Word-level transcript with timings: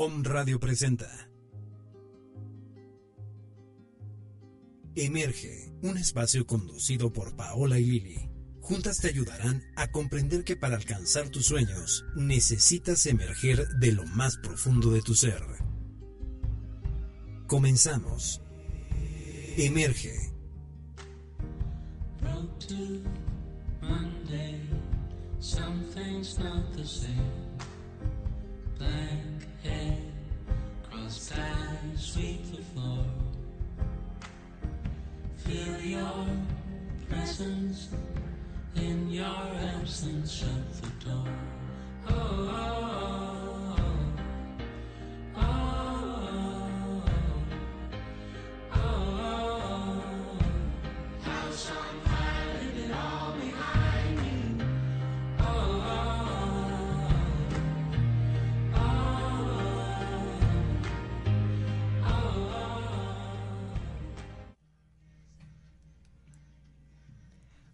Om 0.00 0.22
Radio 0.22 0.60
presenta 0.60 1.08
Emerge, 4.94 5.72
un 5.82 5.98
espacio 5.98 6.46
conducido 6.46 7.12
por 7.12 7.34
Paola 7.34 7.80
y 7.80 7.86
Lili. 7.86 8.30
Juntas 8.60 8.98
te 8.98 9.08
ayudarán 9.08 9.60
a 9.74 9.90
comprender 9.90 10.44
que 10.44 10.54
para 10.54 10.76
alcanzar 10.76 11.30
tus 11.30 11.46
sueños 11.46 12.04
necesitas 12.14 13.06
emerger 13.06 13.66
de 13.80 13.90
lo 13.90 14.06
más 14.06 14.36
profundo 14.36 14.92
de 14.92 15.02
tu 15.02 15.16
ser. 15.16 15.42
Comenzamos. 17.48 18.40
Emerge. 19.56 20.14
Not. 22.22 22.72
Black 29.62 29.72
hair, 29.72 29.96
crossed 30.90 31.32
sweep 31.96 32.44
the 32.54 32.62
floor. 32.62 33.04
Feel 35.36 35.80
your 35.80 36.26
presence 37.08 37.88
in 38.76 39.10
your 39.10 39.24
absence. 39.76 40.32
Shut 40.32 40.82
the 40.82 40.88
door. 41.06 41.24
Oh, 42.08 42.14
oh, 42.50 43.76
oh, 45.36 45.36
oh, 45.36 45.42
oh, 48.74 48.74
oh. 48.74 48.80
oh. 48.80 50.02
House 51.22 51.70
on 51.70 52.07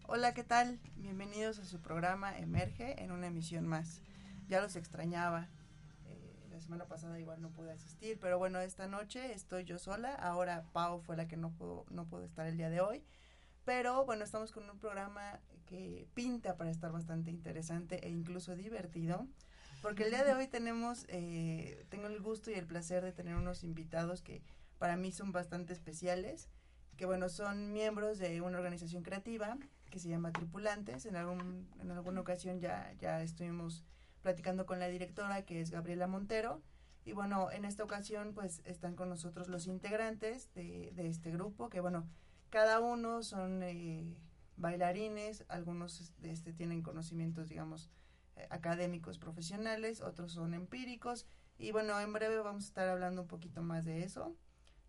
Hola, 0.07 0.35
¿qué 0.35 0.45
tal? 0.45 0.79
Bienvenidos 0.97 1.59
a 1.59 1.65
su 1.65 1.81
programa 1.81 2.39
Emerge 2.39 3.03
en 3.03 3.11
una 3.11 3.29
emisión 3.29 3.67
más. 3.67 4.03
Ya 4.49 4.61
los 4.61 4.77
extrañaba. 4.77 5.49
Eh, 6.05 6.47
la 6.51 6.61
semana 6.61 6.85
pasada 6.85 7.19
igual 7.19 7.41
no 7.41 7.49
pude 7.49 7.73
asistir, 7.73 8.19
pero 8.21 8.39
bueno, 8.39 8.61
esta 8.61 8.87
noche 8.87 9.33
estoy 9.33 9.65
yo 9.65 9.79
sola. 9.79 10.15
Ahora 10.15 10.67
Pau 10.75 11.01
fue 11.01 11.17
la 11.17 11.27
que 11.27 11.39
no 11.39 11.53
pudo, 11.53 11.87
no 11.89 12.05
pudo 12.05 12.27
estar 12.27 12.47
el 12.47 12.59
día 12.59 12.69
de 12.69 12.83
hoy. 12.83 13.03
Pero 13.65 14.05
bueno, 14.05 14.25
estamos 14.25 14.53
con 14.53 14.69
un 14.69 14.79
programa 14.79 15.41
que 15.65 16.07
pinta 16.13 16.59
para 16.59 16.71
estar 16.71 16.93
bastante 16.93 17.31
interesante 17.31 18.07
e 18.07 18.11
incluso 18.11 18.57
divertido. 18.57 19.27
Porque 19.81 20.05
el 20.05 20.11
día 20.11 20.23
de 20.23 20.35
hoy 20.35 20.49
tenemos, 20.49 21.07
eh, 21.09 21.87
tengo 21.89 22.09
el 22.09 22.21
gusto 22.21 22.51
y 22.51 22.55
el 22.55 22.67
placer 22.67 23.03
de 23.03 23.13
tener 23.13 23.37
unos 23.37 23.65
invitados 23.65 24.21
que 24.21 24.43
para 24.79 24.99
mí 24.99 25.13
son 25.13 25.33
bastante 25.33 25.73
especiales. 25.73 26.51
Que 26.99 27.07
bueno, 27.07 27.31
son 27.31 27.73
miembros 27.73 28.19
de 28.19 28.43
una 28.43 28.59
organización 28.59 29.03
creativa 29.03 29.57
que 29.95 30.01
se 30.01 30.09
llama 30.09 30.33
Tripulantes. 30.33 31.07
En, 31.07 31.15
algún, 31.15 31.69
en 31.79 31.93
alguna 31.93 32.21
ocasión 32.21 32.59
ya, 32.59 32.93
ya 32.99 33.23
estuvimos 33.23 33.85
platicando 34.23 34.67
con 34.67 34.81
la 34.81 34.89
directora, 34.89 35.43
que 35.43 35.61
es 35.61 35.71
Gabriela 35.71 36.09
Montero. 36.09 36.61
Y 37.05 37.13
bueno, 37.13 37.53
en 37.53 37.65
esta 37.65 37.85
ocasión 37.85 38.35
pues 38.35 38.61
están 38.65 38.97
con 38.97 39.09
nosotros 39.09 39.47
los 39.47 39.69
integrantes 39.69 40.53
de, 40.55 40.91
de 40.97 41.07
este 41.07 41.31
grupo, 41.31 41.69
que 41.69 41.79
bueno, 41.79 42.09
cada 42.51 42.81
uno 42.81 43.23
son 43.23 43.63
eh, 43.63 44.05
bailarines, 44.57 45.45
algunos 45.47 46.13
este, 46.25 46.53
tienen 46.53 46.83
conocimientos, 46.83 47.49
digamos, 47.49 47.89
eh, 48.35 48.49
académicos, 48.51 49.21
profesionales, 49.21 50.01
otros 50.01 50.33
son 50.33 50.55
empíricos. 50.55 51.25
Y 51.57 51.71
bueno, 51.71 52.01
en 52.01 52.13
breve 52.13 52.39
vamos 52.39 52.65
a 52.65 52.67
estar 52.67 52.89
hablando 52.89 53.23
un 53.23 53.29
poquito 53.29 53.63
más 53.63 53.85
de 53.85 54.03
eso 54.03 54.35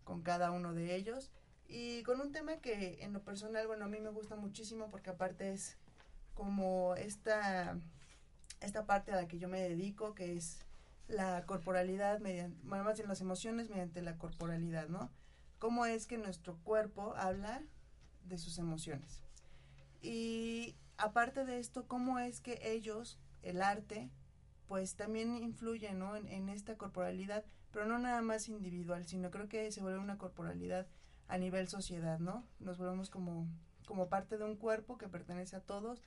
con 0.02 0.22
cada 0.22 0.50
uno 0.50 0.74
de 0.74 0.96
ellos. 0.96 1.30
Y 1.68 2.02
con 2.04 2.20
un 2.20 2.32
tema 2.32 2.56
que 2.58 2.98
en 3.02 3.12
lo 3.12 3.22
personal, 3.22 3.66
bueno, 3.66 3.86
a 3.86 3.88
mí 3.88 3.98
me 4.00 4.10
gusta 4.10 4.36
muchísimo 4.36 4.88
porque 4.90 5.10
aparte 5.10 5.52
es 5.52 5.76
como 6.34 6.94
esta, 6.96 7.76
esta 8.60 8.86
parte 8.86 9.12
a 9.12 9.16
la 9.16 9.26
que 9.26 9.38
yo 9.38 9.48
me 9.48 9.60
dedico, 9.60 10.14
que 10.14 10.36
es 10.36 10.60
la 11.08 11.44
corporalidad, 11.46 12.20
mediante, 12.20 12.64
más 12.64 12.96
bien 12.96 13.08
las 13.08 13.20
emociones 13.20 13.70
mediante 13.70 14.02
la 14.02 14.16
corporalidad, 14.16 14.88
¿no? 14.88 15.10
Cómo 15.58 15.86
es 15.86 16.06
que 16.06 16.18
nuestro 16.18 16.56
cuerpo 16.58 17.14
habla 17.16 17.62
de 18.24 18.38
sus 18.38 18.58
emociones. 18.58 19.22
Y 20.02 20.76
aparte 20.98 21.44
de 21.44 21.58
esto, 21.58 21.86
cómo 21.88 22.18
es 22.18 22.40
que 22.40 22.60
ellos, 22.62 23.18
el 23.42 23.62
arte, 23.62 24.10
pues 24.68 24.94
también 24.94 25.36
influye, 25.36 25.92
¿no? 25.94 26.16
En, 26.16 26.28
en 26.28 26.48
esta 26.48 26.76
corporalidad, 26.76 27.44
pero 27.72 27.86
no 27.86 27.98
nada 27.98 28.20
más 28.22 28.48
individual, 28.48 29.06
sino 29.06 29.30
creo 29.30 29.48
que 29.48 29.72
se 29.72 29.80
vuelve 29.80 29.98
una 29.98 30.18
corporalidad 30.18 30.86
a 31.28 31.38
nivel 31.38 31.68
sociedad, 31.68 32.18
¿no? 32.18 32.46
Nos 32.60 32.78
volvemos 32.78 33.10
como, 33.10 33.48
como 33.86 34.08
parte 34.08 34.38
de 34.38 34.44
un 34.44 34.56
cuerpo 34.56 34.98
que 34.98 35.08
pertenece 35.08 35.56
a 35.56 35.60
todos, 35.60 36.02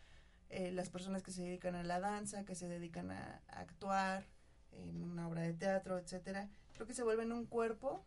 eh, 0.50 0.72
las 0.72 0.90
personas 0.90 1.24
que 1.24 1.32
se 1.32 1.44
dedican 1.44 1.76
a 1.76 1.84
la 1.84 2.00
danza, 2.00 2.46
que 2.46 2.56
se 2.56 2.68
dedican 2.68 3.12
a, 3.12 3.42
a, 3.48 3.60
actuar 3.60 4.26
en 4.72 5.04
una 5.04 5.28
obra 5.28 5.44
de 5.44 5.54
teatro, 5.54 5.98
etcétera, 5.98 6.50
creo 6.74 6.88
que 6.88 6.94
se 6.94 7.04
vuelven 7.04 7.32
un 7.32 7.46
cuerpo, 7.46 8.04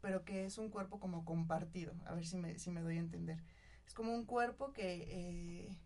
pero 0.00 0.24
que 0.24 0.44
es 0.44 0.58
un 0.58 0.70
cuerpo 0.70 1.00
como 1.00 1.24
compartido, 1.24 1.94
a 2.06 2.14
ver 2.14 2.26
si 2.26 2.36
me, 2.36 2.58
si 2.58 2.70
me 2.70 2.80
doy 2.80 2.96
a 2.96 3.00
entender. 3.00 3.42
Es 3.86 3.94
como 3.94 4.14
un 4.14 4.24
cuerpo 4.24 4.72
que 4.72 5.06
eh, 5.08 5.76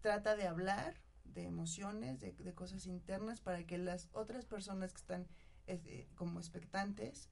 trata 0.00 0.36
de 0.36 0.46
hablar 0.46 0.94
de 1.24 1.44
emociones, 1.44 2.18
de, 2.20 2.32
de, 2.32 2.54
cosas 2.54 2.86
internas, 2.86 3.40
para 3.40 3.64
que 3.64 3.78
las 3.78 4.08
otras 4.12 4.46
personas 4.46 4.92
que 4.92 4.98
están 4.98 5.28
eh, 5.66 6.08
como 6.16 6.40
expectantes, 6.40 7.28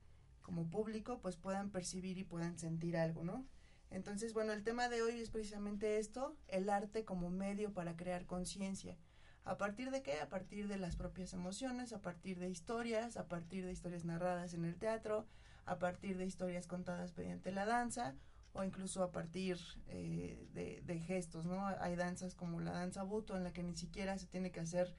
como 0.48 0.70
público 0.70 1.20
pues 1.20 1.36
puedan 1.36 1.69
percibir 1.69 2.16
y 2.16 2.25
puedan 2.25 2.59
sentir 2.59 2.97
algo, 2.97 3.22
¿no? 3.22 3.47
Entonces, 3.91 4.32
bueno, 4.32 4.54
el 4.54 4.64
tema 4.64 4.88
de 4.88 5.03
hoy 5.03 5.20
es 5.20 5.28
precisamente 5.28 5.98
esto, 5.98 6.38
el 6.47 6.70
arte 6.70 7.04
como 7.04 7.28
medio 7.28 7.75
para 7.75 7.97
crear 7.97 8.25
conciencia. 8.25 8.97
¿A 9.44 9.58
partir 9.58 9.91
de 9.91 10.03
qué? 10.03 10.20
A 10.20 10.31
partir 10.31 10.66
de 10.66 10.78
las 10.78 10.97
propias 10.97 11.34
emociones, 11.34 11.92
a 11.92 12.00
partir 12.00 12.38
de 12.38 12.48
historias, 12.48 13.19
a 13.19 13.28
partir 13.28 13.66
de 13.66 13.72
historias 13.72 14.06
narradas 14.06 14.54
en 14.54 14.64
el 14.64 14.78
teatro, 14.78 15.26
a 15.66 15.78
partir 15.78 16.16
de 16.16 16.25
historias 16.25 16.66
contadas 16.66 17.14
mediante 17.14 17.53
la 17.53 17.66
danza 17.66 18.14
o 18.54 18.64
incluso 18.64 19.03
a 19.03 19.12
partir 19.12 19.58
eh, 19.88 20.48
de, 20.54 20.81
de, 20.82 20.98
gestos, 20.98 21.44
¿no? 21.44 21.66
Hay 21.66 21.94
danzas 21.94 22.34
como 22.34 22.60
la 22.60 22.72
danza 22.72 23.03
buto 23.03 23.37
en 23.37 23.44
la 23.44 23.53
que 23.53 23.62
ni 23.62 23.76
siquiera 23.76 24.16
se 24.16 24.26
tiene 24.26 24.50
que 24.50 24.60
hacer 24.60 24.97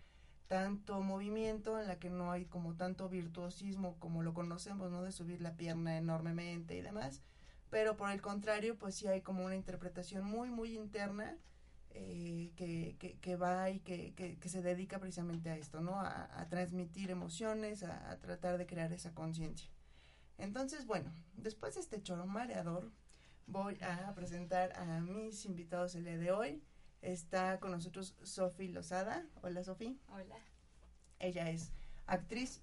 tanto 0.49 0.99
movimiento, 1.01 1.79
en 1.79 1.87
la 1.87 1.99
que 1.99 2.09
no 2.09 2.31
hay 2.31 2.45
como 2.45 2.75
tanto 2.75 3.07
virtuosismo 3.07 3.97
como 3.99 4.23
lo 4.23 4.33
conocemos, 4.33 4.91
¿no? 4.91 5.03
De 5.03 5.11
subir 5.11 5.41
la 5.41 5.55
pierna 5.55 5.97
enormemente 5.97 6.75
y 6.75 6.81
demás. 6.81 7.21
Pero 7.69 7.95
por 7.95 8.09
el 8.09 8.19
contrario, 8.19 8.75
pues 8.77 8.95
sí 8.95 9.07
hay 9.07 9.21
como 9.21 9.45
una 9.45 9.55
interpretación 9.55 10.25
muy, 10.25 10.49
muy 10.49 10.75
interna 10.75 11.37
eh, 11.91 12.51
que, 12.55 12.95
que, 12.97 13.19
que, 13.19 13.35
va 13.35 13.69
y 13.69 13.79
que, 13.79 14.15
que, 14.15 14.49
se 14.49 14.63
dedica 14.63 14.97
precisamente 14.99 15.51
a 15.51 15.55
esto, 15.55 15.81
¿no? 15.81 15.99
A, 15.99 16.47
transmitir 16.49 17.11
emociones, 17.11 17.83
a, 17.83 18.09
a, 18.09 18.17
tratar 18.17 18.57
de 18.57 18.65
crear 18.65 18.91
esa 18.91 19.13
conciencia. 19.13 19.69
Entonces, 20.39 20.87
bueno, 20.87 21.13
después 21.35 21.75
de 21.75 21.81
este 21.81 22.01
choro 22.01 22.25
mareador, 22.25 22.91
voy 23.45 23.77
a 23.81 24.13
presentar 24.15 24.73
a 24.77 24.99
mis 25.01 25.45
invitados 25.45 25.93
el 25.93 26.05
día 26.05 26.17
de 26.17 26.31
hoy. 26.31 26.63
Está 27.01 27.59
con 27.59 27.71
nosotros 27.71 28.15
Sofi 28.23 28.67
Lozada. 28.67 29.25
Hola, 29.41 29.63
Sofi. 29.63 29.99
Hola. 30.09 30.35
Ella 31.19 31.49
es 31.49 31.71
actriz. 32.07 32.61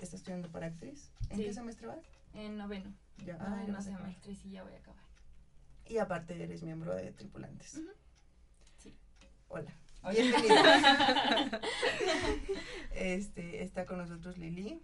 ¿Está 0.00 0.16
estudiando 0.16 0.48
para 0.48 0.66
actriz? 0.66 1.10
¿En 1.28 1.36
sí. 1.36 1.44
qué 1.44 1.52
semestre 1.52 1.86
vas? 1.88 1.98
En 2.34 2.56
noveno. 2.56 2.92
Ya, 3.18 3.36
noveno 3.36 3.78
ah, 3.78 3.82
semestre, 3.82 4.34
sí, 4.34 4.50
ya 4.50 4.62
voy 4.62 4.72
a 4.72 4.78
acabar. 4.78 5.02
Y 5.86 5.98
aparte 5.98 6.42
eres 6.42 6.62
miembro 6.62 6.94
de 6.94 7.12
Tripulantes. 7.12 7.74
Uh 7.74 7.80
-huh. 7.80 7.92
Sí. 8.78 8.96
Hola. 9.48 9.72
Bienvenida. 10.08 11.60
este, 12.94 13.62
está 13.62 13.84
con 13.84 13.98
nosotros 13.98 14.38
Lili. 14.38 14.80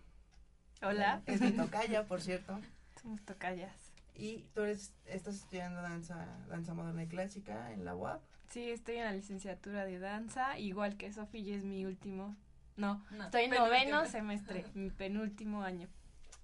Hola. 0.83 1.23
Es 1.27 1.41
mi 1.41 1.53
tocaya, 1.53 2.05
por 2.07 2.21
cierto. 2.21 2.61
Somos 3.01 3.23
tocayas. 3.23 3.73
Y 4.15 4.43
tú 4.55 4.63
eres, 4.63 4.93
estás 5.07 5.37
estudiando 5.37 5.81
danza, 5.81 6.27
danza 6.49 6.75
moderna 6.75 7.05
y 7.05 7.09
clásica 7.09 7.73
en 7.73 7.85
la 7.85 7.95
UAP. 7.95 8.21
Sí, 8.51 8.71
estoy 8.71 8.97
en 8.97 9.05
la 9.05 9.13
licenciatura 9.13 9.85
de 9.85 9.99
danza, 9.99 10.59
igual 10.59 10.97
que 10.97 11.13
Sofía, 11.13 11.57
es 11.57 11.65
mi 11.65 11.85
último 11.87 12.37
No, 12.77 13.05
No, 13.11 13.25
estoy 13.25 13.45
en 13.45 13.51
noveno 13.51 14.07
semestre, 14.07 14.65
mi 14.75 14.91
penúltimo 14.91 15.63
año. 15.63 15.89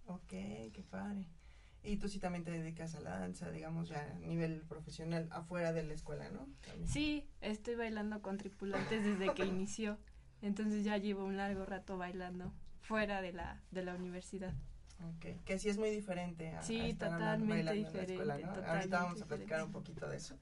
Ok, 0.06 0.28
qué 0.28 0.84
padre. 0.90 1.26
Y 1.84 1.96
tú 1.96 2.08
sí 2.08 2.20
también 2.20 2.44
te 2.44 2.52
dedicas 2.52 2.94
a 2.94 3.00
la 3.00 3.18
danza, 3.18 3.50
digamos, 3.50 3.88
ya 3.88 4.00
a 4.02 4.18
nivel 4.20 4.62
profesional, 4.68 5.28
afuera 5.32 5.72
de 5.72 5.82
la 5.82 5.94
escuela, 5.94 6.28
¿no? 6.30 6.46
También. 6.64 6.88
Sí, 6.88 7.28
estoy 7.40 7.74
bailando 7.74 8.22
con 8.22 8.38
tripulantes 8.38 9.04
desde 9.04 9.34
que 9.34 9.44
inició. 9.46 9.98
Entonces 10.42 10.84
ya 10.84 10.96
llevo 10.98 11.24
un 11.24 11.36
largo 11.36 11.64
rato 11.64 11.98
bailando 11.98 12.52
fuera 12.80 13.20
de 13.20 13.32
la, 13.32 13.60
de 13.72 13.84
la 13.84 13.94
universidad. 13.94 14.54
Ok, 15.16 15.44
que 15.44 15.58
sí 15.58 15.68
es 15.68 15.78
muy 15.78 15.90
diferente 15.90 16.50
a, 16.54 16.62
Sí, 16.62 16.78
a 16.80 16.86
estar 16.86 17.10
totalmente 17.10 17.54
bailando 17.54 17.80
en 17.80 17.96
la 17.96 18.02
escuela, 18.02 18.36
diferente, 18.36 18.60
¿no? 18.62 18.72
Ahorita 18.72 19.02
vamos 19.02 19.22
a 19.22 19.26
platicar 19.26 19.62
un 19.62 19.68
diferente. 19.68 19.72
poquito 19.72 20.08
de 20.08 20.16
eso. 20.16 20.38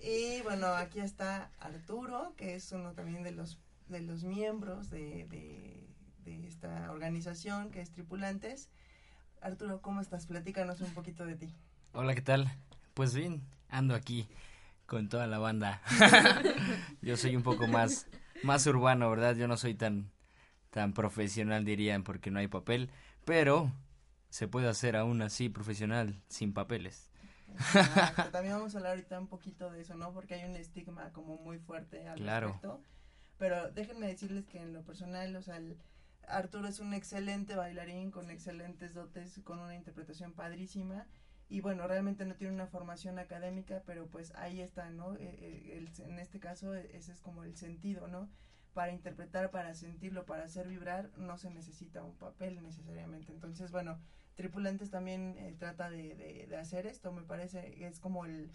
Y 0.00 0.42
bueno, 0.42 0.68
aquí 0.68 1.00
está 1.00 1.50
Arturo, 1.58 2.34
que 2.36 2.54
es 2.54 2.70
uno 2.70 2.92
también 2.92 3.24
de 3.24 3.32
los, 3.32 3.58
de 3.88 4.00
los 4.00 4.24
miembros 4.24 4.90
de, 4.90 5.26
de, 5.28 5.86
de 6.24 6.46
esta 6.46 6.90
organización 6.90 7.70
que 7.70 7.80
es 7.80 7.90
Tripulantes. 7.90 8.70
Arturo, 9.40 9.80
¿cómo 9.80 10.00
estás? 10.00 10.26
Platícanos 10.26 10.80
un 10.80 10.92
poquito 10.92 11.24
de 11.26 11.36
ti. 11.36 11.54
Hola, 11.92 12.14
¿qué 12.14 12.22
tal? 12.22 12.50
Pues 12.94 13.14
bien, 13.14 13.42
ando 13.68 13.94
aquí 13.94 14.28
con 14.86 15.08
toda 15.08 15.26
la 15.26 15.38
banda. 15.38 15.82
Yo 17.02 17.16
soy 17.16 17.36
un 17.36 17.42
poco 17.42 17.66
más, 17.66 18.06
más 18.42 18.66
urbano, 18.66 19.08
¿verdad? 19.10 19.36
Yo 19.36 19.46
no 19.48 19.56
soy 19.56 19.74
tan, 19.74 20.10
tan 20.70 20.92
profesional, 20.92 21.64
dirían, 21.64 22.02
porque 22.02 22.30
no 22.30 22.38
hay 22.38 22.48
papel, 22.48 22.90
pero 23.24 23.72
se 24.30 24.48
puede 24.48 24.68
hacer 24.68 24.96
aún 24.96 25.22
así 25.22 25.48
profesional 25.48 26.20
sin 26.28 26.52
papeles. 26.52 27.10
Exacto, 27.48 28.24
También 28.32 28.54
vamos 28.54 28.74
a 28.74 28.78
hablar 28.78 28.92
ahorita 28.92 29.18
un 29.20 29.28
poquito 29.28 29.70
de 29.70 29.80
eso, 29.82 29.94
¿no? 29.94 30.12
Porque 30.12 30.34
hay 30.34 30.48
un 30.48 30.56
estigma 30.56 31.12
como 31.12 31.36
muy 31.38 31.58
fuerte 31.58 32.06
al 32.08 32.18
Claro. 32.18 32.48
respecto. 32.48 32.82
Pero 33.38 33.70
déjenme 33.72 34.06
decirles 34.08 34.46
que 34.46 34.58
en 34.60 34.72
lo 34.72 34.82
personal, 34.84 35.34
o 35.36 35.42
sea, 35.42 35.56
el- 35.58 35.78
Arturo 36.28 36.66
es 36.68 36.80
un 36.80 36.92
excelente 36.92 37.54
bailarín 37.54 38.10
con 38.10 38.30
excelentes 38.30 38.94
dotes, 38.94 39.40
con 39.44 39.60
una 39.60 39.74
interpretación 39.76 40.32
padrísima. 40.32 41.06
Y 41.48 41.60
bueno, 41.60 41.86
realmente 41.86 42.24
no 42.24 42.34
tiene 42.34 42.52
una 42.54 42.66
formación 42.66 43.18
académica, 43.20 43.82
pero 43.86 44.08
pues 44.08 44.34
ahí 44.34 44.60
está, 44.60 44.90
¿no? 44.90 45.14
Eh, 45.16 45.18
eh, 45.20 45.74
el- 45.78 45.90
en 46.04 46.18
este 46.18 46.40
caso, 46.40 46.74
eh, 46.74 46.90
ese 46.94 47.12
es 47.12 47.20
como 47.20 47.44
el 47.44 47.56
sentido, 47.56 48.08
¿no? 48.08 48.28
Para 48.74 48.92
interpretar, 48.92 49.50
para 49.50 49.74
sentirlo, 49.74 50.26
para 50.26 50.44
hacer 50.44 50.66
vibrar, 50.68 51.10
no 51.16 51.38
se 51.38 51.50
necesita 51.50 52.02
un 52.02 52.16
papel 52.16 52.60
necesariamente. 52.62 53.32
Entonces, 53.32 53.70
bueno, 53.70 53.98
Tripulantes 54.34 54.90
también 54.90 55.36
eh, 55.38 55.54
trata 55.58 55.88
de, 55.90 56.14
de, 56.16 56.46
de 56.48 56.56
hacer 56.56 56.86
esto, 56.86 57.12
me 57.12 57.22
parece, 57.22 57.86
es 57.86 58.00
como 58.00 58.26
el, 58.26 58.50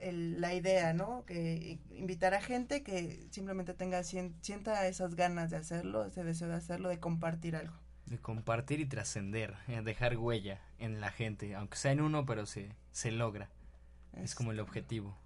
el- 0.00 0.40
la 0.40 0.54
idea, 0.54 0.92
¿no? 0.92 1.24
Que 1.26 1.78
invitar 1.90 2.34
a 2.34 2.40
gente 2.40 2.82
que 2.82 3.26
simplemente 3.30 3.74
tenga, 3.74 4.02
sien- 4.02 4.34
sienta 4.42 4.86
esas 4.86 5.14
ganas 5.14 5.50
de 5.50 5.56
hacerlo, 5.58 6.04
ese 6.06 6.24
deseo 6.24 6.48
de 6.48 6.54
hacerlo, 6.54 6.88
de 6.88 6.98
compartir 6.98 7.56
algo. 7.56 7.74
De 8.06 8.18
compartir 8.18 8.80
y 8.80 8.86
trascender, 8.86 9.54
eh, 9.68 9.82
dejar 9.82 10.16
huella 10.16 10.60
en 10.78 11.00
la 11.00 11.10
gente, 11.12 11.54
aunque 11.54 11.76
sea 11.76 11.92
en 11.92 12.00
uno, 12.00 12.26
pero 12.26 12.44
se, 12.46 12.74
se 12.92 13.12
logra. 13.12 13.48
Es 14.14 14.34
como 14.34 14.50
el 14.50 14.58
objetivo. 14.58 15.16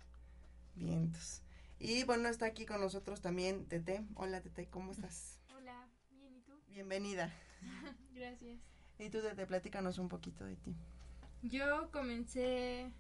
Vientos. 0.77 1.41
Y 1.79 2.05
bueno, 2.05 2.29
está 2.29 2.47
aquí 2.47 2.67
con 2.67 2.81
nosotros 2.81 3.21
también 3.21 3.67
Tete. 3.67 4.05
Hola 4.15 4.41
Tete, 4.41 4.67
¿cómo 4.67 4.93
estás? 4.93 5.41
Hola, 5.57 5.89
bien, 6.11 6.37
¿y 6.37 6.41
tú? 6.43 6.53
Bienvenida. 6.69 7.33
Gracias. 8.15 8.59
Y 8.99 9.09
tú 9.11 9.21
Tete, 9.23 9.47
platícanos 9.47 9.99
un 9.99 10.09
poquito 10.09 10.45
de 10.45 10.57
ti. 10.57 10.75
Yo 11.43 11.91
comencé 11.91 12.91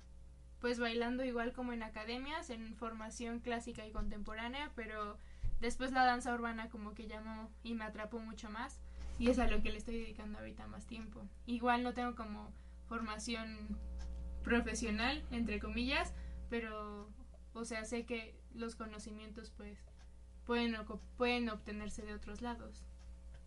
pues 0.64 0.78
bailando 0.78 1.22
igual 1.26 1.52
como 1.52 1.74
en 1.74 1.82
academias, 1.82 2.48
en 2.48 2.74
formación 2.76 3.40
clásica 3.40 3.86
y 3.86 3.90
contemporánea, 3.90 4.70
pero 4.74 5.18
después 5.60 5.92
la 5.92 6.06
danza 6.06 6.32
urbana 6.32 6.70
como 6.70 6.94
que 6.94 7.06
llamó 7.06 7.50
y 7.62 7.74
me 7.74 7.84
atrapó 7.84 8.18
mucho 8.18 8.48
más 8.48 8.78
y 9.18 9.28
es 9.28 9.38
a 9.38 9.46
lo 9.46 9.60
que 9.62 9.70
le 9.70 9.76
estoy 9.76 9.98
dedicando 9.98 10.38
ahorita 10.38 10.66
más 10.66 10.86
tiempo. 10.86 11.20
Igual 11.44 11.82
no 11.82 11.92
tengo 11.92 12.14
como 12.14 12.50
formación 12.88 13.76
profesional, 14.42 15.22
entre 15.30 15.60
comillas, 15.60 16.14
pero 16.48 17.10
o 17.52 17.66
sea, 17.66 17.84
sé 17.84 18.06
que 18.06 18.34
los 18.54 18.74
conocimientos 18.74 19.50
pues 19.54 19.76
pueden, 20.46 20.76
oco- 20.76 20.98
pueden 21.18 21.50
obtenerse 21.50 22.00
de 22.06 22.14
otros 22.14 22.40
lados. 22.40 22.82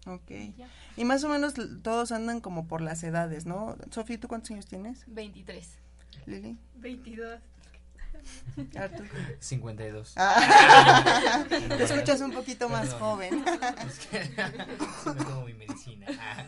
Ok. 0.06 0.30
Ya. 0.56 0.70
Y 0.98 1.04
más 1.04 1.24
o 1.24 1.30
menos 1.30 1.56
todos 1.82 2.12
andan 2.12 2.42
como 2.42 2.68
por 2.68 2.82
las 2.82 3.04
edades, 3.04 3.48
¿no? 3.48 3.76
Sofía, 3.90 4.20
¿tú 4.20 4.28
cuántos 4.28 4.52
años 4.52 4.68
tienes? 4.68 5.04
23. 5.08 5.80
Lili. 6.28 6.58
22. 6.76 7.40
Arturo. 8.76 9.10
52. 9.40 10.14
Ah, 10.18 11.46
te 11.50 11.84
escuchas 11.84 12.20
un 12.22 12.32
poquito 12.34 12.68
más 12.70 12.90
Perdón. 12.90 13.00
joven. 13.00 13.46
Es 13.88 14.00
que 14.08 14.24
sí 15.04 15.10
me 15.10 15.24
tomo 15.24 15.46
mi 15.46 15.54
medicina. 15.54 16.08
Ah, 16.20 16.46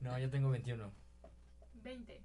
No, 0.00 0.18
yo 0.18 0.28
tengo 0.30 0.50
21. 0.50 0.92
20. 1.84 2.22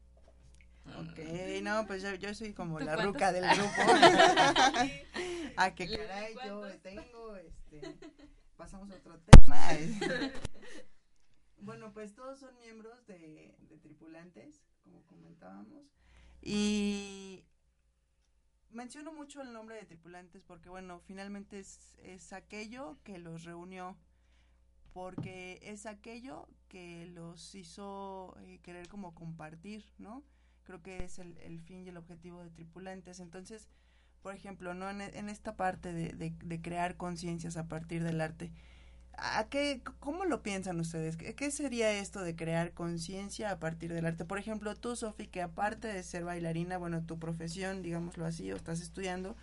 Ok, 0.99 1.19
no, 1.63 1.85
pues 1.85 2.01
yo, 2.01 2.15
yo 2.15 2.33
soy 2.33 2.53
como 2.53 2.79
¿Tú 2.79 2.85
la 2.85 2.95
cuántos? 2.95 3.13
ruca 3.13 3.31
del 3.33 3.45
grupo. 3.45 3.71
ah, 5.57 5.75
que 5.75 5.85
caray, 5.97 6.33
yo 6.45 6.61
tengo, 6.81 7.35
este, 7.35 7.81
pasamos 8.55 8.89
a 8.91 8.95
otro 8.95 9.19
tema. 9.19 9.69
bueno, 11.57 11.91
pues 11.93 12.15
todos 12.15 12.39
son 12.39 12.57
miembros 12.59 13.05
de, 13.05 13.53
de 13.59 13.77
tripulantes, 13.77 14.63
como 14.83 15.03
comentábamos. 15.07 15.83
Y 16.41 17.43
menciono 18.71 19.11
mucho 19.13 19.41
el 19.41 19.53
nombre 19.53 19.75
de 19.75 19.85
tripulantes 19.85 20.43
porque, 20.43 20.69
bueno, 20.69 20.99
finalmente 20.99 21.59
es, 21.59 21.95
es 22.03 22.33
aquello 22.33 22.97
que 23.03 23.17
los 23.17 23.43
reunió, 23.43 23.97
porque 24.93 25.59
es 25.61 25.85
aquello 25.85 26.47
que 26.69 27.05
los 27.07 27.55
hizo 27.55 28.35
eh, 28.41 28.59
querer 28.63 28.87
como 28.87 29.13
compartir, 29.15 29.85
¿no? 29.99 30.23
Creo 30.63 30.81
que 30.81 31.03
es 31.03 31.19
el, 31.19 31.37
el 31.39 31.61
fin 31.61 31.85
y 31.85 31.89
el 31.89 31.97
objetivo 31.97 32.41
de 32.43 32.49
tripulantes. 32.49 33.19
Entonces, 33.19 33.69
por 34.21 34.33
ejemplo, 34.33 34.73
¿no? 34.73 34.89
En, 34.89 35.01
en 35.01 35.29
esta 35.29 35.55
parte 35.55 35.93
de, 35.93 36.09
de, 36.13 36.35
de 36.43 36.61
crear 36.61 36.97
conciencias 36.97 37.57
a 37.57 37.67
partir 37.67 38.03
del 38.03 38.21
arte, 38.21 38.51
¿a 39.17 39.47
qué, 39.49 39.81
¿cómo 39.99 40.25
lo 40.25 40.43
piensan 40.43 40.79
ustedes? 40.79 41.17
¿Qué, 41.17 41.51
sería 41.51 41.91
esto 41.91 42.21
de 42.21 42.35
crear 42.35 42.73
conciencia 42.73 43.51
a 43.51 43.59
partir 43.59 43.91
del 43.93 44.05
arte? 44.05 44.25
Por 44.25 44.37
ejemplo, 44.37 44.75
tú, 44.75 44.95
Sofi, 44.95 45.27
que 45.27 45.41
aparte 45.41 45.87
de 45.87 46.03
ser 46.03 46.23
bailarina, 46.23 46.77
bueno, 46.77 47.03
tu 47.03 47.19
profesión, 47.19 47.81
digámoslo 47.81 48.25
así, 48.25 48.51
o 48.51 48.55
estás 48.55 48.81
estudiando 48.81 49.35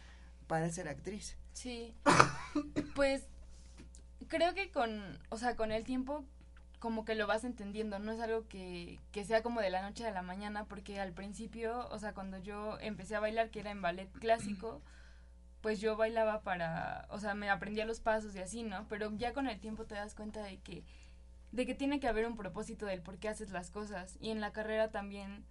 para 0.46 0.70
ser 0.70 0.88
actriz. 0.88 1.36
Sí. 1.52 1.94
Pues 2.94 3.26
creo 4.28 4.54
que 4.54 4.70
con, 4.70 5.18
o 5.28 5.36
sea, 5.36 5.56
con 5.56 5.72
el 5.72 5.84
tiempo 5.84 6.24
como 6.78 7.04
que 7.04 7.14
lo 7.14 7.26
vas 7.26 7.44
entendiendo, 7.44 7.98
no 7.98 8.12
es 8.12 8.20
algo 8.20 8.46
que, 8.46 9.00
que 9.10 9.24
sea 9.24 9.42
como 9.42 9.60
de 9.60 9.70
la 9.70 9.82
noche 9.82 10.06
a 10.06 10.10
la 10.10 10.22
mañana, 10.22 10.66
porque 10.66 11.00
al 11.00 11.12
principio, 11.12 11.88
o 11.88 11.98
sea, 11.98 12.12
cuando 12.12 12.38
yo 12.38 12.78
empecé 12.78 13.16
a 13.16 13.20
bailar, 13.20 13.50
que 13.50 13.60
era 13.60 13.70
en 13.70 13.80
ballet 13.80 14.10
clásico, 14.20 14.82
pues 15.64 15.80
yo 15.80 15.96
bailaba 15.96 16.42
para, 16.42 17.06
o 17.08 17.18
sea, 17.18 17.34
me 17.34 17.48
aprendía 17.48 17.86
los 17.86 17.98
pasos 17.98 18.36
y 18.36 18.38
así, 18.38 18.64
¿no? 18.64 18.86
Pero 18.90 19.10
ya 19.16 19.32
con 19.32 19.48
el 19.48 19.58
tiempo 19.58 19.86
te 19.86 19.94
das 19.94 20.14
cuenta 20.14 20.42
de 20.42 20.58
que, 20.58 20.84
de 21.52 21.64
que 21.64 21.74
tiene 21.74 22.00
que 22.00 22.06
haber 22.06 22.26
un 22.26 22.36
propósito 22.36 22.84
del 22.84 23.00
por 23.00 23.16
qué 23.16 23.30
haces 23.30 23.50
las 23.50 23.70
cosas. 23.70 24.18
Y 24.20 24.28
en 24.28 24.42
la 24.42 24.52
carrera 24.52 24.90
también 24.90 25.46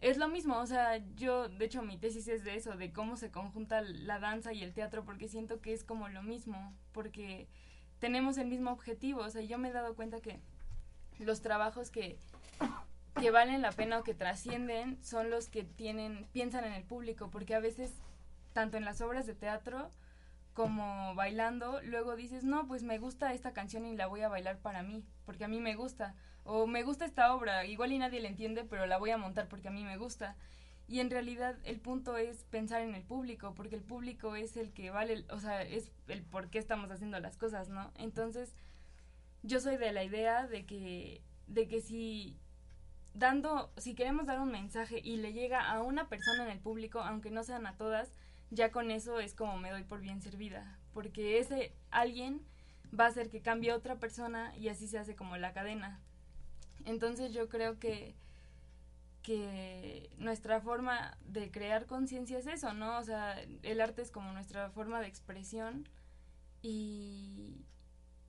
es 0.00 0.16
lo 0.16 0.26
mismo, 0.26 0.58
o 0.58 0.66
sea, 0.66 0.96
yo, 1.14 1.48
de 1.48 1.66
hecho, 1.66 1.82
mi 1.82 1.96
tesis 1.96 2.26
es 2.26 2.42
de 2.42 2.56
eso, 2.56 2.76
de 2.76 2.92
cómo 2.92 3.16
se 3.16 3.30
conjunta 3.30 3.80
la 3.80 4.18
danza 4.18 4.52
y 4.52 4.64
el 4.64 4.74
teatro, 4.74 5.04
porque 5.04 5.28
siento 5.28 5.60
que 5.60 5.72
es 5.72 5.84
como 5.84 6.08
lo 6.08 6.24
mismo, 6.24 6.74
porque 6.90 7.46
tenemos 8.00 8.38
el 8.38 8.48
mismo 8.48 8.72
objetivo, 8.72 9.20
o 9.20 9.30
sea, 9.30 9.42
yo 9.42 9.56
me 9.56 9.68
he 9.68 9.72
dado 9.72 9.94
cuenta 9.94 10.20
que 10.20 10.40
los 11.20 11.42
trabajos 11.42 11.92
que, 11.92 12.18
que 13.20 13.30
valen 13.30 13.62
la 13.62 13.70
pena 13.70 14.00
o 14.00 14.02
que 14.02 14.14
trascienden 14.14 15.00
son 15.00 15.30
los 15.30 15.48
que 15.48 15.62
tienen, 15.62 16.26
piensan 16.32 16.64
en 16.64 16.72
el 16.72 16.82
público, 16.82 17.30
porque 17.30 17.54
a 17.54 17.60
veces, 17.60 17.94
tanto 18.54 18.78
en 18.78 18.86
las 18.86 19.02
obras 19.02 19.26
de 19.26 19.34
teatro 19.34 19.90
como 20.54 21.14
bailando, 21.16 21.82
luego 21.82 22.16
dices, 22.16 22.44
no, 22.44 22.66
pues 22.66 22.84
me 22.84 22.98
gusta 22.98 23.34
esta 23.34 23.52
canción 23.52 23.84
y 23.84 23.96
la 23.96 24.06
voy 24.06 24.22
a 24.22 24.28
bailar 24.28 24.58
para 24.60 24.82
mí, 24.82 25.04
porque 25.26 25.44
a 25.44 25.48
mí 25.48 25.60
me 25.60 25.74
gusta, 25.74 26.14
o 26.44 26.66
me 26.66 26.84
gusta 26.84 27.04
esta 27.04 27.34
obra, 27.34 27.66
igual 27.66 27.92
y 27.92 27.98
nadie 27.98 28.20
la 28.20 28.28
entiende, 28.28 28.64
pero 28.64 28.86
la 28.86 28.96
voy 28.96 29.10
a 29.10 29.18
montar 29.18 29.48
porque 29.48 29.68
a 29.68 29.72
mí 29.72 29.84
me 29.84 29.98
gusta. 29.98 30.36
Y 30.86 31.00
en 31.00 31.10
realidad 31.10 31.56
el 31.64 31.80
punto 31.80 32.16
es 32.16 32.44
pensar 32.44 32.82
en 32.82 32.94
el 32.94 33.02
público, 33.02 33.54
porque 33.54 33.74
el 33.74 33.82
público 33.82 34.36
es 34.36 34.56
el 34.56 34.72
que 34.72 34.90
vale, 34.90 35.24
o 35.30 35.40
sea, 35.40 35.62
es 35.62 35.90
el 36.06 36.22
por 36.22 36.50
qué 36.50 36.58
estamos 36.58 36.90
haciendo 36.90 37.18
las 37.18 37.36
cosas, 37.36 37.68
¿no? 37.68 37.90
Entonces, 37.96 38.54
yo 39.42 39.60
soy 39.60 39.76
de 39.76 39.92
la 39.92 40.04
idea 40.04 40.46
de 40.46 40.64
que, 40.66 41.20
de 41.48 41.66
que 41.66 41.80
si 41.80 42.38
dando, 43.14 43.72
si 43.78 43.94
queremos 43.94 44.26
dar 44.26 44.40
un 44.40 44.52
mensaje 44.52 45.00
y 45.02 45.16
le 45.16 45.32
llega 45.32 45.68
a 45.70 45.82
una 45.82 46.08
persona 46.08 46.44
en 46.44 46.50
el 46.50 46.60
público, 46.60 47.00
aunque 47.00 47.30
no 47.30 47.42
sean 47.42 47.66
a 47.66 47.76
todas, 47.76 48.12
ya 48.50 48.70
con 48.70 48.90
eso 48.90 49.20
es 49.20 49.34
como 49.34 49.58
me 49.58 49.70
doy 49.70 49.84
por 49.84 50.00
bien 50.00 50.22
servida, 50.22 50.78
porque 50.92 51.38
ese 51.38 51.72
alguien 51.90 52.42
va 52.98 53.06
a 53.06 53.08
hacer 53.08 53.30
que 53.30 53.42
cambie 53.42 53.70
a 53.70 53.76
otra 53.76 53.96
persona 53.98 54.56
y 54.56 54.68
así 54.68 54.86
se 54.86 54.98
hace 54.98 55.16
como 55.16 55.36
la 55.36 55.52
cadena. 55.52 56.00
Entonces 56.84 57.32
yo 57.32 57.48
creo 57.48 57.78
que 57.78 58.14
que 59.24 60.10
nuestra 60.18 60.60
forma 60.60 61.16
de 61.24 61.50
crear 61.50 61.86
conciencia 61.86 62.38
es 62.38 62.46
eso, 62.46 62.74
¿no? 62.74 62.98
O 62.98 63.02
sea, 63.02 63.40
el 63.62 63.80
arte 63.80 64.02
es 64.02 64.10
como 64.10 64.30
nuestra 64.32 64.68
forma 64.70 65.00
de 65.00 65.06
expresión 65.06 65.88
y, 66.60 67.64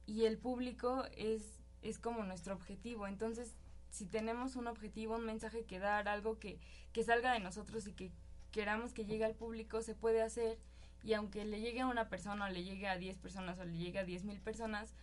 y 0.05 0.23
el 0.23 0.37
público 0.37 1.03
es, 1.17 1.59
es 1.81 1.99
como 1.99 2.23
nuestro 2.23 2.55
objetivo. 2.55 3.07
Entonces, 3.07 3.57
si 3.89 4.05
tenemos 4.05 4.55
un 4.55 4.67
objetivo, 4.67 5.15
un 5.15 5.25
mensaje 5.25 5.65
que 5.65 5.79
dar, 5.79 6.07
algo 6.07 6.39
que, 6.39 6.61
que 6.93 7.03
salga 7.03 7.33
de 7.33 7.41
nosotros 7.41 7.85
y 7.87 7.93
que 7.93 8.13
queramos 8.55 8.93
que 8.93 9.03
llegue 9.03 9.25
al 9.25 9.35
público, 9.35 9.81
se 9.81 9.95
puede 9.95 10.21
hacer. 10.21 10.57
Y 11.03 11.13
aunque 11.13 11.43
le 11.43 11.59
llegue 11.59 11.81
a 11.81 11.87
una 11.87 12.07
persona 12.07 12.45
o 12.45 12.49
le 12.49 12.63
llegue 12.63 12.87
a 12.87 12.97
10 12.97 13.17
personas 13.17 13.59
o 13.59 13.65
le 13.65 13.77
llegue 13.77 13.99
a 13.99 14.05
10 14.05 14.23
mil 14.23 14.39
personas, 14.39 14.93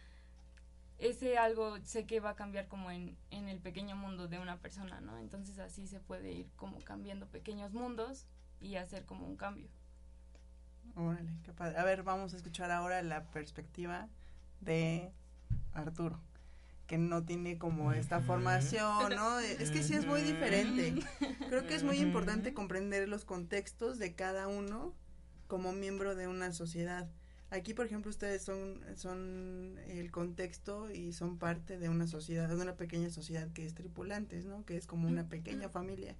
ese 0.98 1.36
algo 1.36 1.76
sé 1.84 2.06
que 2.06 2.18
va 2.18 2.30
a 2.30 2.34
cambiar 2.34 2.66
como 2.66 2.90
en, 2.90 3.14
en 3.30 3.50
el 3.50 3.60
pequeño 3.60 3.94
mundo 3.94 4.26
de 4.26 4.38
una 4.38 4.56
persona, 4.56 5.02
¿no? 5.02 5.18
Entonces 5.18 5.58
así 5.58 5.86
se 5.86 6.00
puede 6.00 6.32
ir 6.32 6.46
como 6.56 6.80
cambiando 6.80 7.26
pequeños 7.26 7.74
mundos 7.74 8.24
y 8.58 8.76
hacer 8.76 9.04
como 9.04 9.26
un 9.26 9.36
cambio. 9.36 9.68
Órale, 10.96 11.30
padre. 11.54 11.76
A 11.76 11.84
ver, 11.84 12.04
vamos 12.04 12.32
a 12.32 12.38
escuchar 12.38 12.70
ahora 12.70 13.02
la 13.02 13.24
perspectiva 13.26 14.08
de 14.62 15.12
Arturo, 15.74 16.18
que 16.92 16.98
no 16.98 17.24
tiene 17.24 17.56
como 17.56 17.94
esta 17.94 18.20
formación, 18.20 19.14
¿no? 19.16 19.38
Es 19.38 19.70
que 19.70 19.82
sí 19.82 19.94
es 19.94 20.04
muy 20.04 20.20
diferente. 20.20 20.92
Creo 21.48 21.66
que 21.66 21.74
es 21.74 21.84
muy 21.84 21.96
importante 21.96 22.52
comprender 22.52 23.08
los 23.08 23.24
contextos 23.24 23.98
de 23.98 24.14
cada 24.14 24.46
uno 24.46 24.94
como 25.46 25.72
miembro 25.72 26.14
de 26.14 26.28
una 26.28 26.52
sociedad. 26.52 27.10
Aquí, 27.48 27.72
por 27.72 27.86
ejemplo, 27.86 28.10
ustedes 28.10 28.42
son, 28.42 28.84
son 28.94 29.78
el 29.86 30.10
contexto 30.10 30.90
y 30.90 31.14
son 31.14 31.38
parte 31.38 31.78
de 31.78 31.88
una 31.88 32.06
sociedad, 32.06 32.46
de 32.46 32.56
una 32.56 32.76
pequeña 32.76 33.08
sociedad 33.08 33.50
que 33.54 33.64
es 33.64 33.72
tripulantes, 33.72 34.44
¿no? 34.44 34.66
Que 34.66 34.76
es 34.76 34.86
como 34.86 35.08
una 35.08 35.30
pequeña 35.30 35.70
familia. 35.70 36.14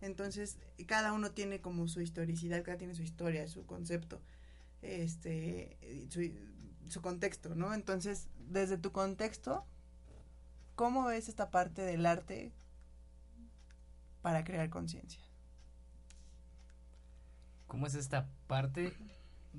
Entonces, 0.00 0.58
cada 0.86 1.12
uno 1.12 1.32
tiene 1.32 1.60
como 1.60 1.88
su 1.88 2.00
historicidad, 2.00 2.62
cada 2.62 2.78
tiene 2.78 2.94
su 2.94 3.02
historia, 3.02 3.48
su 3.48 3.66
concepto, 3.66 4.22
este, 4.80 6.06
su, 6.08 6.30
su 6.88 7.02
contexto, 7.02 7.56
¿no? 7.56 7.74
Entonces, 7.74 8.28
desde 8.48 8.78
tu 8.78 8.92
contexto, 8.92 9.66
¿cómo 10.74 11.04
ves 11.04 11.28
esta 11.28 11.50
parte 11.50 11.82
del 11.82 12.06
arte 12.06 12.52
para 14.22 14.44
crear 14.44 14.68
conciencia? 14.70 15.20
¿Cómo 17.66 17.86
es 17.86 17.94
esta 17.94 18.28
parte? 18.46 18.92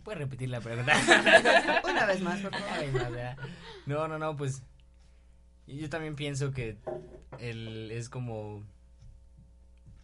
¿Puedes 0.04 0.20
repetir 0.20 0.50
la 0.50 0.62
pregunta? 0.62 0.94
Una 1.84 2.06
vez 2.06 2.22
más, 2.22 2.40
por 2.42 2.52
favor. 2.54 3.38
No, 3.86 3.96
no, 3.96 4.08
no, 4.08 4.20
no, 4.20 4.36
pues 4.36 4.62
yo 5.68 5.90
también 5.90 6.16
pienso 6.16 6.52
que 6.52 6.78
el, 7.40 7.92
es 7.92 8.10
como 8.10 8.64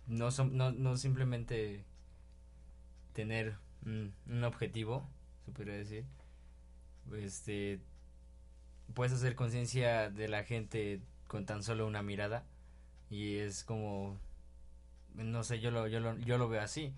no, 0.07 0.31
son, 0.31 0.57
no, 0.57 0.71
no 0.71 0.97
simplemente 0.97 1.85
tener 3.13 3.57
un, 3.85 4.13
un 4.27 4.43
objetivo, 4.43 5.07
se 5.45 5.51
podría 5.51 5.75
decir. 5.75 6.05
Este, 7.13 7.79
puedes 8.93 9.13
hacer 9.13 9.35
conciencia 9.35 10.09
de 10.09 10.27
la 10.27 10.43
gente 10.43 11.01
con 11.27 11.45
tan 11.45 11.63
solo 11.63 11.87
una 11.87 12.01
mirada 12.01 12.45
y 13.09 13.37
es 13.37 13.63
como 13.63 14.19
no 15.15 15.43
sé, 15.43 15.59
yo 15.59 15.71
lo, 15.71 15.87
yo 15.87 15.99
lo, 15.99 16.17
yo 16.17 16.37
lo 16.37 16.47
veo 16.47 16.61
así. 16.61 16.93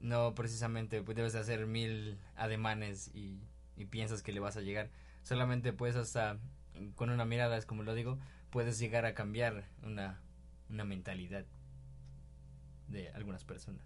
No 0.00 0.34
precisamente 0.34 1.02
pues 1.02 1.16
debes 1.16 1.34
de 1.34 1.40
hacer 1.40 1.66
mil 1.66 2.18
ademanes 2.36 3.10
y, 3.14 3.38
y 3.76 3.84
piensas 3.84 4.22
que 4.22 4.32
le 4.32 4.40
vas 4.40 4.56
a 4.56 4.62
llegar. 4.62 4.90
Solamente 5.22 5.72
puedes 5.72 5.96
hasta 5.96 6.38
con 6.94 7.10
una 7.10 7.24
mirada, 7.24 7.56
es 7.56 7.66
como 7.66 7.82
lo 7.82 7.94
digo, 7.94 8.18
puedes 8.50 8.78
llegar 8.78 9.04
a 9.04 9.14
cambiar 9.14 9.64
una, 9.82 10.20
una 10.70 10.84
mentalidad 10.84 11.44
de 12.88 13.10
algunas 13.10 13.44
personas. 13.44 13.82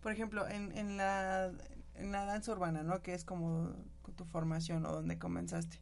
Por 0.00 0.12
ejemplo, 0.12 0.48
en, 0.48 0.76
en, 0.76 0.96
la, 0.96 1.52
en 1.94 2.12
la 2.12 2.24
danza 2.24 2.52
urbana, 2.52 2.82
¿no? 2.82 3.02
Que 3.02 3.14
es 3.14 3.24
como 3.24 3.74
tu 4.16 4.24
formación 4.24 4.84
o 4.86 4.92
donde 4.92 5.18
comenzaste. 5.18 5.78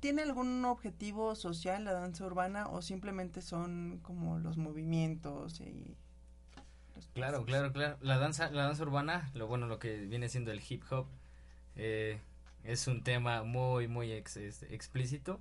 ¿Tiene 0.00 0.22
algún 0.22 0.64
objetivo 0.64 1.34
social 1.34 1.84
la 1.84 1.92
danza 1.92 2.26
urbana 2.26 2.68
o 2.68 2.82
simplemente 2.82 3.40
son 3.40 4.00
como 4.02 4.38
los 4.38 4.56
movimientos 4.58 5.60
y 5.60 5.96
los 6.94 7.06
Claro, 7.14 7.44
claro, 7.44 7.72
claro. 7.72 7.96
La 8.02 8.18
danza, 8.18 8.50
la 8.50 8.64
danza 8.64 8.82
urbana, 8.82 9.30
lo 9.34 9.46
bueno, 9.46 9.66
lo 9.66 9.78
que 9.78 10.00
viene 10.06 10.28
siendo 10.28 10.50
el 10.50 10.60
hip 10.68 10.82
hop, 10.90 11.06
eh, 11.76 12.18
es 12.64 12.86
un 12.88 13.02
tema 13.02 13.42
muy, 13.44 13.88
muy 13.88 14.12
ex- 14.12 14.36
explícito. 14.36 15.40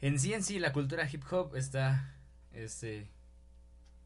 En 0.00 0.18
sí, 0.18 0.32
en 0.32 0.42
sí, 0.42 0.58
la 0.58 0.72
cultura 0.72 1.08
hip 1.10 1.22
hop 1.30 1.54
está, 1.56 2.14
este, 2.52 3.06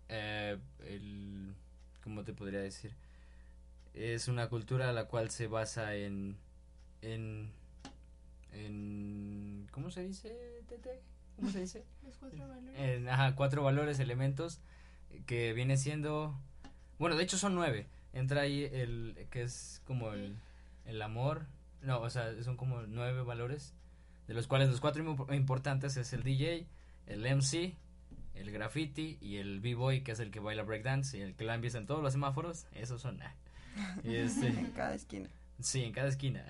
eh, 0.09 0.59
el, 0.87 1.55
¿cómo 2.03 2.25
te 2.25 2.33
podría 2.33 2.61
decir? 2.61 2.93
Es 3.95 4.29
una 4.29 4.49
cultura 4.49 4.93
la 4.93 5.07
cual 5.07 5.31
se 5.31 5.47
basa 5.47 5.95
en, 5.95 6.37
en, 7.03 7.51
en, 8.55 9.67
¿cómo 9.71 9.91
se 9.91 10.03
dice, 10.05 10.63
Tete? 10.69 11.01
¿Cómo 11.37 11.51
se 11.51 11.61
dice? 11.61 11.85
Los 12.05 12.17
cuatro 12.17 12.47
valores. 12.49 12.79
en, 12.81 13.09
ajá, 13.09 13.35
cuatro 13.37 13.63
valores, 13.63 13.99
elementos, 14.01 14.61
que 15.27 15.53
viene 15.53 15.77
siendo, 15.77 16.39
bueno, 16.99 17.17
de 17.17 17.25
hecho 17.25 17.39
son 17.39 17.55
nueve. 17.55 17.87
Entra 18.13 18.43
ahí 18.43 18.65
el, 18.73 19.27
que 19.31 19.43
es 19.43 19.83
como 19.87 20.13
el, 20.13 20.37
el 20.87 21.03
amor, 21.03 21.47
no, 21.83 22.01
o 22.01 22.11
sea, 22.11 22.41
son 22.43 22.57
como 22.57 22.83
nueve 22.83 23.23
valores, 23.23 23.75
de 24.29 24.35
los 24.35 24.47
cuales 24.47 24.69
los 24.69 24.81
cuatro 24.81 25.03
im- 25.05 25.35
importantes 25.37 25.97
es 25.97 26.13
el 26.13 26.23
DJ, 26.23 26.67
el 27.07 27.27
MC, 27.27 27.75
el 28.35 28.51
graffiti 28.53 29.19
y 29.21 29.37
el 29.37 29.61
b-boy, 29.61 30.03
que 30.03 30.13
es 30.13 30.21
el 30.21 30.31
que 30.31 30.41
baila 30.41 30.63
breakdance 30.63 31.19
y 31.19 31.21
el 31.23 31.35
que 31.35 31.45
la 31.45 31.55
empieza 31.55 31.79
en 31.79 31.87
todos 31.87 32.03
los 32.03 32.13
semáforos, 32.13 32.67
esos 32.73 33.03
son, 33.03 33.21
ah. 33.23 33.35
Y 34.05 34.15
este, 34.15 34.47
En 34.49 34.71
cada 34.71 34.95
esquina. 34.95 35.29
Sí, 35.61 35.83
en 35.83 35.93
cada 35.93 36.09
esquina. 36.09 36.45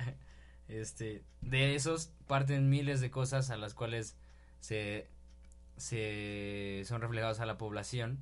Este, 0.68 1.23
de 1.42 1.75
esos 1.75 2.11
parten 2.26 2.71
miles 2.71 3.00
de 3.00 3.11
cosas 3.11 3.50
a 3.50 3.56
las 3.56 3.75
cuales 3.75 4.16
se, 4.61 5.09
se 5.76 6.83
son 6.87 7.00
reflejados 7.00 7.40
a 7.40 7.47
la 7.47 7.59
población 7.59 8.18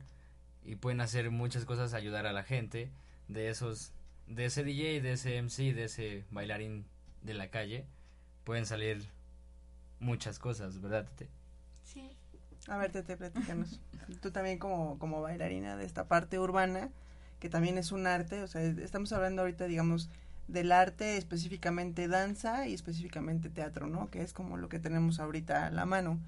y 0.65 0.77
pueden 0.77 1.01
hacer 1.01 1.31
muchas 1.31 1.65
cosas 1.65 1.95
ayudar 1.95 2.27
a 2.27 2.33
la 2.33 2.43
gente 2.43 2.91
de 3.29 3.49
esos 3.49 3.93
de 4.27 4.47
ese 4.47 4.65
DJ, 4.65 5.01
de 5.01 5.13
ese 5.13 5.41
MC, 5.41 5.75
de 5.75 5.85
ese 5.85 6.25
bailarín 6.31 6.85
de 7.23 7.35
la 7.35 7.49
calle 7.49 7.87
pueden 8.45 8.67
salir 8.67 9.09
muchas 10.01 10.39
cosas, 10.39 10.81
¿verdad? 10.81 11.07
Tete? 11.17 11.31
Sí. 11.85 12.11
A 12.69 12.77
ver, 12.77 12.93
Tete, 12.93 13.17
platícanos. 13.17 13.81
Tú 14.21 14.31
también 14.31 14.59
como, 14.59 14.99
como 14.99 15.23
bailarina 15.23 15.77
de 15.77 15.85
esta 15.85 16.09
parte 16.09 16.39
urbana, 16.39 16.91
que 17.41 17.49
también 17.49 17.79
es 17.79 17.93
un 17.93 18.07
arte, 18.07 18.43
o 18.43 18.47
sea, 18.47 18.63
estamos 18.63 19.13
hablando 19.13 19.43
ahorita, 19.43 19.67
digamos, 19.67 20.11
del 20.49 20.73
arte 20.73 21.17
específicamente 21.17 22.09
danza 22.09 22.67
y 22.67 22.75
específicamente 22.75 23.49
teatro, 23.49 23.87
¿no? 23.87 24.11
Que 24.11 24.23
es 24.23 24.33
como 24.33 24.57
lo 24.57 24.69
que 24.69 24.79
tenemos 24.79 25.21
ahorita 25.21 25.67
a 25.67 25.71
la 25.71 25.87
mano. 25.87 26.19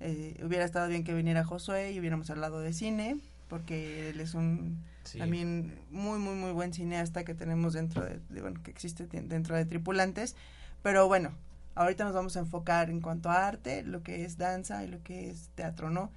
Eh, 0.00 0.40
hubiera 0.44 0.64
estado 0.64 0.88
bien 0.88 1.04
que 1.04 1.14
viniera 1.14 1.44
Josué 1.44 1.92
y 1.92 1.98
hubiéramos 2.00 2.28
hablado 2.30 2.60
de 2.60 2.72
cine, 2.72 3.16
porque 3.48 4.10
él 4.10 4.20
es 4.20 4.34
un 4.34 4.78
Sí. 5.04 5.18
también 5.18 5.78
muy, 5.90 6.18
muy, 6.18 6.34
muy 6.34 6.52
buen 6.52 6.72
cineasta 6.72 7.24
que 7.24 7.34
tenemos 7.34 7.74
dentro 7.74 8.02
de, 8.04 8.18
de- 8.30 8.40
bueno, 8.40 8.62
que 8.62 8.70
existe 8.70 9.06
dentro 9.06 9.54
de 9.54 9.64
Tripulantes. 9.66 10.34
Pero 10.82 11.08
bueno, 11.08 11.32
ahorita 11.74 12.04
nos 12.04 12.14
vamos 12.14 12.36
a 12.36 12.40
enfocar 12.40 12.88
en 12.90 13.00
cuanto 13.02 13.28
a 13.30 13.46
arte, 13.46 13.82
lo 13.82 14.02
que 14.02 14.24
es 14.24 14.38
danza 14.38 14.82
y 14.82 14.88
lo 14.88 15.02
que 15.02 15.28
es 15.30 15.50
teatro, 15.56 15.90
¿no? 15.90 16.10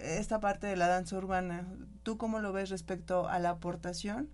Esta 0.00 0.40
parte 0.40 0.66
de 0.66 0.76
la 0.76 0.88
danza 0.88 1.18
urbana, 1.18 1.66
¿tú 2.02 2.16
cómo 2.16 2.40
lo 2.40 2.52
ves 2.52 2.70
respecto 2.70 3.28
a 3.28 3.38
la 3.38 3.50
aportación 3.50 4.28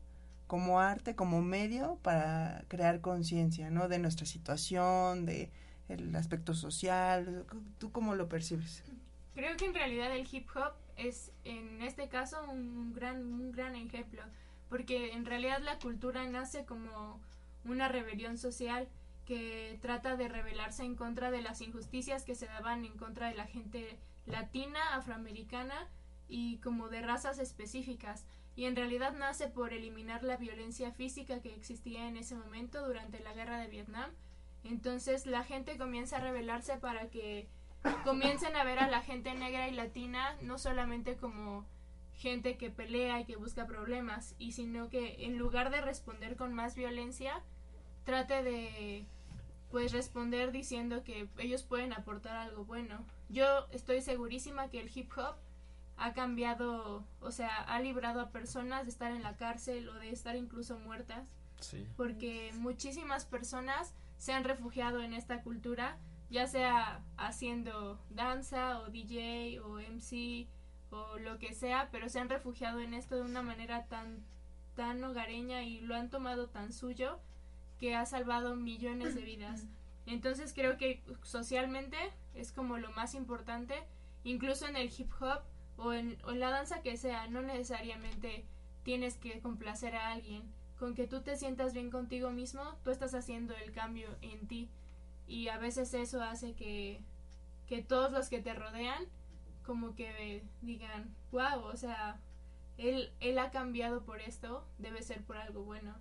como 0.47 0.81
arte, 0.81 1.15
como 1.15 1.43
medio 1.43 1.99
para 2.03 2.65
crear 2.69 3.01
conciencia, 3.01 3.71
¿no? 3.71 3.89
De 3.89 3.99
nuestra 3.99 4.27
situación, 4.27 5.27
de 5.27 5.51
el 5.89 6.15
aspecto 6.17 6.55
social, 6.55 7.47
¿tú 7.79 7.93
cómo 7.93 8.15
lo 8.15 8.29
percibes? 8.29 8.83
Creo 9.35 9.57
que 9.57 9.67
en 9.67 9.75
realidad 9.75 10.15
el 10.15 10.27
hip 10.31 10.49
hop 10.57 10.73
es 10.97 11.31
en 11.45 11.83
este 11.83 12.09
caso 12.09 12.43
un 12.51 12.93
gran, 12.93 13.25
un 13.25 13.53
gran 13.53 13.77
ejemplo, 13.77 14.23
porque 14.69 15.13
en 15.13 15.25
realidad 15.25 15.61
la 15.63 15.79
cultura 15.79 16.27
nace 16.27 16.65
como 16.65 17.21
una 17.65 17.89
rebelión 17.89 18.39
social 18.39 18.89
que 19.27 19.79
trata 19.83 20.17
de 20.17 20.29
rebelarse 20.29 20.85
en 20.85 20.95
contra 20.95 21.31
de 21.31 21.43
las 21.43 21.61
injusticias 21.61 22.25
que 22.25 22.35
se 22.35 22.47
daban 22.47 22.85
en 22.85 22.97
contra 22.97 23.29
de 23.29 23.35
la 23.35 23.47
gente 23.47 23.99
latina, 24.25 24.81
afroamericana 24.95 25.89
y 26.29 26.59
como 26.59 26.89
de 26.89 27.03
razas 27.03 27.39
específicas. 27.39 28.25
Y 28.57 28.65
en 28.65 28.75
realidad 28.75 29.13
nace 29.13 29.49
por 29.49 29.73
eliminar 29.73 30.25
la 30.25 30.39
violencia 30.39 30.91
física 30.91 31.41
que 31.41 31.55
existía 31.55 32.09
en 32.09 32.17
ese 32.17 32.35
momento 32.35 32.87
durante 32.87 33.21
la 33.21 33.35
guerra 33.35 33.61
de 33.61 33.69
Vietnam. 33.69 34.11
Entonces 34.65 35.27
la 35.27 35.45
gente 35.45 35.77
comienza 35.77 36.17
a 36.17 36.21
rebelarse 36.21 36.79
para 36.79 37.11
que 37.11 37.49
comiencen 38.03 38.57
a 38.57 38.65
ver 38.65 38.79
a 38.79 38.89
la 38.89 39.03
gente 39.03 39.35
negra 39.35 39.69
y 39.69 39.73
latina 39.73 40.37
no 40.41 40.59
solamente 40.59 41.17
como 41.17 41.67
gente 42.15 42.57
que 42.57 42.71
pelea 42.71 43.21
y 43.21 43.27
que 43.27 43.37
busca 43.37 43.67
problemas, 43.67 44.35
y 44.39 44.53
sino 44.53 44.89
que 44.89 45.27
en 45.27 45.37
lugar 45.37 45.71
de 45.71 45.83
responder 45.83 46.37
con 46.37 46.55
más 46.55 46.75
violencia, 46.75 47.43
trate 48.05 48.43
de 48.43 49.07
pues 49.71 49.93
responder 49.93 50.53
diciendo 50.53 51.05
que 51.05 51.29
ellos 51.39 51.63
pueden 51.63 51.93
aportar 51.93 52.37
algo 52.37 52.65
bueno. 52.65 53.05
Yo 53.29 53.67
estoy 53.71 54.01
segurísima 54.01 54.71
que 54.71 54.81
el 54.81 54.91
hip 54.97 55.13
hop 55.17 55.37
ha 55.99 56.13
cambiado, 56.13 57.05
o 57.21 57.31
sea, 57.31 57.57
ha 57.63 57.81
librado 57.81 58.21
a 58.21 58.31
personas 58.31 58.85
de 58.85 58.91
estar 58.91 59.13
en 59.13 59.23
la 59.23 59.37
cárcel 59.37 59.89
o 59.89 59.95
de 59.95 60.11
estar 60.11 60.37
incluso 60.37 60.79
muertas 60.79 61.29
Sí. 61.61 61.87
porque 61.97 62.53
muchísimas 62.59 63.25
personas 63.25 63.95
se 64.19 64.33
han 64.35 64.45
refugiado 64.45 65.03
en 65.03 65.15
esta 65.15 65.41
cultura, 65.43 65.97
ya 66.29 66.47
sea 66.47 67.01
haciendo 67.17 67.99
danza 68.11 68.81
o 68.81 68.91
DJ 68.91 69.61
o 69.61 69.79
MC 69.79 70.47
o 70.91 71.19
lo 71.19 71.39
que 71.39 71.55
sea, 71.55 71.89
pero 71.91 72.09
se 72.11 72.21
han 72.21 72.29
refugiado 72.29 72.81
en 72.81 72.93
esto 72.93 73.17
de 73.17 73.23
una 73.23 73.43
manera 73.43 73.85
tan 73.87 74.23
tan 74.75 75.03
hogareña 75.03 75.63
y 75.63 75.81
lo 75.81 75.95
han 75.97 76.11
tomado 76.11 76.49
tan 76.49 76.71
suyo 76.75 77.19
que 77.81 77.95
ha 77.97 78.05
salvado 78.05 78.55
millones 78.57 79.15
de 79.15 79.23
vidas. 79.23 79.65
Entonces 80.07 80.53
creo 80.53 80.77
que 80.77 81.03
socialmente 81.23 81.97
es 82.35 82.53
como 82.53 82.77
lo 82.77 82.91
más 82.93 83.15
importante, 83.15 83.75
incluso 84.25 84.67
en 84.69 84.77
el 84.77 84.93
hip 84.97 85.11
hop 85.21 85.41
o 85.77 85.93
en, 85.93 86.19
la 86.35 86.51
danza 86.51 86.83
que 86.83 86.97
sea, 86.97 87.29
no 87.29 87.43
necesariamente 87.43 88.45
tienes 88.83 89.17
que 89.17 89.41
complacer 89.41 89.95
a 89.97 90.13
alguien. 90.13 90.43
Con 90.79 90.95
que 90.95 91.07
tú 91.07 91.23
te 91.23 91.37
sientas 91.37 91.73
bien 91.73 91.91
contigo 91.91 92.31
mismo, 92.31 92.63
tú 92.85 92.91
estás 92.91 93.15
haciendo 93.15 93.55
el 93.57 93.73
cambio 93.73 94.09
en 94.21 94.47
ti. 94.47 94.71
Y 95.27 95.49
a 95.49 95.59
veces 95.59 95.95
eso 95.95 96.23
hace 96.23 96.55
que, 96.55 97.01
que 97.67 97.83
todos 97.83 98.13
los 98.13 98.29
que 98.29 98.41
te 98.41 98.55
rodean 98.55 99.07
como 99.65 99.97
que 99.97 100.45
digan, 100.63 101.15
wow, 101.33 101.65
o 101.65 101.77
sea, 101.77 102.21
él, 102.79 103.13
él 103.21 103.39
ha 103.39 103.51
cambiado 103.51 104.05
por 104.05 104.21
esto, 104.21 104.65
debe 104.79 105.03
ser 105.03 105.25
por 105.25 105.37
algo 105.37 105.65
bueno. 105.65 105.95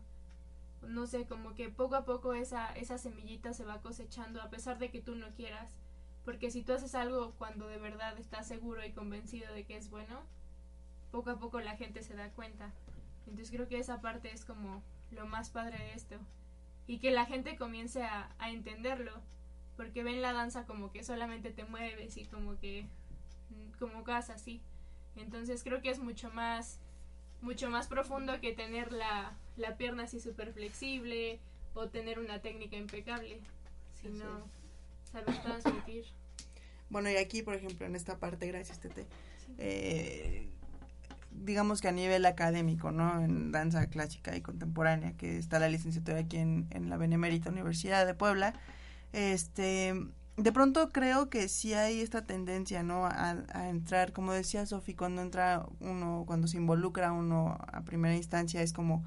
No 0.81 1.07
sé, 1.07 1.25
como 1.25 1.55
que 1.55 1.69
poco 1.69 1.95
a 1.95 2.05
poco 2.05 2.35
esa, 2.35 2.71
esa 2.73 2.99
semillita 2.99 3.53
se 3.53 3.65
va 3.65 3.81
cosechando 3.81 4.41
a 4.41 4.49
pesar 4.49 4.77
de 4.77 4.91
que 4.91 5.01
tú 5.01 5.15
no 5.15 5.33
quieras. 5.33 5.75
Porque 6.25 6.51
si 6.51 6.63
tú 6.63 6.73
haces 6.73 6.95
algo 6.95 7.33
cuando 7.37 7.67
de 7.67 7.77
verdad 7.77 8.17
estás 8.19 8.47
seguro 8.47 8.83
y 8.83 8.91
convencido 8.91 9.53
de 9.53 9.63
que 9.63 9.77
es 9.77 9.89
bueno, 9.89 10.23
poco 11.11 11.29
a 11.29 11.39
poco 11.39 11.61
la 11.61 11.77
gente 11.77 12.01
se 12.01 12.15
da 12.15 12.29
cuenta. 12.31 12.73
Entonces 13.27 13.51
creo 13.51 13.67
que 13.67 13.79
esa 13.79 14.01
parte 14.01 14.31
es 14.31 14.43
como 14.43 14.83
lo 15.11 15.27
más 15.27 15.49
padre 15.51 15.77
de 15.77 15.93
esto. 15.93 16.15
Y 16.87 16.99
que 16.99 17.11
la 17.11 17.25
gente 17.25 17.55
comience 17.55 18.03
a, 18.03 18.35
a 18.39 18.49
entenderlo. 18.49 19.13
Porque 19.77 20.03
ven 20.03 20.21
la 20.21 20.33
danza 20.33 20.65
como 20.65 20.91
que 20.91 21.03
solamente 21.03 21.51
te 21.51 21.65
mueves 21.65 22.17
y 22.17 22.25
como 22.25 22.57
que 22.59 22.87
como 23.79 24.03
cosas 24.03 24.29
así. 24.31 24.61
Entonces 25.15 25.63
creo 25.63 25.81
que 25.81 25.89
es 25.89 25.99
mucho 25.99 26.29
más 26.31 26.79
mucho 27.41 27.69
más 27.69 27.87
profundo 27.87 28.39
que 28.41 28.53
tener 28.53 28.91
la, 28.91 29.37
la 29.55 29.77
pierna 29.77 30.03
así 30.03 30.19
súper 30.19 30.51
flexible 30.53 31.39
o 31.73 31.87
tener 31.89 32.19
una 32.19 32.39
técnica 32.39 32.77
impecable, 32.77 33.39
sino 34.01 34.49
saber 35.11 35.41
transmitir. 35.41 36.05
Bueno, 36.89 37.09
y 37.09 37.17
aquí, 37.17 37.41
por 37.41 37.55
ejemplo, 37.55 37.85
en 37.85 37.95
esta 37.95 38.17
parte, 38.19 38.47
gracias, 38.47 38.79
Tete, 38.79 39.05
eh, 39.57 40.47
digamos 41.31 41.81
que 41.81 41.87
a 41.87 41.91
nivel 41.91 42.25
académico, 42.25 42.91
¿no? 42.91 43.21
En 43.21 43.51
danza 43.51 43.87
clásica 43.87 44.35
y 44.35 44.41
contemporánea, 44.41 45.13
que 45.13 45.37
está 45.37 45.59
la 45.59 45.69
licenciatura 45.69 46.19
aquí 46.19 46.37
en, 46.37 46.67
en 46.71 46.89
la 46.89 46.97
Benemérita 46.97 47.49
Universidad 47.49 48.05
de 48.05 48.13
Puebla, 48.13 48.53
este 49.13 49.93
de 50.37 50.51
pronto 50.51 50.91
creo 50.91 51.29
que 51.29 51.47
sí 51.47 51.73
hay 51.73 52.01
esta 52.01 52.25
tendencia, 52.25 52.83
¿no? 52.83 53.05
A, 53.05 53.37
a 53.53 53.69
entrar, 53.69 54.11
como 54.11 54.33
decía 54.33 54.65
Sofi, 54.65 54.93
cuando 54.93 55.21
entra 55.21 55.65
uno, 55.79 56.23
cuando 56.27 56.47
se 56.47 56.57
involucra 56.57 57.13
uno 57.13 57.57
a 57.71 57.81
primera 57.83 58.15
instancia 58.15 58.61
es 58.61 58.73
como 58.73 59.05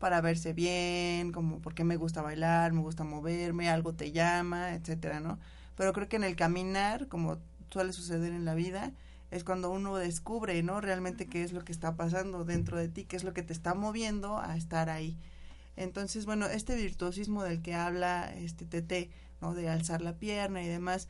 para 0.00 0.20
verse 0.20 0.52
bien, 0.52 1.30
como 1.30 1.60
porque 1.60 1.84
me 1.84 1.96
gusta 1.96 2.22
bailar, 2.22 2.72
me 2.72 2.80
gusta 2.80 3.04
moverme, 3.04 3.70
algo 3.70 3.94
te 3.94 4.10
llama, 4.10 4.74
etcétera, 4.74 5.20
¿no? 5.20 5.38
Pero 5.76 5.92
creo 5.92 6.08
que 6.08 6.16
en 6.16 6.24
el 6.24 6.34
caminar, 6.34 7.06
como 7.06 7.38
suele 7.70 7.92
suceder 7.92 8.32
en 8.32 8.44
la 8.44 8.54
vida, 8.54 8.92
es 9.30 9.44
cuando 9.44 9.70
uno 9.70 9.96
descubre, 9.96 10.60
¿no? 10.62 10.80
Realmente 10.80 11.26
qué 11.26 11.44
es 11.44 11.52
lo 11.52 11.64
que 11.64 11.70
está 11.70 11.94
pasando 11.94 12.44
dentro 12.44 12.78
de 12.78 12.88
ti, 12.88 13.04
qué 13.04 13.14
es 13.14 13.24
lo 13.24 13.32
que 13.32 13.42
te 13.42 13.52
está 13.52 13.74
moviendo 13.74 14.38
a 14.38 14.56
estar 14.56 14.90
ahí. 14.90 15.16
Entonces, 15.76 16.26
bueno, 16.26 16.46
este 16.46 16.74
virtuosismo 16.74 17.44
del 17.44 17.62
que 17.62 17.74
habla 17.74 18.32
este 18.34 18.64
TT, 18.64 19.10
¿no? 19.40 19.54
De 19.54 19.68
alzar 19.68 20.02
la 20.02 20.16
pierna 20.18 20.62
y 20.62 20.68
demás. 20.68 21.08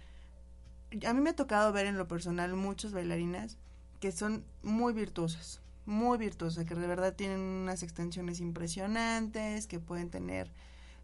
A 1.07 1.15
mí 1.15 1.21
me 1.21 1.31
ha 1.31 1.37
tocado 1.37 1.73
ver 1.73 1.87
en 1.87 1.97
lo 1.97 2.09
personal 2.09 2.55
muchas 2.57 2.93
bailarinas 2.93 3.57
que 4.01 4.11
son 4.13 4.45
muy 4.63 4.93
virtuosas, 4.93 5.60
muy 5.87 6.19
virtuosas, 6.19 6.65
que 6.65 6.75
de 6.75 6.87
verdad 6.87 7.15
tienen 7.15 7.41
unas 7.41 7.83
extensiones 7.83 8.41
impresionantes, 8.41 9.67
que 9.67 9.81
pueden 9.81 10.11
tener 10.11 10.51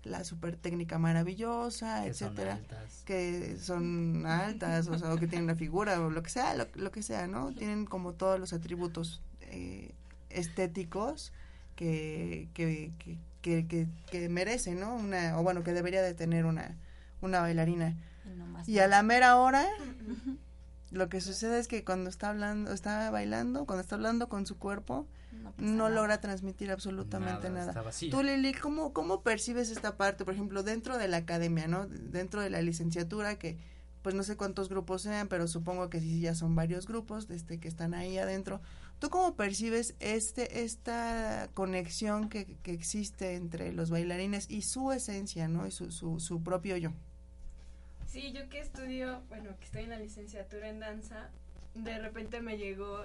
la 0.05 0.23
super 0.23 0.57
técnica 0.57 0.99
maravillosa, 0.99 2.03
Que 2.03 2.09
etcétera, 2.11 2.53
son 2.57 2.65
altas. 2.65 3.03
que 3.05 3.57
son 3.59 4.27
altas, 4.27 4.87
o 4.89 4.99
sea, 4.99 5.12
o 5.12 5.17
que 5.19 5.27
tienen 5.27 5.45
una 5.45 5.57
figura, 5.57 6.01
o 6.01 6.11
lo 6.11 6.23
que 6.23 6.31
sea, 6.31 6.55
lo, 6.55 6.67
lo 6.75 6.93
que 6.93 7.03
sea, 7.03 7.27
¿no? 7.27 7.53
Tienen 7.53 7.87
como 7.87 8.12
todos 8.12 8.39
los 8.39 8.53
atributos 8.53 9.21
eh, 9.41 9.91
estéticos 10.31 11.33
que, 11.75 12.49
que, 12.55 12.93
que, 12.99 13.19
que, 13.43 13.67
que, 13.67 13.89
que 14.11 14.29
merecen, 14.29 14.79
¿no? 14.79 14.95
Una, 14.95 15.39
o 15.39 15.43
bueno, 15.43 15.65
que 15.65 15.73
debería 15.73 16.03
de 16.03 16.15
tener 16.15 16.45
una, 16.47 16.77
una 17.21 17.41
bailarina. 17.41 17.97
Y 18.67 18.79
a 18.79 18.87
la 18.89 19.03
mera 19.03 19.37
hora, 19.37 19.67
lo 20.97 21.09
que 21.09 21.21
sucede 21.21 21.59
es 21.59 21.69
que 21.69 21.85
cuando 21.85 22.11
está 22.11 22.31
hablando, 22.31 22.73
está 22.73 23.11
bailando, 23.11 23.67
cuando 23.67 23.83
está 23.83 23.95
hablando 23.95 24.29
con 24.29 24.47
su 24.47 24.59
cuerpo, 24.59 25.07
no 25.59 25.89
logra 25.89 26.21
transmitir 26.21 26.71
absolutamente 26.71 27.49
Nada, 27.49 27.51
nada. 27.51 27.69
está 27.71 27.83
vacío. 27.83 28.11
Tú, 28.11 28.23
Lili, 28.23 28.53
¿cómo, 28.55 28.93
¿cómo 28.93 29.23
percibes 29.23 29.71
esta 29.71 29.97
parte, 29.97 30.25
por 30.25 30.35
ejemplo, 30.35 30.63
dentro 30.63 30.99
de 30.99 31.09
la 31.09 31.19
academia, 31.19 31.69
¿no? 31.69 31.87
Dentro 31.87 32.41
de 32.41 32.51
la 32.51 32.63
licenciatura, 32.63 33.39
que 33.39 33.59
pues 34.03 34.15
no 34.15 34.23
sé 34.23 34.37
cuántos 34.37 34.69
grupos 34.69 35.03
sean, 35.03 35.27
pero 35.27 35.49
supongo 35.49 35.91
que 35.91 35.99
sí 36.01 36.21
ya 36.21 36.35
son 36.37 36.55
varios 36.55 36.87
grupos 36.87 37.29
este, 37.29 37.59
que 37.59 37.67
están 37.67 37.93
ahí 37.93 38.19
adentro. 38.19 38.61
¿Tú 39.01 39.11
cómo 39.11 39.35
percibes 39.35 39.97
este, 39.99 40.63
esta 40.63 41.51
conexión 41.55 42.29
que, 42.29 42.57
que 42.63 42.73
existe 42.73 43.35
entre 43.35 43.73
los 43.73 43.91
bailarines 43.91 44.49
y 44.49 44.63
su 44.63 44.93
esencia, 44.93 45.49
¿no? 45.49 45.67
Y 45.67 45.73
su, 45.73 45.91
su, 45.91 46.21
su 46.21 46.41
propio 46.43 46.77
yo. 46.77 46.93
Sí, 48.17 48.33
yo 48.33 48.49
que 48.49 48.61
estudio, 48.61 49.21
bueno, 49.29 49.51
que 49.59 49.67
estoy 49.67 49.83
en 49.83 49.91
la 49.91 49.99
licenciatura 49.99 50.71
en 50.71 50.81
danza, 50.81 51.29
de 51.75 51.99
repente 51.99 52.41
me 52.41 52.57
llegó 52.57 53.03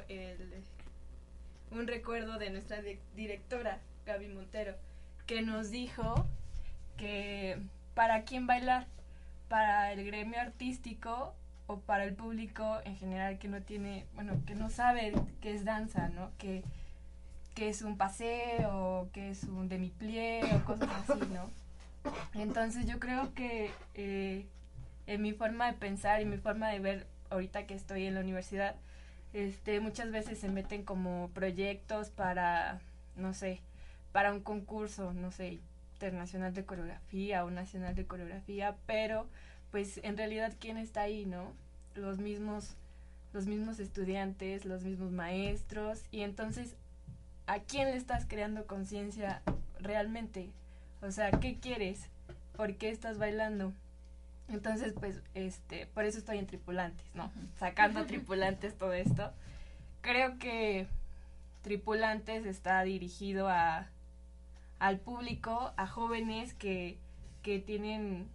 un 1.71 1.85
recuerdo 1.85 2.37
de 2.39 2.49
nuestra 2.49 2.81
di- 2.81 2.97
directora, 3.13 3.79
Gaby 4.05 4.29
Montero, 4.29 4.73
que 5.27 5.41
nos 5.41 5.69
dijo 5.69 6.25
que 6.95 7.59
para 7.93 8.23
quién 8.23 8.47
bailar, 8.47 8.87
para 9.49 9.91
el 9.91 10.05
gremio 10.05 10.39
artístico 10.39 11.35
o 11.67 11.81
para 11.81 12.05
el 12.05 12.13
público 12.15 12.79
en 12.85 12.95
general 12.95 13.37
que 13.37 13.49
no 13.49 13.61
tiene, 13.61 14.05
bueno, 14.15 14.41
que 14.47 14.55
no 14.55 14.69
sabe 14.69 15.11
qué 15.41 15.53
es 15.53 15.65
danza, 15.65 16.07
¿no? 16.07 16.31
Que, 16.37 16.63
que 17.53 17.67
es 17.67 17.81
un 17.81 17.97
paseo, 17.97 19.09
que 19.11 19.31
es 19.31 19.43
un 19.43 19.67
demi-plié 19.67 20.41
o 20.55 20.63
cosas 20.63 20.87
así, 21.09 21.19
¿no? 21.33 21.49
Entonces 22.33 22.85
yo 22.85 22.97
creo 22.97 23.33
que 23.33 23.71
eh, 23.95 24.45
en 25.07 25.21
mi 25.21 25.33
forma 25.33 25.71
de 25.71 25.77
pensar 25.77 26.21
y 26.21 26.25
mi 26.25 26.37
forma 26.37 26.69
de 26.69 26.79
ver 26.79 27.07
ahorita 27.29 27.65
que 27.65 27.73
estoy 27.73 28.05
en 28.05 28.15
la 28.15 28.21
universidad, 28.21 28.75
este, 29.33 29.79
muchas 29.79 30.11
veces 30.11 30.39
se 30.39 30.49
meten 30.49 30.83
como 30.83 31.29
proyectos 31.33 32.09
para, 32.09 32.81
no 33.15 33.33
sé, 33.33 33.61
para 34.11 34.33
un 34.33 34.41
concurso, 34.41 35.13
no 35.13 35.31
sé, 35.31 35.59
internacional 35.93 36.53
de 36.53 36.65
coreografía 36.65 37.45
o 37.45 37.51
nacional 37.51 37.95
de 37.95 38.05
coreografía, 38.05 38.75
pero 38.85 39.27
pues 39.71 39.99
en 40.03 40.17
realidad 40.17 40.53
quién 40.59 40.77
está 40.77 41.01
ahí, 41.01 41.25
¿no? 41.25 41.53
Los 41.95 42.17
mismos 42.17 42.75
los 43.33 43.45
mismos 43.45 43.79
estudiantes, 43.79 44.65
los 44.65 44.83
mismos 44.83 45.11
maestros 45.11 46.03
y 46.11 46.21
entonces 46.21 46.75
¿a 47.47 47.59
quién 47.59 47.89
le 47.89 47.95
estás 47.95 48.25
creando 48.25 48.65
conciencia 48.65 49.41
realmente? 49.79 50.49
O 51.01 51.11
sea, 51.11 51.31
¿qué 51.31 51.57
quieres? 51.59 52.09
¿Por 52.55 52.75
qué 52.75 52.89
estás 52.89 53.17
bailando? 53.17 53.73
Entonces, 54.51 54.93
pues, 54.93 55.21
este, 55.33 55.87
por 55.87 56.05
eso 56.05 56.17
estoy 56.19 56.37
en 56.37 56.47
tripulantes, 56.47 57.15
¿no? 57.15 57.31
Sacando 57.57 58.05
tripulantes 58.05 58.77
todo 58.77 58.93
esto. 58.93 59.31
Creo 60.01 60.37
que 60.37 60.87
tripulantes 61.61 62.45
está 62.45 62.81
dirigido 62.83 63.47
a 63.47 63.87
al 64.79 64.99
público, 64.99 65.73
a 65.77 65.85
jóvenes 65.85 66.55
que, 66.55 66.97
que 67.43 67.59
tienen, 67.59 68.27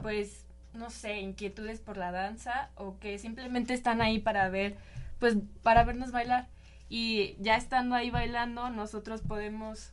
pues, 0.00 0.46
no 0.72 0.88
sé, 0.88 1.18
inquietudes 1.18 1.80
por 1.80 1.96
la 1.96 2.12
danza 2.12 2.70
o 2.76 2.96
que 3.00 3.18
simplemente 3.18 3.74
están 3.74 4.00
ahí 4.00 4.20
para 4.20 4.48
ver, 4.50 4.76
pues, 5.18 5.36
para 5.64 5.82
vernos 5.82 6.12
bailar. 6.12 6.46
Y 6.88 7.34
ya 7.40 7.56
estando 7.56 7.96
ahí 7.96 8.10
bailando, 8.10 8.70
nosotros 8.70 9.20
podemos 9.20 9.92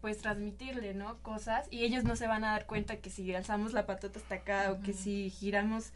pues 0.00 0.18
transmitirle, 0.18 0.94
¿no? 0.94 1.18
Cosas 1.22 1.66
y 1.70 1.84
ellos 1.84 2.04
no 2.04 2.16
se 2.16 2.26
van 2.26 2.44
a 2.44 2.52
dar 2.52 2.66
cuenta 2.66 2.96
que 2.96 3.10
si 3.10 3.34
alzamos 3.34 3.72
la 3.72 3.86
patota 3.86 4.18
hasta 4.18 4.36
acá 4.36 4.72
o 4.72 4.80
que 4.82 4.92
si 4.92 5.30
giramos 5.30 5.92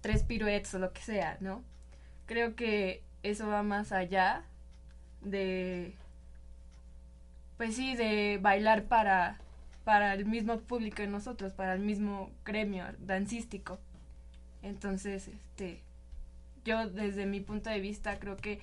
tres 0.00 0.22
piruetas 0.22 0.74
o 0.74 0.78
lo 0.78 0.92
que 0.92 1.02
sea, 1.02 1.36
¿no? 1.40 1.62
Creo 2.26 2.54
que 2.54 3.02
eso 3.22 3.48
va 3.48 3.62
más 3.62 3.92
allá 3.92 4.44
de 5.22 5.94
pues 7.56 7.74
sí, 7.74 7.96
de 7.96 8.38
bailar 8.40 8.84
para 8.84 9.38
para 9.84 10.14
el 10.14 10.26
mismo 10.26 10.58
público 10.60 11.02
de 11.02 11.08
nosotros, 11.08 11.54
para 11.54 11.72
el 11.74 11.80
mismo 11.80 12.30
gremio 12.44 12.84
dancístico. 13.00 13.78
Entonces, 14.62 15.28
este 15.28 15.80
yo 16.64 16.88
desde 16.88 17.26
mi 17.26 17.40
punto 17.40 17.70
de 17.70 17.80
vista 17.80 18.18
creo 18.18 18.36
que 18.36 18.60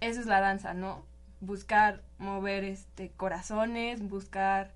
eso 0.00 0.20
es 0.20 0.26
la 0.26 0.40
danza, 0.40 0.74
¿no? 0.74 1.04
Buscar 1.42 2.00
mover 2.18 2.64
este 2.64 3.10
corazones, 3.10 4.00
buscar 4.00 4.70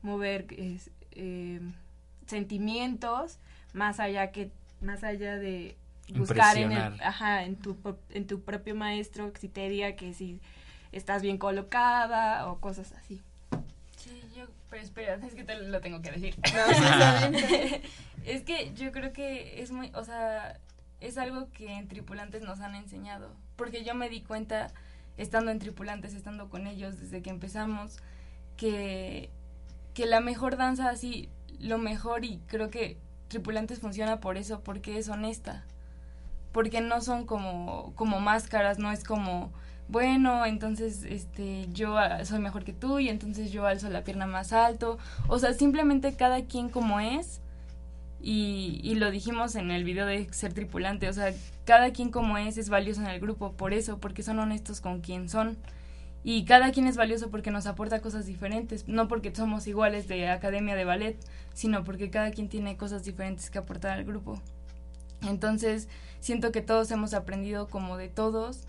mover 0.00 0.46
es- 0.56 0.90
eh, 1.10 1.60
sentimientos 2.26 3.38
más 3.72 4.00
allá 4.00 4.30
que 4.32 4.50
más 4.80 5.04
allá 5.04 5.36
de 5.36 5.76
buscar 6.16 6.56
en, 6.56 6.72
el, 6.72 7.00
ajá, 7.02 7.44
en 7.44 7.56
tu 7.56 7.76
en 8.10 8.26
tu 8.26 8.40
propio 8.42 8.74
maestro 8.74 9.32
si 9.38 9.48
te 9.48 9.68
diga 9.68 9.96
que 9.96 10.14
si 10.14 10.40
estás 10.92 11.22
bien 11.22 11.38
colocada 11.38 12.46
o 12.50 12.60
cosas 12.60 12.92
así. 12.92 13.20
Sí, 13.96 14.22
yo, 14.36 14.44
pero 14.70 14.82
espera, 14.82 15.14
es 15.26 15.34
que 15.34 15.44
te 15.44 15.56
lo 15.56 15.80
tengo 15.80 16.00
que 16.02 16.10
decir. 16.12 16.36
No, 16.54 17.38
es 18.24 18.42
que 18.42 18.72
yo 18.74 18.92
creo 18.92 19.12
que 19.12 19.62
es 19.62 19.70
muy, 19.72 19.90
o 19.94 20.04
sea, 20.04 20.58
es 21.00 21.18
algo 21.18 21.50
que 21.52 21.72
en 21.72 21.88
tripulantes 21.88 22.42
nos 22.42 22.60
han 22.60 22.74
enseñado, 22.74 23.30
porque 23.56 23.82
yo 23.84 23.94
me 23.94 24.08
di 24.08 24.20
cuenta 24.22 24.68
estando 25.16 25.50
en 25.50 25.58
tripulantes, 25.58 26.14
estando 26.14 26.48
con 26.48 26.66
ellos 26.66 26.98
desde 27.00 27.22
que 27.22 27.30
empezamos, 27.30 27.98
que, 28.56 29.30
que 29.94 30.06
la 30.06 30.20
mejor 30.20 30.56
danza 30.56 30.90
así, 30.90 31.28
lo 31.58 31.78
mejor 31.78 32.24
y 32.24 32.38
creo 32.46 32.70
que 32.70 32.98
tripulantes 33.28 33.80
funciona 33.80 34.20
por 34.20 34.36
eso, 34.36 34.60
porque 34.60 34.98
es 34.98 35.08
honesta, 35.08 35.64
porque 36.52 36.80
no 36.80 37.00
son 37.00 37.26
como, 37.26 37.92
como 37.94 38.20
máscaras, 38.20 38.78
no 38.78 38.92
es 38.92 39.04
como 39.04 39.52
bueno, 39.88 40.46
entonces 40.46 41.04
este 41.04 41.68
yo 41.72 41.98
ah, 41.98 42.24
soy 42.24 42.38
mejor 42.38 42.64
que 42.64 42.72
tú 42.72 43.00
y 43.00 43.08
entonces 43.10 43.52
yo 43.52 43.66
alzo 43.66 43.90
la 43.90 44.02
pierna 44.02 44.26
más 44.26 44.52
alto, 44.52 44.98
o 45.28 45.38
sea, 45.38 45.52
simplemente 45.52 46.16
cada 46.16 46.42
quien 46.44 46.70
como 46.70 47.00
es 47.00 47.40
y, 48.24 48.80
y 48.82 48.94
lo 48.96 49.10
dijimos 49.10 49.54
en 49.56 49.70
el 49.70 49.84
video 49.84 50.06
de 50.06 50.32
ser 50.32 50.52
tripulante, 50.54 51.08
o 51.08 51.12
sea, 51.12 51.32
cada 51.66 51.92
quien 51.92 52.10
como 52.10 52.38
es 52.38 52.58
es 52.58 52.70
valioso 52.70 53.02
en 53.02 53.08
el 53.08 53.20
grupo, 53.20 53.52
por 53.52 53.74
eso, 53.74 53.98
porque 53.98 54.22
son 54.22 54.38
honestos 54.38 54.80
con 54.80 55.00
quien 55.00 55.28
son. 55.28 55.56
Y 56.24 56.44
cada 56.46 56.72
quien 56.72 56.86
es 56.86 56.96
valioso 56.96 57.30
porque 57.30 57.50
nos 57.50 57.66
aporta 57.66 58.00
cosas 58.00 58.26
diferentes, 58.26 58.88
no 58.88 59.08
porque 59.08 59.34
somos 59.34 59.66
iguales 59.66 60.08
de 60.08 60.28
academia 60.30 60.74
de 60.74 60.84
ballet, 60.86 61.16
sino 61.52 61.84
porque 61.84 62.10
cada 62.10 62.30
quien 62.30 62.48
tiene 62.48 62.76
cosas 62.78 63.04
diferentes 63.04 63.50
que 63.50 63.58
aportar 63.58 63.92
al 63.92 64.04
grupo. 64.04 64.40
Entonces, 65.22 65.88
siento 66.20 66.52
que 66.52 66.60
todos 66.60 66.90
hemos 66.90 67.14
aprendido 67.14 67.68
como 67.68 67.96
de 67.96 68.08
todos 68.08 68.62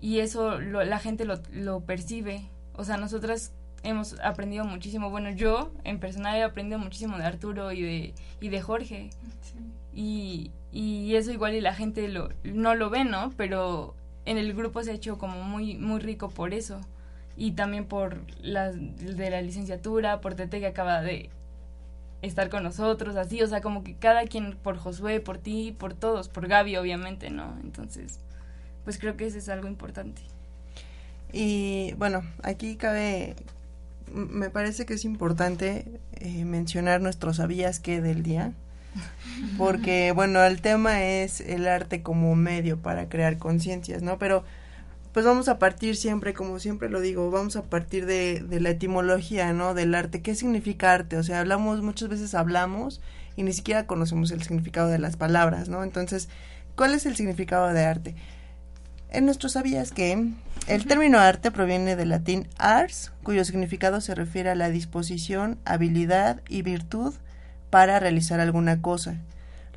y 0.00 0.20
eso 0.20 0.60
lo- 0.60 0.84
la 0.84 0.98
gente 0.98 1.24
lo, 1.24 1.40
lo 1.52 1.80
percibe. 1.80 2.48
O 2.74 2.84
sea, 2.84 2.96
nosotras 2.96 3.52
hemos 3.82 4.18
aprendido 4.20 4.64
muchísimo. 4.64 5.10
Bueno, 5.10 5.30
yo 5.30 5.72
en 5.84 6.00
personal 6.00 6.36
he 6.36 6.42
aprendido 6.42 6.78
muchísimo 6.78 7.18
de 7.18 7.24
Arturo 7.24 7.72
y 7.72 7.82
de, 7.82 8.14
y 8.40 8.48
de 8.48 8.62
Jorge. 8.62 9.10
Y, 9.94 10.50
y 10.72 11.14
eso 11.14 11.32
igual 11.32 11.54
y 11.54 11.60
la 11.60 11.74
gente 11.74 12.08
lo, 12.08 12.28
no 12.44 12.74
lo 12.74 12.90
ve, 12.90 13.04
¿no? 13.04 13.32
Pero 13.36 13.94
en 14.24 14.38
el 14.38 14.52
grupo 14.54 14.82
se 14.82 14.90
ha 14.90 14.94
hecho 14.94 15.18
como 15.18 15.42
muy, 15.42 15.76
muy 15.76 16.00
rico 16.00 16.28
por 16.28 16.52
eso. 16.52 16.80
Y 17.36 17.52
también 17.52 17.84
por 17.84 18.20
las 18.40 18.74
de 18.76 19.30
la 19.30 19.42
licenciatura, 19.42 20.20
por 20.20 20.34
Tete 20.34 20.60
que 20.60 20.66
acaba 20.66 21.00
de 21.02 21.30
estar 22.22 22.48
con 22.48 22.62
nosotros, 22.62 23.16
así, 23.16 23.42
o 23.42 23.46
sea, 23.46 23.60
como 23.60 23.84
que 23.84 23.94
cada 23.94 24.24
quien, 24.24 24.56
por 24.56 24.78
Josué, 24.78 25.20
por 25.20 25.38
ti, 25.38 25.74
por 25.78 25.94
todos, 25.94 26.28
por 26.28 26.48
Gaby, 26.48 26.76
obviamente, 26.76 27.30
¿no? 27.30 27.56
Entonces, 27.62 28.20
pues 28.84 28.98
creo 28.98 29.16
que 29.16 29.26
eso 29.26 29.38
es 29.38 29.48
algo 29.48 29.68
importante. 29.68 30.22
Y 31.32 31.92
bueno, 31.98 32.22
aquí 32.42 32.76
cabe, 32.76 33.36
me 34.12 34.50
parece 34.50 34.86
que 34.86 34.94
es 34.94 35.04
importante 35.04 36.00
eh, 36.14 36.44
mencionar 36.44 37.00
nuestro 37.00 37.34
sabías 37.34 37.80
que 37.80 38.00
del 38.00 38.22
día, 38.22 38.52
porque 39.58 40.12
bueno, 40.12 40.42
el 40.44 40.60
tema 40.60 41.04
es 41.04 41.40
el 41.40 41.68
arte 41.68 42.02
como 42.02 42.34
medio 42.34 42.78
para 42.78 43.08
crear 43.08 43.38
conciencias, 43.38 44.02
¿no? 44.02 44.18
Pero 44.18 44.44
pues 45.12 45.24
vamos 45.24 45.48
a 45.48 45.58
partir 45.58 45.96
siempre, 45.96 46.34
como 46.34 46.58
siempre 46.58 46.90
lo 46.90 47.00
digo, 47.00 47.30
vamos 47.30 47.56
a 47.56 47.62
partir 47.62 48.04
de, 48.04 48.40
de 48.40 48.60
la 48.60 48.70
etimología, 48.70 49.52
¿no? 49.54 49.72
Del 49.72 49.94
arte. 49.94 50.20
¿Qué 50.20 50.34
significa 50.34 50.92
arte? 50.92 51.16
O 51.16 51.22
sea, 51.22 51.40
hablamos, 51.40 51.80
muchas 51.80 52.10
veces 52.10 52.34
hablamos 52.34 53.00
y 53.34 53.42
ni 53.42 53.52
siquiera 53.52 53.86
conocemos 53.86 54.30
el 54.30 54.42
significado 54.42 54.88
de 54.88 54.98
las 54.98 55.16
palabras, 55.16 55.68
¿no? 55.68 55.82
Entonces, 55.84 56.28
¿cuál 56.74 56.94
es 56.94 57.06
el 57.06 57.16
significado 57.16 57.72
de 57.72 57.84
arte? 57.84 58.14
En 59.10 59.24
nuestro 59.24 59.48
sabías 59.48 59.92
que 59.92 60.32
el 60.66 60.86
término 60.86 61.18
arte 61.18 61.50
proviene 61.50 61.96
del 61.96 62.08
latín 62.08 62.48
ars, 62.58 63.12
cuyo 63.22 63.44
significado 63.44 64.00
se 64.00 64.14
refiere 64.14 64.50
a 64.50 64.54
la 64.54 64.68
disposición, 64.68 65.58
habilidad 65.64 66.40
y 66.48 66.62
virtud 66.62 67.14
para 67.70 68.00
realizar 68.00 68.40
alguna 68.40 68.82
cosa. 68.82 69.16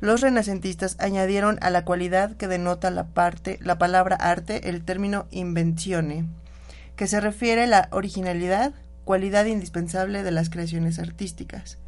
Los 0.00 0.20
renacentistas 0.22 0.96
añadieron 0.98 1.58
a 1.60 1.70
la 1.70 1.84
cualidad 1.84 2.36
que 2.36 2.48
denota 2.48 2.90
la 2.90 3.04
parte, 3.04 3.58
la 3.62 3.78
palabra 3.78 4.16
arte, 4.16 4.68
el 4.68 4.82
término 4.82 5.26
invenzione, 5.30 6.24
que 6.96 7.06
se 7.06 7.20
refiere 7.20 7.64
a 7.64 7.66
la 7.66 7.88
originalidad, 7.92 8.72
cualidad 9.04 9.44
indispensable 9.44 10.22
de 10.22 10.30
las 10.30 10.50
creaciones 10.50 10.98
artísticas. 10.98 11.78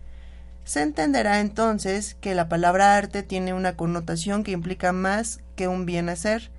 Se 0.64 0.82
entenderá 0.82 1.40
entonces 1.40 2.14
que 2.20 2.34
la 2.34 2.48
palabra 2.48 2.96
arte 2.96 3.22
tiene 3.22 3.52
una 3.52 3.76
connotación 3.76 4.44
que 4.44 4.52
implica 4.52 4.92
más 4.92 5.40
que 5.56 5.66
un 5.66 5.86
bien 5.86 6.08
hacer, 6.08 6.50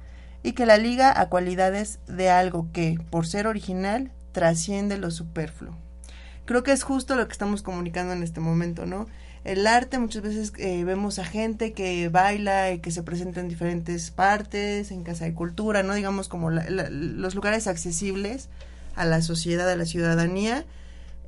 y 0.44 0.52
que 0.54 0.66
la 0.66 0.78
liga 0.78 1.18
a 1.20 1.30
cualidades 1.30 2.00
de 2.08 2.30
algo 2.30 2.68
que, 2.74 3.00
por 3.10 3.26
ser 3.26 3.48
original, 3.48 4.12
trasciende 4.34 4.98
lo 4.98 5.10
superfluo. 5.10 5.78
Creo 6.46 6.64
que 6.64 6.74
es 6.74 6.84
justo 6.84 7.16
lo 7.16 7.26
que 7.28 7.32
estamos 7.32 7.62
comunicando 7.62 8.14
en 8.14 8.22
este 8.24 8.42
momento, 8.42 8.86
¿no? 8.86 9.08
El 9.46 9.66
arte 9.68 10.00
muchas 10.00 10.22
veces 10.24 10.54
eh, 10.58 10.84
vemos 10.84 11.20
a 11.20 11.26
gente 11.26 11.74
que 11.74 12.10
baila 12.10 12.72
y 12.72 12.80
que 12.80 12.92
se 12.92 13.04
presenta 13.04 13.40
en 13.40 13.48
diferentes 13.50 14.12
partes, 14.12 14.92
en 14.92 15.04
casa 15.04 15.26
de 15.26 15.34
cultura, 15.34 15.84
¿no? 15.84 15.94
Digamos 15.94 16.28
como 16.30 16.50
la- 16.52 16.70
la- 16.70 16.90
los 16.90 17.36
lugares 17.36 17.68
accesibles 17.68 18.50
a 18.96 19.06
la 19.06 19.22
sociedad, 19.22 19.70
a 19.70 19.76
la 19.76 19.86
ciudadanía 19.86 20.66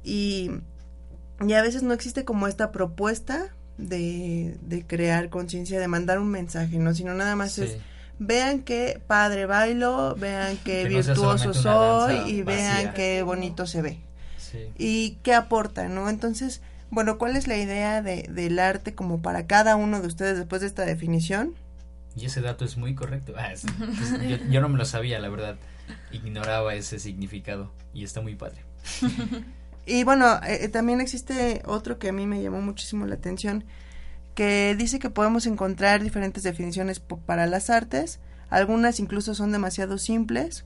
y, 0.04 0.52
y 1.46 1.54
a 1.54 1.62
veces 1.62 1.84
no 1.84 1.94
existe 1.94 2.26
como 2.26 2.48
esta 2.48 2.72
propuesta 2.72 3.48
de, 3.78 4.58
de 4.62 4.86
crear 4.86 5.30
conciencia, 5.30 5.80
de 5.80 5.88
mandar 5.88 6.20
un 6.20 6.30
mensaje, 6.30 6.78
¿no? 6.80 6.94
Sino 6.94 7.14
nada 7.14 7.36
más 7.36 7.58
es. 7.58 7.72
Vean 8.20 8.62
qué 8.62 9.02
padre 9.08 9.46
bailo, 9.46 10.16
vean 10.16 10.58
qué 10.64 10.84
Que 10.84 10.90
virtuoso 10.90 11.54
soy 11.54 12.16
y 12.30 12.42
vean 12.44 12.76
vacía. 12.76 12.94
qué 12.94 13.22
bonito 13.24 13.66
se 13.68 13.82
ve. 13.82 14.00
Sí. 14.38 14.70
Y 14.78 15.18
qué 15.24 15.34
aporta, 15.34 15.88
¿no? 15.90 16.10
Entonces, 16.10 16.62
bueno, 16.92 17.18
¿cuál 17.18 17.36
es 17.36 17.48
la 17.48 17.58
idea 17.58 18.02
de, 18.02 18.28
del 18.30 18.60
arte 18.60 18.94
como 18.96 19.22
para 19.22 19.48
cada 19.48 19.76
uno 19.76 20.00
de 20.02 20.08
ustedes 20.08 20.38
después 20.38 20.62
de 20.62 20.68
esta 20.68 20.86
definición? 20.86 21.54
Y 22.16 22.26
ese 22.26 22.40
dato 22.42 22.64
es 22.64 22.78
muy 22.78 22.96
correcto. 22.96 23.34
Ah, 23.38 23.52
es- 23.52 23.66
pues, 23.78 24.12
yo, 24.30 24.38
yo 24.50 24.62
no 24.62 24.70
me 24.70 24.78
lo 24.78 24.86
sabía, 24.86 25.20
la 25.20 25.28
verdad. 25.30 25.58
Ignoraba 26.12 26.74
ese 26.76 27.00
significado 27.00 27.72
y 27.94 28.04
está 28.04 28.22
muy 28.22 28.36
padre. 28.36 28.62
Y 29.88 30.04
bueno, 30.04 30.40
eh, 30.48 30.68
también 30.70 31.00
existe 31.00 31.62
otro 31.68 32.00
que 32.00 32.10
a 32.10 32.12
mí 32.12 32.26
me 32.26 32.42
llamó 32.42 32.60
muchísimo 32.60 33.06
la 33.06 33.14
atención, 33.14 33.66
que 34.36 34.76
dice 34.78 35.00
que 35.00 35.10
podemos 35.10 35.46
encontrar 35.48 36.04
diferentes 36.04 36.44
definiciones 36.44 37.00
para 37.00 37.48
las 37.48 37.70
artes, 37.70 38.20
algunas 38.50 39.00
incluso 39.00 39.34
son 39.34 39.52
demasiado 39.52 39.98
simples, 39.98 40.66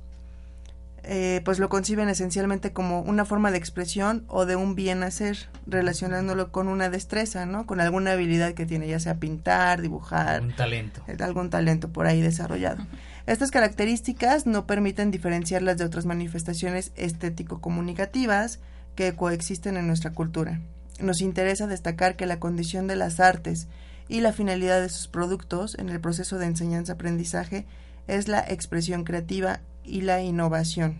eh, 1.03 1.41
pues 1.45 1.59
lo 1.59 1.69
conciben 1.69 2.09
esencialmente 2.09 2.73
como 2.73 3.01
una 3.01 3.23
forma 3.23 3.51
de 3.51 3.57
expresión 3.57 4.25
o 4.27 4.45
de 4.45 4.57
un 4.57 4.75
bien 4.75 5.01
hacer, 5.03 5.47
relacionándolo 5.65 6.51
con 6.51 6.67
una 6.67 6.89
destreza, 6.89 7.45
¿no? 7.45 7.65
Con 7.65 7.79
alguna 7.79 8.11
habilidad 8.11 8.53
que 8.53 8.65
tiene, 8.65 8.87
ya 8.87 8.99
sea 8.99 9.15
pintar, 9.15 9.81
dibujar, 9.81 10.41
Un 10.41 10.55
talento. 10.55 11.01
eh, 11.07 11.15
algún 11.21 11.49
talento 11.49 11.87
por 11.89 12.05
ahí 12.05 12.21
desarrollado. 12.21 12.85
Estas 13.27 13.49
características 13.49 14.45
no 14.45 14.65
permiten 14.67 15.09
diferenciarlas 15.11 15.77
de 15.77 15.85
otras 15.85 16.05
manifestaciones 16.05 16.91
estético-comunicativas 16.95 18.59
que 18.95 19.15
coexisten 19.15 19.77
en 19.77 19.87
nuestra 19.87 20.11
cultura. 20.11 20.59
Nos 20.99 21.21
interesa 21.21 21.67
destacar 21.67 22.15
que 22.15 22.25
la 22.25 22.39
condición 22.39 22.87
de 22.87 22.95
las 22.95 23.19
artes 23.19 23.67
y 24.07 24.21
la 24.21 24.33
finalidad 24.33 24.81
de 24.81 24.89
sus 24.89 25.07
productos 25.07 25.77
en 25.79 25.89
el 25.89 26.01
proceso 26.01 26.37
de 26.37 26.47
enseñanza-aprendizaje 26.47 27.65
es 28.07 28.27
la 28.27 28.39
expresión 28.39 29.03
creativa 29.03 29.61
y 29.83 30.01
la 30.01 30.21
innovación. 30.21 30.99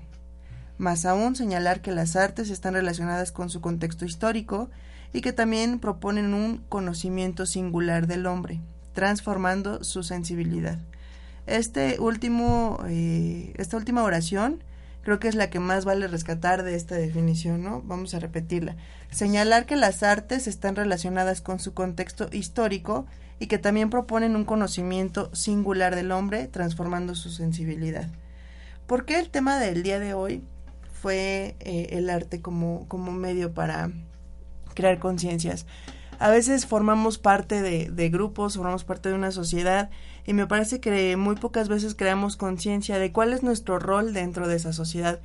Más 0.77 1.05
aún 1.05 1.35
señalar 1.35 1.81
que 1.81 1.91
las 1.91 2.15
artes 2.15 2.49
están 2.49 2.75
relacionadas 2.75 3.31
con 3.31 3.49
su 3.49 3.59
contexto 3.59 4.05
histórico 4.05 4.69
y 5.11 5.21
que 5.21 5.33
también 5.33 5.79
proponen 5.79 6.33
un 6.33 6.59
conocimiento 6.69 7.45
singular 7.45 8.07
del 8.07 8.27
hombre, 8.27 8.61
transformando 8.93 9.83
su 9.83 10.03
sensibilidad. 10.03 10.79
Este 11.47 11.99
último, 11.99 12.79
eh, 12.87 13.53
esta 13.57 13.75
última 13.75 14.03
oración 14.03 14.63
creo 15.09 15.19
que 15.19 15.27
es 15.27 15.33
la 15.33 15.49
que 15.49 15.59
más 15.59 15.85
vale 15.85 16.07
rescatar 16.07 16.61
de 16.61 16.75
esta 16.75 16.93
definición, 16.93 17.63
¿no? 17.63 17.81
Vamos 17.81 18.13
a 18.13 18.19
repetirla. 18.19 18.75
Señalar 19.09 19.65
que 19.65 19.75
las 19.75 20.03
artes 20.03 20.45
están 20.45 20.75
relacionadas 20.75 21.41
con 21.41 21.57
su 21.57 21.73
contexto 21.73 22.29
histórico 22.31 23.07
y 23.39 23.47
que 23.47 23.57
también 23.57 23.89
proponen 23.89 24.35
un 24.35 24.45
conocimiento 24.45 25.33
singular 25.33 25.95
del 25.95 26.11
hombre, 26.11 26.47
transformando 26.47 27.15
su 27.15 27.31
sensibilidad. 27.31 28.07
¿Por 28.85 29.05
qué 29.05 29.17
el 29.17 29.31
tema 29.31 29.57
del 29.57 29.81
día 29.81 29.99
de 29.99 30.13
hoy 30.13 30.43
fue 31.01 31.55
eh, 31.59 31.87
el 31.93 32.07
arte 32.11 32.39
como, 32.39 32.87
como 32.87 33.11
medio 33.11 33.51
para 33.51 33.89
crear 34.75 34.99
conciencias? 34.99 35.65
A 36.19 36.29
veces 36.29 36.67
formamos 36.67 37.17
parte 37.17 37.63
de, 37.63 37.89
de 37.89 38.09
grupos, 38.09 38.57
formamos 38.57 38.83
parte 38.83 39.09
de 39.09 39.15
una 39.15 39.31
sociedad 39.31 39.89
y 40.25 40.33
me 40.33 40.47
parece 40.47 40.79
que 40.79 41.15
muy 41.17 41.35
pocas 41.35 41.67
veces 41.67 41.95
creamos 41.95 42.35
conciencia 42.35 42.99
de 42.99 43.11
cuál 43.11 43.33
es 43.33 43.43
nuestro 43.43 43.79
rol 43.79 44.13
dentro 44.13 44.47
de 44.47 44.55
esa 44.55 44.73
sociedad. 44.73 45.19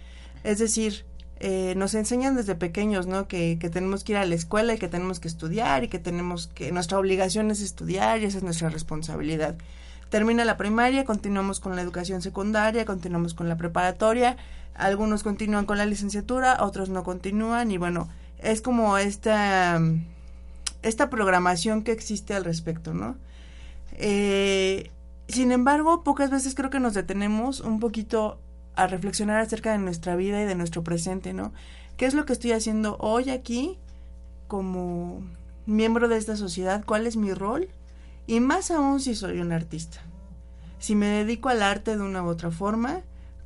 Es 0.45 0.59
decir, 0.59 1.05
eh, 1.41 1.75
nos 1.77 1.95
enseñan 1.95 2.37
desde 2.37 2.55
pequeños, 2.55 3.07
¿no? 3.07 3.29
Que, 3.29 3.59
que 3.61 3.69
tenemos 3.69 4.05
que 4.05 4.13
ir 4.13 4.19
a 4.19 4.25
la 4.25 4.35
escuela 4.35 4.75
y 4.75 4.79
que 4.79 4.89
tenemos 4.89 5.21
que 5.21 5.29
estudiar 5.29 5.85
y 5.85 5.89
que 5.89 5.99
tenemos 5.99 6.47
que, 6.47 6.73
nuestra 6.73 6.99
obligación 6.99 7.51
es 7.51 7.61
estudiar 7.61 8.21
y 8.21 8.25
esa 8.25 8.39
es 8.39 8.45
nuestra 8.45 8.71
responsabilidad. 8.71 9.57
Termina 10.11 10.45
la 10.45 10.57
primaria, 10.57 11.05
continuamos 11.05 11.61
con 11.61 11.75
la 11.75 11.83
educación 11.83 12.23
secundaria, 12.23 12.85
continuamos 12.85 13.35
con 13.35 13.49
la 13.49 13.57
preparatoria, 13.57 14.37
algunos 14.75 15.23
continúan 15.23 15.67
con 15.67 15.77
la 15.77 15.87
licenciatura, 15.87 16.59
otros 16.61 16.89
no 16.89 17.03
continúan 17.03 17.71
y 17.71 17.79
bueno, 17.79 18.09
es 18.39 18.61
como 18.61 18.97
esta, 18.97 19.81
esta 20.83 21.11
programación 21.11 21.83
que 21.83 21.93
existe 21.93 22.35
al 22.35 22.45
respecto, 22.45 22.95
¿no? 22.95 23.17
Eh, 23.95 24.91
sin 25.29 25.53
embargo, 25.53 26.03
pocas 26.05 26.31
veces 26.31 26.55
creo 26.55 26.71
que 26.71 26.81
nos 26.81 26.95
detenemos 26.95 27.61
un 27.61 27.81
poquito 27.81 28.39
a 28.77 28.87
reflexionar 28.87 29.41
acerca 29.41 29.73
de 29.73 29.79
nuestra 29.79 30.17
vida 30.17 30.43
y 30.43 30.47
de 30.47 30.55
nuestro 30.55 30.83
presente, 30.83 31.33
¿no? 31.33 31.53
¿Qué 31.97 32.07
es 32.07 32.15
lo 32.15 32.27
que 32.27 32.33
estoy 32.33 32.53
haciendo 32.53 32.97
hoy 32.99 33.31
aquí 33.31 33.79
como 34.49 35.23
miembro 35.67 36.09
de 36.09 36.17
esta 36.17 36.37
sociedad? 36.37 36.85
¿Cuál 36.85 37.07
es 37.07 37.17
mi 37.17 37.33
rol? 37.33 37.69
Y 38.27 38.41
más 38.41 38.71
aún 38.71 39.01
si 39.01 39.15
soy 39.15 39.41
un 39.41 39.53
artista. 39.53 40.01
Si 40.79 40.95
me 40.95 41.07
dedico 41.07 41.49
al 41.49 41.63
arte 41.63 41.97
de 41.97 42.03
una 42.03 42.23
u 42.23 42.27
otra 42.27 42.51
forma, 42.51 43.03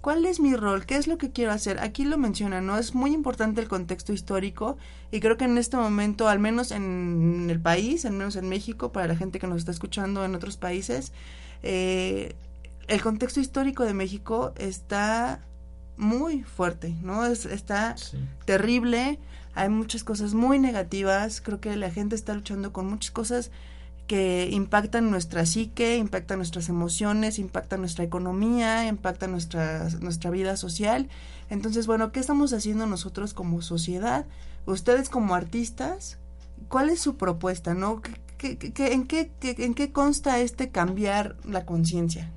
¿cuál 0.08 0.24
es 0.24 0.40
mi 0.40 0.56
rol? 0.56 0.86
¿Qué 0.86 0.96
es 0.96 1.06
lo 1.06 1.18
que 1.18 1.32
quiero 1.32 1.52
hacer? 1.52 1.80
Aquí 1.80 2.06
lo 2.06 2.16
menciona, 2.16 2.62
¿no? 2.62 2.78
Es 2.78 2.94
muy 2.94 3.12
importante 3.12 3.60
el 3.60 3.68
contexto 3.68 4.14
histórico 4.14 4.78
y 5.10 5.20
creo 5.20 5.36
que 5.36 5.44
en 5.44 5.58
este 5.58 5.76
momento, 5.76 6.28
al 6.28 6.38
menos 6.38 6.70
en 6.70 7.48
el 7.50 7.60
país, 7.60 8.06
al 8.06 8.14
menos 8.14 8.34
en 8.36 8.48
México, 8.48 8.90
para 8.90 9.06
la 9.06 9.16
gente 9.16 9.38
que 9.38 9.46
nos 9.46 9.58
está 9.58 9.70
escuchando 9.70 10.24
en 10.24 10.34
otros 10.34 10.56
países, 10.56 11.12
eh, 11.62 12.34
el 12.86 13.02
contexto 13.02 13.38
histórico 13.38 13.84
de 13.84 13.92
México 13.92 14.54
está 14.56 15.44
muy 15.98 16.42
fuerte, 16.42 16.94
¿no? 17.02 17.26
Es, 17.26 17.44
está 17.44 17.94
terrible, 18.46 19.18
hay 19.54 19.68
muchas 19.68 20.04
cosas 20.04 20.32
muy 20.32 20.58
negativas, 20.58 21.42
creo 21.42 21.60
que 21.60 21.76
la 21.76 21.90
gente 21.90 22.16
está 22.16 22.32
luchando 22.32 22.72
con 22.72 22.86
muchas 22.86 23.10
cosas 23.10 23.50
que 24.08 24.48
impactan 24.50 25.10
nuestra 25.10 25.46
psique, 25.46 25.96
impactan 25.96 26.38
nuestras 26.38 26.68
emociones, 26.68 27.38
impactan 27.38 27.80
nuestra 27.80 28.04
economía, 28.04 28.88
impactan 28.88 29.30
nuestra, 29.30 29.88
nuestra 30.00 30.30
vida 30.30 30.56
social. 30.56 31.08
Entonces, 31.50 31.86
bueno, 31.86 32.10
¿qué 32.10 32.18
estamos 32.18 32.52
haciendo 32.52 32.86
nosotros 32.86 33.34
como 33.34 33.62
sociedad? 33.62 34.26
Ustedes 34.66 35.10
como 35.10 35.34
artistas, 35.34 36.18
¿cuál 36.68 36.88
es 36.88 37.00
su 37.00 37.16
propuesta, 37.16 37.74
no? 37.74 38.02
en, 38.42 39.06
qué, 39.06 39.30
¿En 39.40 39.74
qué 39.74 39.92
consta 39.92 40.40
este 40.40 40.70
cambiar 40.70 41.36
la 41.44 41.66
conciencia? 41.66 42.32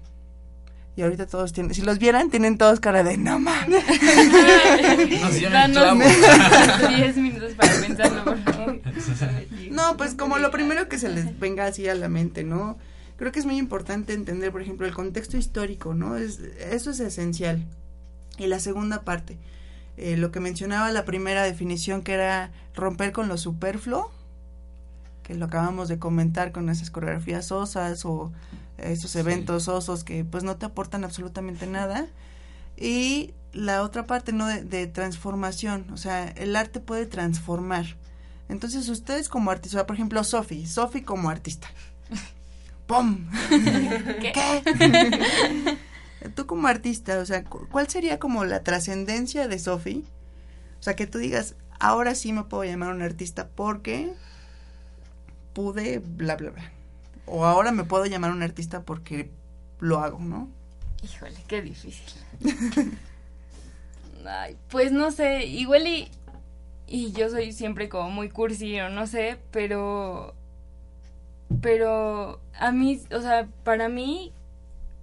Y 1.02 1.04
ahorita 1.04 1.26
todos 1.26 1.52
tienen, 1.52 1.74
si 1.74 1.82
los 1.82 1.98
vieran, 1.98 2.30
tienen 2.30 2.60
todos 2.60 2.80
cara 2.80 3.02
de 3.02 3.18
no 3.18 3.40
mames. 3.40 3.84
Danos 5.52 5.98
10 6.90 7.18
minutos 7.18 7.54
para 7.54 7.74
pensarlo, 7.74 8.24
por 8.24 8.38
favor. 8.44 8.80
No, 9.72 9.98
pues 9.98 10.14
como 10.14 10.38
lo 10.38 10.52
primero 10.52 10.88
que 10.90 11.00
se 11.00 11.10
les 11.10 11.40
venga 11.40 11.66
así 11.66 11.90
a 11.90 11.96
la 11.96 12.08
mente, 12.08 12.44
¿no? 12.44 12.78
Creo 13.18 13.32
que 13.32 13.40
es 13.40 13.48
muy 13.48 13.58
importante 13.58 14.14
entender, 14.14 14.52
por 14.52 14.62
ejemplo, 14.62 14.86
el 14.86 14.94
contexto 14.94 15.38
histórico, 15.38 15.96
¿no? 15.96 16.18
Es, 16.18 16.38
eso 16.70 16.92
es 16.92 17.00
esencial. 17.00 17.66
Y 18.38 18.46
la 18.46 18.60
segunda 18.60 19.02
parte, 19.02 19.40
eh, 19.98 20.18
lo 20.18 20.32
que 20.32 20.40
mencionaba 20.40 20.92
la 20.92 21.04
primera 21.04 21.42
definición, 21.42 22.04
que 22.04 22.14
era 22.14 22.52
romper 22.76 23.12
con 23.12 23.28
lo 23.28 23.40
superfluo, 23.40 24.12
que 25.24 25.34
lo 25.34 25.46
acabamos 25.46 25.90
de 25.90 25.98
comentar 25.98 26.52
con 26.52 26.70
esas 26.70 26.92
coreografías 26.92 27.52
osas 27.52 28.06
o 28.06 28.32
esos 28.82 29.16
eventos 29.16 29.68
osos 29.68 30.04
que 30.04 30.24
pues 30.24 30.44
no 30.44 30.58
te 30.58 30.66
aportan 30.66 31.04
absolutamente 31.04 31.68
nada. 31.68 32.08
Y 32.78 33.34
la 33.54 33.84
otra 33.84 34.06
parte, 34.06 34.34
¿no? 34.34 34.48
De, 34.48 34.88
transformación, 34.88 35.88
o 35.92 35.98
sea, 35.98 36.28
el 36.28 36.56
arte 36.56 36.80
puede 36.80 37.06
transformar. 37.06 37.98
Entonces 38.50 38.90
ustedes 38.90 39.30
como 39.30 39.52
artista, 39.52 39.86
por 39.86 39.96
ejemplo, 39.96 40.24
Sofi, 40.24 40.66
Sofi 40.66 41.02
como 41.02 41.30
artista. 41.30 41.70
¡Pum! 42.88 43.30
¿Qué? 44.22 45.78
Tú 46.36 46.46
como 46.46 46.68
artista, 46.68 47.20
o 47.20 47.26
sea, 47.26 47.44
¿cuál 47.44 47.88
sería 47.88 48.20
como 48.20 48.46
la 48.46 48.64
trascendencia 48.64 49.48
de 49.48 49.58
Sofi? 49.58 50.06
O 50.80 50.84
sea, 50.84 50.96
que 50.96 51.08
tú 51.08 51.18
digas, 51.18 51.56
ahora 51.80 52.14
sí 52.16 52.32
me 52.32 52.44
puedo 52.44 52.64
llamar 52.64 52.94
un 52.94 53.02
artista 53.02 53.48
porque 53.48 54.14
pude, 55.54 56.00
bla, 56.00 56.36
bla, 56.36 56.52
bla. 56.52 56.72
O 57.26 57.46
ahora 57.46 57.72
me 57.72 57.84
puedo 57.84 58.06
llamar 58.06 58.32
un 58.32 58.44
artista 58.44 58.82
porque 58.82 59.30
lo 59.80 60.00
hago, 60.00 60.20
¿no? 60.20 60.50
Híjole, 61.04 61.38
qué 61.48 61.62
difícil. 61.62 62.22
Ay, 64.26 64.56
pues 64.70 64.92
no 64.92 65.12
sé, 65.12 65.46
igual 65.46 65.88
y, 65.88 66.10
y 66.88 67.12
yo 67.12 67.30
soy 67.30 67.54
siempre 67.54 67.90
como 67.90 68.12
muy 68.12 68.30
cursi 68.30 68.80
o 68.80 68.90
no 68.90 69.08
sé, 69.08 69.40
pero 69.52 70.36
pero 71.62 72.40
a 72.58 72.72
mí, 72.72 73.02
o 73.12 73.22
sea, 73.22 73.48
para 73.64 73.90
mí 73.90 74.32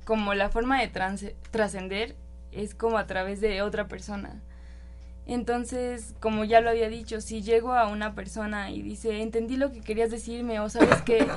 como 0.04 0.32
la 0.34 0.48
forma 0.48 0.80
de 0.80 0.88
trascender 1.50 2.16
es 2.52 2.74
como 2.74 2.96
a 2.96 3.06
través 3.06 3.40
de 3.40 3.60
otra 3.60 3.88
persona. 3.88 4.40
Entonces, 5.28 6.14
como 6.20 6.44
ya 6.44 6.62
lo 6.62 6.70
había 6.70 6.88
dicho, 6.88 7.20
si 7.20 7.42
llego 7.42 7.74
a 7.74 7.86
una 7.86 8.14
persona 8.14 8.70
y 8.70 8.80
dice, 8.80 9.20
entendí 9.20 9.58
lo 9.58 9.70
que 9.70 9.82
querías 9.82 10.10
decirme, 10.10 10.58
o 10.58 10.70
sabes 10.70 11.02
que 11.02 11.28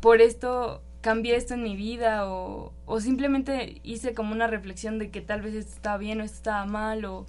por 0.00 0.20
esto 0.20 0.82
cambié 1.00 1.36
esto 1.36 1.54
en 1.54 1.62
mi 1.62 1.74
vida, 1.74 2.30
o, 2.30 2.74
o 2.84 3.00
simplemente 3.00 3.80
hice 3.82 4.12
como 4.12 4.32
una 4.32 4.46
reflexión 4.46 4.98
de 4.98 5.10
que 5.10 5.22
tal 5.22 5.40
vez 5.40 5.54
esto 5.54 5.72
estaba 5.72 5.96
bien 5.96 6.20
o 6.20 6.24
esto 6.24 6.36
estaba 6.36 6.66
mal, 6.66 7.06
o, 7.06 7.24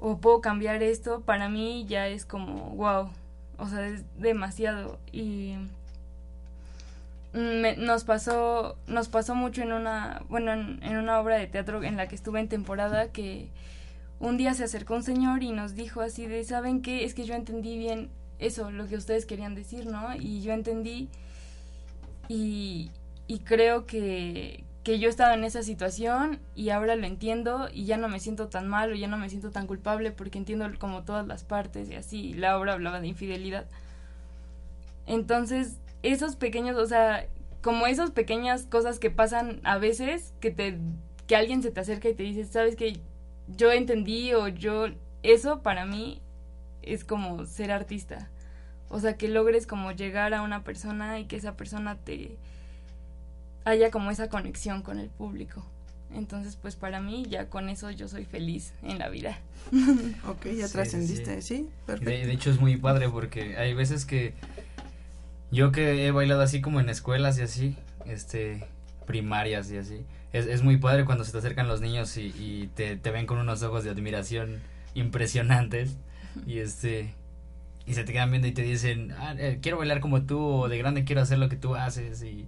o 0.00 0.18
puedo 0.18 0.40
cambiar 0.40 0.82
esto, 0.82 1.20
para 1.20 1.48
mí 1.48 1.86
ya 1.88 2.08
es 2.08 2.26
como, 2.26 2.70
wow, 2.70 3.08
o 3.58 3.68
sea, 3.68 3.86
es 3.86 4.02
demasiado. 4.18 4.98
Y 5.12 5.54
nos 7.32 8.02
pasó, 8.02 8.76
nos 8.88 9.08
pasó 9.08 9.36
mucho 9.36 9.62
en 9.62 9.72
una, 9.72 10.22
bueno, 10.28 10.52
en 10.52 10.96
una 10.96 11.20
obra 11.20 11.36
de 11.36 11.46
teatro 11.46 11.84
en 11.84 11.96
la 11.96 12.08
que 12.08 12.16
estuve 12.16 12.40
en 12.40 12.48
temporada 12.48 13.12
que 13.12 13.48
un 14.20 14.36
día 14.36 14.54
se 14.54 14.64
acercó 14.64 14.94
un 14.94 15.02
señor 15.02 15.42
y 15.42 15.52
nos 15.52 15.74
dijo 15.74 16.00
así 16.00 16.26
de, 16.26 16.44
¿saben 16.44 16.82
qué? 16.82 17.04
Es 17.04 17.14
que 17.14 17.24
yo 17.24 17.34
entendí 17.34 17.78
bien 17.78 18.10
eso, 18.38 18.70
lo 18.70 18.86
que 18.86 18.96
ustedes 18.96 19.26
querían 19.26 19.54
decir, 19.54 19.86
¿no? 19.86 20.14
Y 20.16 20.42
yo 20.42 20.52
entendí 20.52 21.08
y, 22.28 22.90
y 23.26 23.40
creo 23.40 23.86
que, 23.86 24.64
que 24.82 24.98
yo 24.98 25.08
estaba 25.08 25.34
en 25.34 25.44
esa 25.44 25.62
situación 25.62 26.40
y 26.54 26.70
ahora 26.70 26.96
lo 26.96 27.06
entiendo 27.06 27.68
y 27.72 27.86
ya 27.86 27.96
no 27.96 28.08
me 28.08 28.20
siento 28.20 28.48
tan 28.48 28.68
mal 28.68 28.92
o 28.92 28.94
ya 28.94 29.08
no 29.08 29.18
me 29.18 29.28
siento 29.28 29.50
tan 29.50 29.66
culpable 29.66 30.10
porque 30.10 30.38
entiendo 30.38 30.68
como 30.78 31.04
todas 31.04 31.26
las 31.26 31.44
partes 31.44 31.90
y 31.90 31.94
así. 31.94 32.34
La 32.34 32.58
obra 32.58 32.74
hablaba 32.74 33.00
de 33.00 33.08
infidelidad. 33.08 33.66
Entonces, 35.06 35.78
esos 36.02 36.36
pequeños, 36.36 36.76
o 36.76 36.86
sea, 36.86 37.26
como 37.62 37.86
esas 37.86 38.10
pequeñas 38.10 38.66
cosas 38.66 38.98
que 38.98 39.10
pasan 39.10 39.60
a 39.64 39.78
veces, 39.78 40.34
que 40.40 40.50
te 40.50 40.78
que 41.26 41.36
alguien 41.36 41.62
se 41.62 41.70
te 41.70 41.80
acerca 41.80 42.10
y 42.10 42.14
te 42.14 42.22
dice, 42.22 42.44
"¿Sabes 42.44 42.76
que 42.76 43.00
yo 43.48 43.72
entendí 43.72 44.32
o 44.34 44.48
yo, 44.48 44.88
eso 45.22 45.60
para 45.60 45.84
mí 45.86 46.20
es 46.82 47.04
como 47.04 47.44
ser 47.46 47.70
artista. 47.72 48.28
O 48.88 49.00
sea, 49.00 49.16
que 49.16 49.28
logres 49.28 49.66
como 49.66 49.92
llegar 49.92 50.34
a 50.34 50.42
una 50.42 50.62
persona 50.62 51.18
y 51.18 51.24
que 51.24 51.36
esa 51.36 51.56
persona 51.56 51.96
te 51.96 52.36
haya 53.64 53.90
como 53.90 54.10
esa 54.10 54.28
conexión 54.28 54.82
con 54.82 54.98
el 54.98 55.08
público. 55.08 55.64
Entonces, 56.14 56.56
pues 56.56 56.76
para 56.76 57.00
mí 57.00 57.26
ya 57.28 57.48
con 57.48 57.68
eso 57.68 57.90
yo 57.90 58.06
soy 58.06 58.24
feliz 58.24 58.72
en 58.82 58.98
la 58.98 59.08
vida. 59.08 59.38
ok, 60.28 60.46
ya 60.56 60.68
trascendiste, 60.68 61.42
sí, 61.42 61.68
perfecto. 61.86 62.10
De, 62.10 62.26
de, 62.26 62.32
hecho 62.32 62.50
es 62.50 62.60
muy 62.60 62.76
padre 62.76 63.08
porque 63.08 63.56
hay 63.56 63.74
veces 63.74 64.04
que 64.04 64.34
yo 65.50 65.72
que 65.72 66.06
he 66.06 66.10
bailado 66.12 66.42
así 66.42 66.60
como 66.60 66.78
en 66.78 66.88
escuelas 66.88 67.38
y 67.38 67.42
así, 67.42 67.76
este, 68.06 68.64
primarias 69.06 69.70
y 69.70 69.76
así, 69.76 70.04
es, 70.32 70.46
es 70.46 70.62
muy 70.62 70.78
padre 70.78 71.04
cuando 71.04 71.24
se 71.24 71.32
te 71.32 71.38
acercan 71.38 71.68
los 71.68 71.80
niños 71.80 72.16
y, 72.16 72.68
te, 72.74 72.96
ven 72.96 73.26
con 73.26 73.38
unos 73.38 73.62
ojos 73.62 73.84
de 73.84 73.90
admiración 73.90 74.60
impresionantes 74.94 75.96
y 76.46 76.58
este 76.58 77.14
y 77.86 77.94
se 77.94 78.04
te 78.04 78.12
quedan 78.12 78.30
viendo 78.30 78.48
y 78.48 78.52
te 78.52 78.62
dicen 78.62 79.12
ah, 79.18 79.34
eh, 79.38 79.58
quiero 79.60 79.78
bailar 79.78 80.00
como 80.00 80.22
tú 80.22 80.40
o 80.40 80.68
de 80.68 80.78
grande 80.78 81.04
quiero 81.04 81.20
hacer 81.20 81.38
lo 81.38 81.48
que 81.48 81.56
tú 81.56 81.74
haces 81.74 82.22
y, 82.22 82.46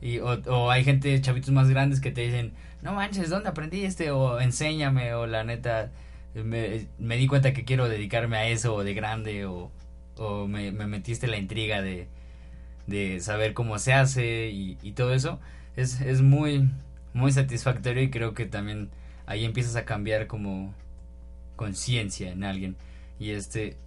y 0.00 0.18
o, 0.18 0.70
hay 0.70 0.84
gente 0.84 1.20
chavitos 1.20 1.50
más 1.50 1.68
grandes 1.68 2.00
que 2.00 2.10
te 2.10 2.20
dicen 2.20 2.52
no 2.82 2.92
manches 2.92 3.30
dónde 3.30 3.48
aprendiste 3.48 4.10
o 4.10 4.38
enséñame 4.40 5.14
o 5.14 5.26
la 5.26 5.44
neta 5.44 5.90
me, 6.34 6.86
me 6.98 7.16
di 7.16 7.26
cuenta 7.26 7.52
que 7.52 7.64
quiero 7.64 7.88
dedicarme 7.88 8.36
a 8.36 8.46
eso 8.48 8.74
o 8.74 8.84
de 8.84 8.94
grande 8.94 9.46
o, 9.46 9.72
o 10.16 10.46
me, 10.46 10.70
me 10.72 10.86
metiste 10.86 11.26
la 11.26 11.38
intriga 11.38 11.82
de, 11.82 12.08
de 12.86 13.20
saber 13.20 13.54
cómo 13.54 13.78
se 13.78 13.92
hace 13.92 14.50
y, 14.50 14.78
y 14.82 14.92
todo 14.92 15.14
eso 15.14 15.40
es, 15.76 16.00
es 16.00 16.22
muy 16.22 16.68
muy 17.16 17.32
satisfactorio 17.32 18.02
y 18.02 18.10
creo 18.10 18.34
que 18.34 18.44
también 18.44 18.90
ahí 19.24 19.44
empiezas 19.44 19.74
a 19.76 19.86
cambiar 19.86 20.26
como 20.26 20.74
conciencia 21.56 22.30
en 22.30 22.44
alguien. 22.44 22.76
Y 23.18 23.30
este, 23.30 23.78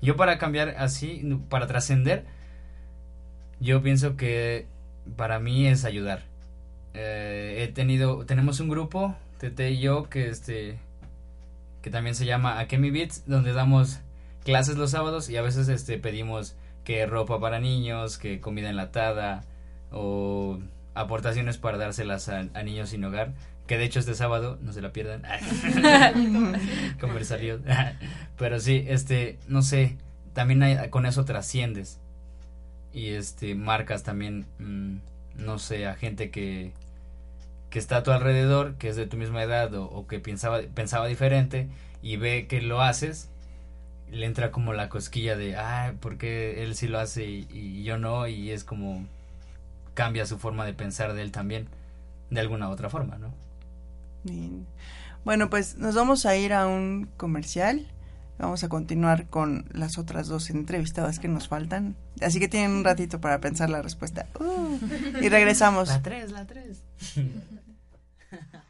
yo 0.00 0.16
para 0.16 0.38
cambiar 0.38 0.76
así, 0.78 1.28
para 1.48 1.66
trascender, 1.66 2.24
yo 3.60 3.82
pienso 3.82 4.16
que 4.16 4.66
para 5.16 5.40
mí 5.40 5.66
es 5.66 5.84
ayudar. 5.84 6.22
Eh, 6.94 7.64
he 7.64 7.72
tenido, 7.72 8.24
tenemos 8.24 8.60
un 8.60 8.68
grupo, 8.68 9.16
Tete 9.38 9.72
y 9.72 9.80
yo, 9.80 10.08
que 10.08 10.28
este, 10.28 10.78
que 11.82 11.90
también 11.90 12.14
se 12.14 12.26
llama 12.26 12.60
Akemi 12.60 12.90
Beats, 12.90 13.26
donde 13.26 13.52
damos 13.52 13.98
clases 14.44 14.76
los 14.76 14.92
sábados 14.92 15.28
y 15.30 15.36
a 15.36 15.42
veces 15.42 15.68
este 15.68 15.98
pedimos 15.98 16.54
que 16.84 17.04
ropa 17.06 17.40
para 17.40 17.58
niños, 17.58 18.18
que 18.18 18.40
comida 18.40 18.70
enlatada 18.70 19.44
o 19.90 20.60
aportaciones 20.98 21.58
para 21.58 21.78
dárselas 21.78 22.28
a, 22.28 22.42
niños 22.62 22.90
sin 22.90 23.04
hogar. 23.04 23.32
Que 23.66 23.78
de 23.78 23.84
hecho 23.84 24.00
este 24.00 24.14
sábado, 24.14 24.58
no 24.62 24.72
se 24.72 24.80
la 24.80 24.92
pierdan. 24.92 25.22
Conversario. 27.00 27.60
Pero 28.38 28.60
sí, 28.60 28.84
este, 28.88 29.38
no 29.46 29.62
sé, 29.62 29.96
también 30.32 30.62
hay- 30.62 30.88
con 30.90 31.06
eso 31.06 31.24
trasciendes. 31.24 31.98
Y 32.92 33.08
este, 33.10 33.54
marcas 33.54 34.02
también, 34.02 34.46
mm, 34.58 34.96
no 35.44 35.58
sé, 35.58 35.86
a 35.86 35.94
gente 35.94 36.30
que, 36.30 36.72
que 37.70 37.78
está 37.78 37.98
a 37.98 38.02
tu 38.02 38.10
alrededor, 38.10 38.74
que 38.76 38.88
es 38.88 38.96
de 38.96 39.06
tu 39.06 39.16
misma 39.18 39.42
edad 39.42 39.72
o, 39.74 40.06
que 40.06 40.18
pensaba, 40.18 40.60
pensaba 40.74 41.06
diferente 41.06 41.68
y 42.02 42.16
ve 42.16 42.46
que 42.48 42.62
lo 42.62 42.80
haces, 42.80 43.28
le 44.10 44.24
entra 44.24 44.50
como 44.50 44.72
la 44.72 44.88
cosquilla 44.88 45.36
de, 45.36 45.56
ay, 45.56 45.92
¿por 46.00 46.16
qué 46.16 46.62
él 46.64 46.74
sí 46.74 46.88
lo 46.88 46.98
hace 46.98 47.26
y 47.26 47.82
yo 47.84 47.98
no? 47.98 48.26
Y 48.26 48.50
es 48.50 48.64
como 48.64 49.06
cambia 49.98 50.26
su 50.26 50.38
forma 50.38 50.64
de 50.64 50.74
pensar 50.74 51.12
de 51.12 51.22
él 51.22 51.32
también, 51.32 51.66
de 52.30 52.38
alguna 52.38 52.68
otra 52.68 52.88
forma, 52.88 53.18
¿no? 53.18 53.34
Bien. 54.22 54.64
Bueno, 55.24 55.50
pues 55.50 55.76
nos 55.76 55.96
vamos 55.96 56.24
a 56.24 56.36
ir 56.36 56.52
a 56.52 56.68
un 56.68 57.10
comercial. 57.16 57.84
Vamos 58.38 58.62
a 58.62 58.68
continuar 58.68 59.26
con 59.26 59.64
las 59.72 59.98
otras 59.98 60.28
dos 60.28 60.50
entrevistadas 60.50 61.18
que 61.18 61.26
nos 61.26 61.48
faltan. 61.48 61.96
Así 62.20 62.38
que 62.38 62.46
tienen 62.46 62.70
un 62.70 62.84
ratito 62.84 63.20
para 63.20 63.40
pensar 63.40 63.70
la 63.70 63.82
respuesta. 63.82 64.28
Uh, 64.38 64.78
y 65.20 65.28
regresamos. 65.28 65.88
La 65.88 66.00
3, 66.00 66.30
la 66.30 66.46
3. 66.46 66.84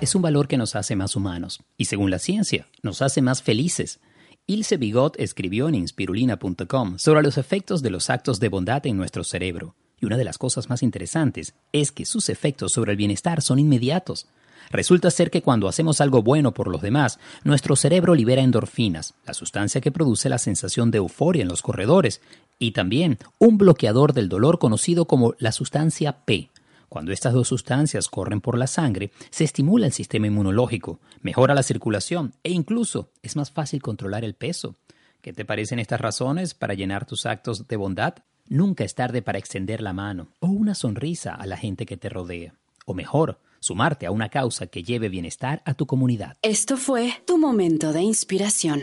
es 0.00 0.14
un 0.14 0.22
valor 0.22 0.46
que 0.46 0.56
nos 0.56 0.76
hace 0.76 0.94
más 0.96 1.16
humanos 1.16 1.60
y 1.76 1.86
según 1.86 2.10
la 2.10 2.18
ciencia 2.18 2.68
nos 2.82 3.02
hace 3.02 3.20
más 3.22 3.42
felices. 3.42 4.00
Ilse 4.46 4.76
Bigot 4.76 5.18
escribió 5.18 5.68
en 5.68 5.74
inspirulina.com 5.74 6.98
sobre 6.98 7.22
los 7.22 7.36
efectos 7.36 7.82
de 7.82 7.90
los 7.90 8.08
actos 8.08 8.40
de 8.40 8.48
bondad 8.48 8.86
en 8.86 8.96
nuestro 8.96 9.24
cerebro 9.24 9.74
y 10.00 10.06
una 10.06 10.16
de 10.16 10.24
las 10.24 10.38
cosas 10.38 10.68
más 10.68 10.82
interesantes 10.82 11.54
es 11.72 11.90
que 11.90 12.06
sus 12.06 12.28
efectos 12.28 12.72
sobre 12.72 12.92
el 12.92 12.96
bienestar 12.96 13.42
son 13.42 13.58
inmediatos. 13.58 14.28
Resulta 14.70 15.10
ser 15.10 15.30
que 15.30 15.42
cuando 15.42 15.66
hacemos 15.66 16.00
algo 16.00 16.22
bueno 16.22 16.52
por 16.52 16.68
los 16.68 16.82
demás, 16.82 17.18
nuestro 17.42 17.74
cerebro 17.74 18.14
libera 18.14 18.42
endorfinas, 18.42 19.14
la 19.26 19.34
sustancia 19.34 19.80
que 19.80 19.90
produce 19.90 20.28
la 20.28 20.38
sensación 20.38 20.90
de 20.90 20.98
euforia 20.98 21.42
en 21.42 21.48
los 21.48 21.62
corredores, 21.62 22.20
y 22.58 22.72
también 22.72 23.18
un 23.38 23.56
bloqueador 23.56 24.12
del 24.12 24.28
dolor 24.28 24.58
conocido 24.58 25.06
como 25.06 25.34
la 25.38 25.52
sustancia 25.52 26.24
P. 26.24 26.50
Cuando 26.88 27.12
estas 27.12 27.34
dos 27.34 27.48
sustancias 27.48 28.08
corren 28.08 28.40
por 28.40 28.56
la 28.56 28.66
sangre, 28.66 29.10
se 29.30 29.44
estimula 29.44 29.86
el 29.86 29.92
sistema 29.92 30.26
inmunológico, 30.26 31.00
mejora 31.20 31.54
la 31.54 31.62
circulación 31.62 32.34
e 32.42 32.50
incluso 32.50 33.10
es 33.22 33.36
más 33.36 33.50
fácil 33.50 33.82
controlar 33.82 34.24
el 34.24 34.34
peso. 34.34 34.76
¿Qué 35.20 35.32
te 35.32 35.44
parecen 35.44 35.78
estas 35.78 36.00
razones 36.00 36.54
para 36.54 36.74
llenar 36.74 37.04
tus 37.04 37.26
actos 37.26 37.68
de 37.68 37.76
bondad? 37.76 38.14
Nunca 38.48 38.84
es 38.84 38.94
tarde 38.94 39.20
para 39.20 39.38
extender 39.38 39.82
la 39.82 39.92
mano 39.92 40.28
o 40.40 40.46
una 40.46 40.74
sonrisa 40.74 41.34
a 41.34 41.46
la 41.46 41.58
gente 41.58 41.84
que 41.84 41.98
te 41.98 42.08
rodea. 42.08 42.54
O 42.86 42.94
mejor, 42.94 43.40
sumarte 43.60 44.06
a 44.06 44.10
una 44.10 44.30
causa 44.30 44.68
que 44.68 44.82
lleve 44.82 45.10
bienestar 45.10 45.60
a 45.66 45.74
tu 45.74 45.86
comunidad. 45.86 46.36
Esto 46.40 46.78
fue 46.78 47.12
tu 47.26 47.36
momento 47.36 47.92
de 47.92 48.00
inspiración. 48.00 48.80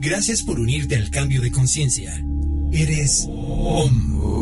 Gracias 0.00 0.42
por 0.42 0.60
unirte 0.60 0.96
al 0.96 1.10
cambio 1.10 1.40
de 1.40 1.50
conciencia. 1.50 2.24
Eres 2.72 3.26
OM. 3.28 4.39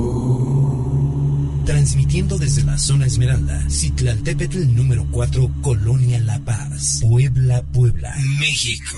Transmitiendo 1.68 2.38
desde 2.38 2.64
la 2.64 2.78
zona 2.78 3.04
Esmeralda, 3.04 3.62
Citlaltépetl 3.68 4.74
número 4.74 5.06
4, 5.10 5.50
Colonia 5.60 6.18
La 6.18 6.38
Paz, 6.38 7.00
Puebla, 7.02 7.60
Puebla, 7.60 8.16
México. 8.40 8.96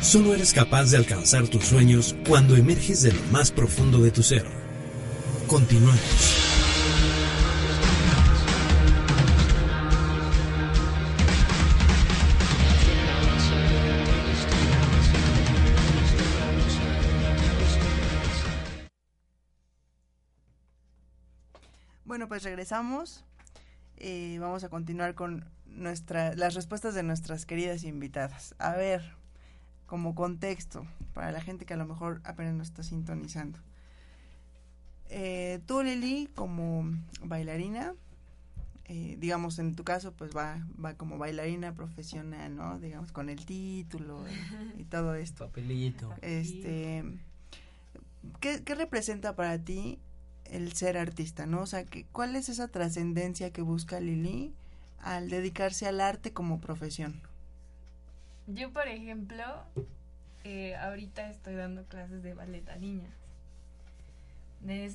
Solo 0.00 0.34
eres 0.34 0.52
capaz 0.52 0.90
de 0.90 0.96
alcanzar 0.96 1.46
tus 1.46 1.66
sueños 1.66 2.16
cuando 2.26 2.56
emerges 2.56 3.02
de 3.02 3.12
lo 3.12 3.22
más 3.30 3.52
profundo 3.52 4.02
de 4.02 4.10
tu 4.10 4.24
ser. 4.24 4.44
Continuamos. 5.46 6.00
Bueno, 22.04 22.28
pues 22.28 22.42
regresamos. 22.42 23.24
Eh, 24.06 24.36
vamos 24.38 24.62
a 24.64 24.68
continuar 24.68 25.14
con 25.14 25.46
nuestra, 25.64 26.34
las 26.34 26.52
respuestas 26.52 26.94
de 26.94 27.02
nuestras 27.02 27.46
queridas 27.46 27.84
invitadas. 27.84 28.54
A 28.58 28.74
ver, 28.74 29.16
como 29.86 30.14
contexto, 30.14 30.86
para 31.14 31.32
la 31.32 31.40
gente 31.40 31.64
que 31.64 31.72
a 31.72 31.78
lo 31.78 31.86
mejor 31.86 32.20
apenas 32.24 32.52
nos 32.52 32.68
está 32.68 32.82
sintonizando. 32.82 33.58
Eh, 35.08 35.60
tú, 35.64 35.82
Lili, 35.82 36.28
como 36.34 36.84
bailarina, 37.22 37.94
eh, 38.84 39.16
digamos 39.18 39.58
en 39.58 39.74
tu 39.74 39.84
caso, 39.84 40.12
pues 40.12 40.36
va, 40.36 40.66
va 40.84 40.98
como 40.98 41.16
bailarina 41.16 41.72
profesional, 41.72 42.54
¿no? 42.54 42.78
Digamos, 42.78 43.10
con 43.10 43.30
el 43.30 43.46
título 43.46 44.22
y, 44.76 44.82
y 44.82 44.84
todo 44.84 45.14
esto. 45.14 45.46
Papelito. 45.46 46.12
Este, 46.20 47.04
¿qué, 48.38 48.62
¿qué 48.64 48.74
representa 48.74 49.34
para 49.34 49.58
ti 49.58 49.98
el 50.54 50.72
ser 50.72 50.96
artista, 50.96 51.46
no? 51.46 51.62
O 51.62 51.66
sea, 51.66 51.84
que, 51.84 52.04
¿cuál 52.12 52.36
es 52.36 52.48
esa 52.48 52.68
trascendencia 52.68 53.50
que 53.50 53.60
busca 53.60 53.98
Lili 53.98 54.54
al 55.00 55.28
dedicarse 55.28 55.86
al 55.86 56.00
arte 56.00 56.32
como 56.32 56.60
profesión? 56.60 57.20
Yo, 58.46 58.72
por 58.72 58.86
ejemplo, 58.86 59.44
eh, 60.44 60.76
ahorita 60.76 61.28
estoy 61.28 61.54
dando 61.56 61.84
clases 61.84 62.22
de 62.22 62.34
ballet 62.34 62.68
a 62.68 62.76
niñas. 62.76 63.12
De 64.60 64.92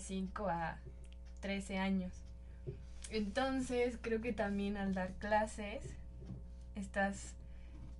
5 0.00 0.48
a 0.48 0.76
13 1.40 1.78
años. 1.78 2.12
Entonces, 3.10 3.96
creo 4.00 4.20
que 4.20 4.32
también 4.32 4.76
al 4.76 4.92
dar 4.92 5.12
clases 5.14 5.82
estás 6.74 7.34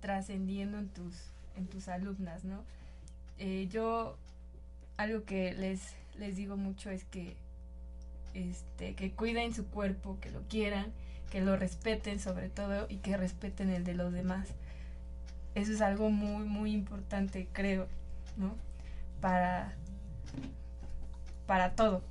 trascendiendo 0.01 0.77
en 0.77 0.89
tus, 0.89 1.15
en 1.55 1.67
tus 1.67 1.87
alumnas, 1.87 2.43
¿no? 2.43 2.63
Eh, 3.37 3.67
yo 3.71 4.17
algo 4.97 5.23
que 5.23 5.53
les, 5.53 5.95
les 6.17 6.35
digo 6.35 6.57
mucho 6.57 6.89
es 6.89 7.03
que, 7.05 7.35
este, 8.33 8.95
que 8.95 9.11
cuiden 9.11 9.53
su 9.53 9.67
cuerpo, 9.67 10.17
que 10.21 10.31
lo 10.31 10.41
quieran, 10.43 10.91
que 11.31 11.41
lo 11.41 11.55
respeten 11.55 12.19
sobre 12.19 12.49
todo 12.49 12.85
y 12.89 12.97
que 12.97 13.17
respeten 13.17 13.69
el 13.69 13.83
de 13.83 13.93
los 13.93 14.13
demás. 14.13 14.49
Eso 15.53 15.71
es 15.71 15.81
algo 15.81 16.09
muy, 16.09 16.45
muy 16.45 16.71
importante, 16.71 17.47
creo, 17.53 17.87
¿no? 18.37 18.55
Para, 19.21 19.73
para 21.47 21.71
todo, 21.75 22.01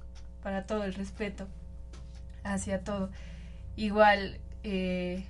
para 0.42 0.66
todo 0.66 0.84
el 0.84 0.94
respeto 0.94 1.46
hacia 2.42 2.82
todo. 2.84 3.10
Igual, 3.76 4.38
eh, 4.62 5.26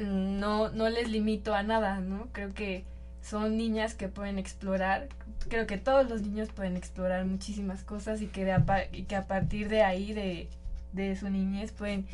no, 0.00 0.70
no 0.70 0.88
les 0.88 1.10
limito 1.10 1.54
a 1.54 1.62
nada, 1.62 2.00
¿no? 2.00 2.28
Creo 2.32 2.52
que 2.54 2.84
son 3.24 3.56
niñas 3.56 3.94
que 3.94 4.08
pueden 4.08 4.38
explorar. 4.38 5.08
Creo 5.48 5.66
que 5.66 5.78
todos 5.78 6.08
los 6.08 6.22
niños 6.22 6.50
pueden 6.50 6.76
explorar 6.76 7.24
muchísimas 7.24 7.82
cosas 7.82 8.20
y 8.20 8.26
que, 8.26 8.44
de 8.44 8.52
a, 8.52 8.64
y 8.92 9.04
que 9.04 9.16
a 9.16 9.26
partir 9.26 9.68
de 9.68 9.82
ahí, 9.82 10.12
de, 10.12 10.48
de 10.92 11.16
su 11.16 11.30
niñez, 11.30 11.72
pueden, 11.72 12.06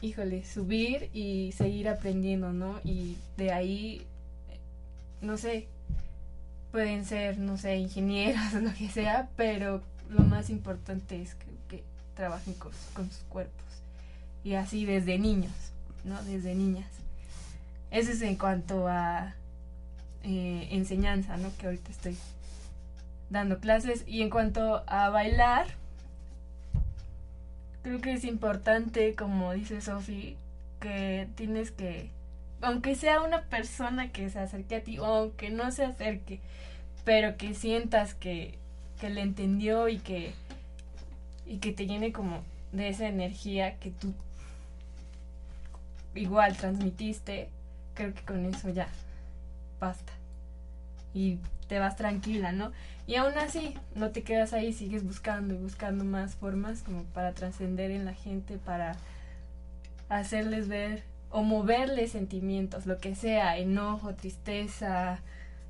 híjole, 0.00 0.44
subir 0.44 1.10
y 1.14 1.52
seguir 1.52 1.88
aprendiendo, 1.88 2.52
¿no? 2.52 2.80
Y 2.84 3.16
de 3.36 3.52
ahí, 3.52 4.04
no 5.20 5.36
sé, 5.36 5.68
pueden 6.72 7.04
ser, 7.04 7.38
no 7.38 7.56
sé, 7.56 7.76
ingenieros 7.76 8.42
o 8.54 8.60
lo 8.60 8.74
que 8.74 8.88
sea, 8.88 9.28
pero 9.36 9.80
lo 10.10 10.24
más 10.24 10.50
importante 10.50 11.22
es 11.22 11.36
que, 11.36 11.46
que 11.68 11.84
trabajen 12.16 12.54
con, 12.54 12.72
con 12.94 13.10
sus 13.12 13.22
cuerpos. 13.28 13.64
Y 14.42 14.54
así 14.54 14.84
desde 14.84 15.18
niños, 15.18 15.54
¿no? 16.04 16.20
Desde 16.24 16.54
niñas. 16.56 16.86
Eso 17.90 18.12
es 18.12 18.22
en 18.22 18.36
cuanto 18.36 18.88
a 18.88 19.34
eh, 20.22 20.68
enseñanza, 20.72 21.36
¿no? 21.36 21.50
Que 21.56 21.66
ahorita 21.66 21.90
estoy 21.90 22.16
dando 23.30 23.58
clases. 23.58 24.04
Y 24.06 24.22
en 24.22 24.30
cuanto 24.30 24.82
a 24.86 25.08
bailar, 25.10 25.66
creo 27.82 28.00
que 28.00 28.12
es 28.12 28.24
importante, 28.24 29.14
como 29.14 29.52
dice 29.52 29.80
Sofi, 29.80 30.36
que 30.80 31.28
tienes 31.36 31.70
que, 31.70 32.10
aunque 32.60 32.94
sea 32.94 33.20
una 33.20 33.42
persona 33.42 34.10
que 34.10 34.28
se 34.30 34.40
acerque 34.40 34.76
a 34.76 34.82
ti, 34.82 34.98
o 34.98 35.04
aunque 35.04 35.50
no 35.50 35.70
se 35.70 35.84
acerque, 35.84 36.40
pero 37.04 37.36
que 37.36 37.54
sientas 37.54 38.14
que, 38.14 38.58
que 39.00 39.10
le 39.10 39.20
entendió 39.20 39.88
y 39.88 39.98
que, 39.98 40.34
y 41.46 41.58
que 41.58 41.72
te 41.72 41.86
llene 41.86 42.12
como 42.12 42.42
de 42.72 42.88
esa 42.88 43.06
energía 43.06 43.76
que 43.78 43.90
tú 43.90 44.12
igual 46.14 46.56
transmitiste, 46.56 47.48
creo 47.96 48.14
que 48.14 48.22
con 48.22 48.44
eso 48.46 48.68
ya 48.68 48.86
basta. 49.80 50.12
Y 51.12 51.40
te 51.66 51.80
vas 51.80 51.96
tranquila, 51.96 52.52
¿no? 52.52 52.70
Y 53.08 53.16
aún 53.16 53.36
así, 53.38 53.74
no 53.94 54.10
te 54.10 54.22
quedas 54.22 54.52
ahí, 54.52 54.72
sigues 54.72 55.04
buscando 55.04 55.54
y 55.54 55.56
buscando 55.56 56.04
más 56.04 56.36
formas 56.36 56.82
como 56.82 57.02
para 57.04 57.32
trascender 57.32 57.90
en 57.90 58.04
la 58.04 58.14
gente, 58.14 58.58
para 58.58 58.96
hacerles 60.08 60.68
ver 60.68 61.02
o 61.30 61.42
moverles 61.42 62.12
sentimientos, 62.12 62.86
lo 62.86 62.98
que 62.98 63.14
sea, 63.16 63.58
enojo, 63.58 64.14
tristeza, 64.14 65.20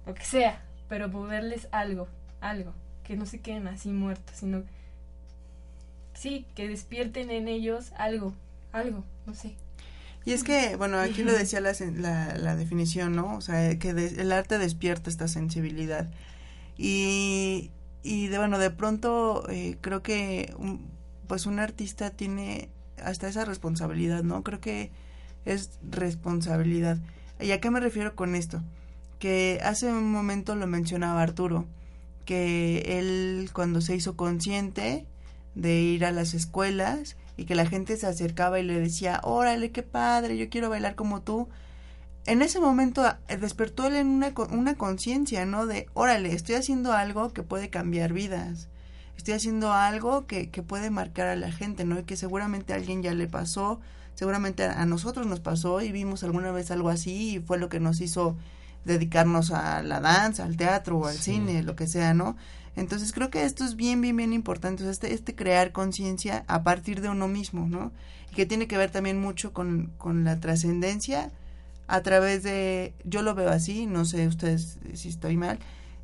lo 0.06 0.14
que 0.14 0.24
sea, 0.24 0.60
pero 0.88 1.08
moverles 1.08 1.68
algo, 1.72 2.08
algo, 2.40 2.72
que 3.04 3.16
no 3.16 3.24
se 3.24 3.40
queden 3.40 3.66
así 3.68 3.90
muertos, 3.90 4.36
sino 4.36 4.62
sí, 6.14 6.46
que 6.54 6.68
despierten 6.68 7.30
en 7.30 7.48
ellos 7.48 7.92
algo, 7.96 8.34
algo, 8.72 9.04
no 9.26 9.34
sé. 9.34 9.54
Y 10.26 10.32
es 10.32 10.42
que, 10.44 10.76
bueno, 10.76 10.98
aquí 10.98 11.22
lo 11.22 11.32
decía 11.32 11.60
la, 11.60 11.72
la, 11.94 12.36
la 12.36 12.56
definición, 12.56 13.14
¿no? 13.16 13.36
O 13.36 13.40
sea, 13.40 13.78
que 13.78 13.94
de- 13.94 14.20
el 14.20 14.32
arte 14.32 14.58
despierta 14.58 15.08
esta 15.08 15.28
sensibilidad. 15.28 16.10
Y, 16.76 17.70
y 18.02 18.26
de, 18.26 18.38
bueno, 18.38 18.58
de 18.58 18.70
pronto 18.70 19.48
eh, 19.48 19.78
creo 19.80 20.02
que 20.02 20.52
un- 20.58 20.90
pues 21.26 21.46
un 21.46 21.58
artista 21.58 22.10
tiene 22.10 22.68
hasta 23.02 23.28
esa 23.28 23.44
responsabilidad, 23.44 24.22
¿no? 24.22 24.42
Creo 24.42 24.60
que 24.60 24.90
es 25.44 25.70
responsabilidad. 25.88 26.98
¿Y 27.40 27.50
a 27.52 27.60
qué 27.60 27.70
me 27.70 27.80
refiero 27.80 28.14
con 28.14 28.34
esto? 28.34 28.62
Que 29.18 29.60
hace 29.62 29.86
un 29.90 30.10
momento 30.10 30.54
lo 30.56 30.66
mencionaba 30.66 31.22
Arturo, 31.22 31.66
que 32.24 32.98
él 32.98 33.50
cuando 33.52 33.80
se 33.80 33.94
hizo 33.94 34.16
consciente 34.16 35.06
de 35.54 35.80
ir 35.80 36.04
a 36.04 36.12
las 36.12 36.34
escuelas 36.34 37.16
y 37.36 37.44
que 37.44 37.54
la 37.54 37.66
gente 37.66 37.96
se 37.96 38.06
acercaba 38.06 38.58
y 38.60 38.62
le 38.62 38.78
decía, 38.80 39.20
órale, 39.24 39.70
qué 39.72 39.82
padre, 39.82 40.36
yo 40.38 40.48
quiero 40.48 40.70
bailar 40.70 40.94
como 40.94 41.22
tú. 41.22 41.48
En 42.26 42.42
ese 42.42 42.60
momento 42.60 43.02
ah, 43.04 43.18
despertó 43.40 43.86
él 43.86 43.96
en 43.96 44.08
una, 44.08 44.32
una 44.50 44.74
conciencia, 44.76 45.46
¿no? 45.46 45.66
De, 45.66 45.88
órale, 45.94 46.32
estoy 46.32 46.56
haciendo 46.56 46.92
algo 46.92 47.32
que 47.32 47.42
puede 47.42 47.70
cambiar 47.70 48.12
vidas. 48.12 48.68
Estoy 49.16 49.34
haciendo 49.34 49.72
algo 49.72 50.26
que, 50.26 50.50
que 50.50 50.62
puede 50.62 50.90
marcar 50.90 51.28
a 51.28 51.36
la 51.36 51.52
gente, 51.52 51.84
¿no? 51.84 51.98
Y 52.00 52.04
que 52.04 52.16
seguramente 52.16 52.72
a 52.72 52.76
alguien 52.76 53.02
ya 53.02 53.14
le 53.14 53.28
pasó, 53.28 53.80
seguramente 54.14 54.64
a, 54.64 54.82
a 54.82 54.86
nosotros 54.86 55.26
nos 55.26 55.40
pasó 55.40 55.80
y 55.82 55.92
vimos 55.92 56.24
alguna 56.24 56.50
vez 56.52 56.70
algo 56.70 56.88
así 56.90 57.36
y 57.36 57.40
fue 57.40 57.58
lo 57.58 57.68
que 57.68 57.80
nos 57.80 58.00
hizo 58.00 58.36
dedicarnos 58.84 59.50
a 59.52 59.82
la 59.82 60.00
danza, 60.00 60.44
al 60.44 60.56
teatro 60.56 60.98
o 60.98 61.06
al 61.06 61.14
Sí. 61.16 61.32
cine, 61.32 61.62
lo 61.62 61.76
que 61.76 61.86
sea, 61.86 62.14
¿no? 62.14 62.36
Entonces 62.76 63.12
creo 63.12 63.30
que 63.30 63.44
esto 63.44 63.64
es 63.64 63.74
bien, 63.74 64.00
bien, 64.00 64.16
bien 64.16 64.32
importante, 64.32 64.82
o 64.82 64.86
sea, 64.86 64.92
este, 64.92 65.12
este 65.14 65.34
crear 65.34 65.72
conciencia 65.72 66.44
a 66.46 66.62
partir 66.62 67.00
de 67.00 67.08
uno 67.08 67.26
mismo, 67.26 67.66
¿no? 67.66 67.90
Y 68.30 68.34
que 68.34 68.46
tiene 68.46 68.68
que 68.68 68.76
ver 68.76 68.90
también 68.90 69.18
mucho 69.18 69.52
con, 69.52 69.92
con 69.96 70.24
la 70.24 70.38
trascendencia 70.40 71.30
a 71.88 72.02
través 72.02 72.42
de, 72.42 72.94
yo 73.04 73.22
lo 73.22 73.34
veo 73.34 73.48
así, 73.48 73.86
no 73.86 74.04
sé 74.04 74.26
ustedes 74.26 74.78
si 74.94 75.08
estoy 75.08 75.36
mal, 75.36 75.58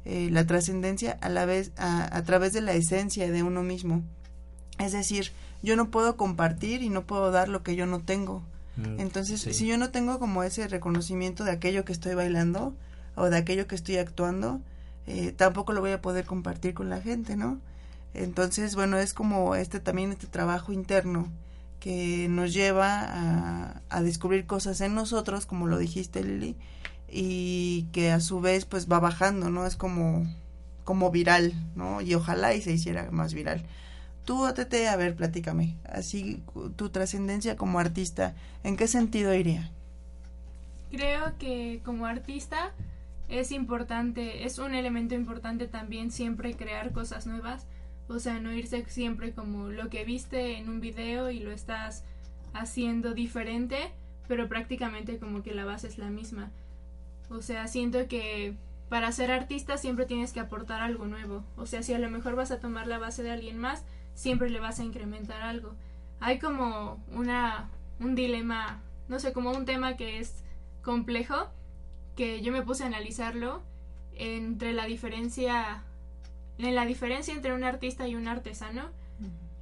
eh, 0.05 0.29
la 0.31 0.47
trascendencia 0.47 1.18
a 1.20 1.29
la 1.29 1.45
vez, 1.45 1.73
a, 1.77 2.16
a 2.16 2.25
través 2.25 2.53
de 2.53 2.62
la 2.62 2.73
esencia 2.73 3.31
de 3.31 3.43
uno 3.43 3.62
mismo. 3.62 4.03
Es 4.79 4.93
decir, 4.93 5.33
yo 5.62 5.77
no 5.77 5.91
puedo 5.91 6.16
compartir 6.16 6.83
y 6.83 6.89
no 6.89 7.05
puedo 7.07 7.31
dar 7.31 7.49
lo 7.49 7.62
que 7.62 7.77
yo 7.77 7.87
no 7.87 8.01
tengo. 8.01 8.43
Mm, 8.77 9.01
Entonces, 9.01 9.43
sí. 9.43 9.53
si 9.53 9.66
yo 9.66 9.77
no 9.77 9.91
tengo 9.91 10.18
como 10.18 10.43
ese 10.43 10.66
reconocimiento 10.66 11.45
de 11.45 11.53
aquello 11.53 11.85
que 11.85 11.93
estoy 11.93 12.14
bailando 12.14 12.75
o 13.14 13.29
de 13.29 13.37
aquello 13.37 13.66
que 13.66 13.75
estoy 13.75 13.99
actuando, 13.99 14.61
eh, 15.07 15.32
tampoco 15.32 15.72
lo 15.72 15.80
voy 15.80 15.92
a 15.92 16.00
poder 16.00 16.24
compartir 16.24 16.74
con 16.74 16.90
la 16.90 17.00
gente, 17.00 17.36
¿no? 17.36 17.61
Entonces, 18.14 18.74
bueno, 18.74 18.98
es 18.98 19.14
como 19.14 19.55
este 19.55 19.80
también 19.80 20.12
este 20.12 20.26
trabajo 20.26 20.72
interno 20.72 21.28
que 21.80 22.28
nos 22.28 22.53
lleva 22.53 23.00
a, 23.00 23.82
a 23.88 24.03
descubrir 24.03 24.46
cosas 24.46 24.80
en 24.80 24.94
nosotros, 24.94 25.46
como 25.46 25.66
lo 25.66 25.78
dijiste 25.78 26.22
Lili, 26.22 26.57
y 27.09 27.88
que 27.92 28.11
a 28.12 28.20
su 28.20 28.40
vez 28.40 28.64
pues 28.64 28.90
va 28.90 29.00
bajando, 29.00 29.50
¿no? 29.50 29.66
Es 29.66 29.76
como, 29.76 30.26
como 30.84 31.11
viral, 31.11 31.53
¿no? 31.74 32.00
Y 32.00 32.14
ojalá 32.14 32.55
y 32.55 32.62
se 32.62 32.72
hiciera 32.72 33.11
más 33.11 33.34
viral. 33.34 33.64
Tú, 34.24 34.46
Tete, 34.55 34.88
a 34.88 34.96
ver, 34.96 35.16
platícame, 35.16 35.76
así 35.84 36.42
tu 36.76 36.90
trascendencia 36.90 37.57
como 37.57 37.80
artista, 37.80 38.34
¿en 38.62 38.76
qué 38.76 38.86
sentido 38.86 39.34
iría? 39.34 39.70
Creo 40.92 41.36
que 41.38 41.80
como 41.84 42.07
artista 42.07 42.70
es 43.33 43.51
importante, 43.51 44.45
es 44.45 44.59
un 44.59 44.74
elemento 44.74 45.14
importante 45.14 45.66
también 45.66 46.11
siempre 46.11 46.55
crear 46.55 46.93
cosas 46.93 47.26
nuevas, 47.26 47.66
o 48.09 48.18
sea, 48.18 48.41
no 48.41 48.53
irse 48.53 48.85
siempre 48.89 49.33
como 49.33 49.68
lo 49.68 49.89
que 49.89 50.05
viste 50.05 50.59
en 50.59 50.68
un 50.68 50.80
video 50.80 51.30
y 51.30 51.41
lo 51.41 51.51
estás 51.51 52.05
haciendo 52.53 53.14
diferente, 53.14 53.91
pero 54.28 54.49
prácticamente 54.49 55.18
como 55.18 55.43
que 55.43 55.55
la 55.55 55.64
base 55.64 55.89
es 55.89 55.97
la 55.97 56.11
misma. 56.11 56.51
O 57.30 57.41
sea, 57.41 57.68
siento 57.68 58.07
que 58.07 58.55
para 58.91 59.11
ser 59.12 59.30
artista 59.30 59.78
siempre 59.78 60.05
tienes 60.05 60.33
que 60.33 60.41
aportar 60.41 60.83
algo 60.83 61.07
nuevo. 61.07 61.43
O 61.57 61.64
sea, 61.64 61.83
si 61.83 61.95
a 61.95 61.99
lo 61.99 62.11
mejor 62.11 62.37
vas 62.37 62.51
a 62.51 62.61
tomar 62.61 62.87
la 62.87 62.99
base 62.99 63.22
de 63.22 63.30
alguien 63.30 63.57
más, 63.57 63.85
siempre 64.14 64.51
le 64.51 64.61
vas 64.61 64.78
a 64.78 64.85
incrementar 64.85 65.41
algo. 65.41 65.74
Hay 66.20 66.39
como 66.39 67.03
una 67.11 67.70
un 67.99 68.14
dilema, 68.14 68.83
no 69.09 69.18
sé, 69.18 69.33
como 69.33 69.53
un 69.53 69.64
tema 69.64 69.97
que 69.97 70.18
es 70.18 70.45
complejo 70.83 71.49
que 72.16 72.40
yo 72.42 72.52
me 72.52 72.62
puse 72.62 72.84
a 72.84 72.86
analizarlo 72.86 73.62
entre 74.14 74.72
la 74.72 74.86
diferencia 74.86 75.82
en 76.58 76.74
la 76.74 76.84
diferencia 76.84 77.34
entre 77.34 77.54
un 77.54 77.64
artista 77.64 78.06
y 78.06 78.14
un 78.14 78.28
artesano. 78.28 78.90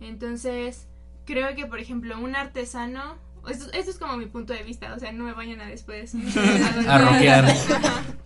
Entonces, 0.01 0.87
creo 1.25 1.55
que 1.55 1.67
por 1.67 1.79
ejemplo, 1.79 2.19
un 2.19 2.35
artesano 2.35 3.17
esto, 3.49 3.73
esto 3.73 3.91
es 3.91 3.99
como 3.99 4.17
mi 4.17 4.27
punto 4.27 4.53
de 4.53 4.63
vista, 4.63 4.93
o 4.95 4.99
sea, 4.99 5.13
no 5.13 5.25
me 5.25 5.33
vayan 5.33 5.61
a 5.61 5.67
después 5.67 6.15
A 6.89 6.99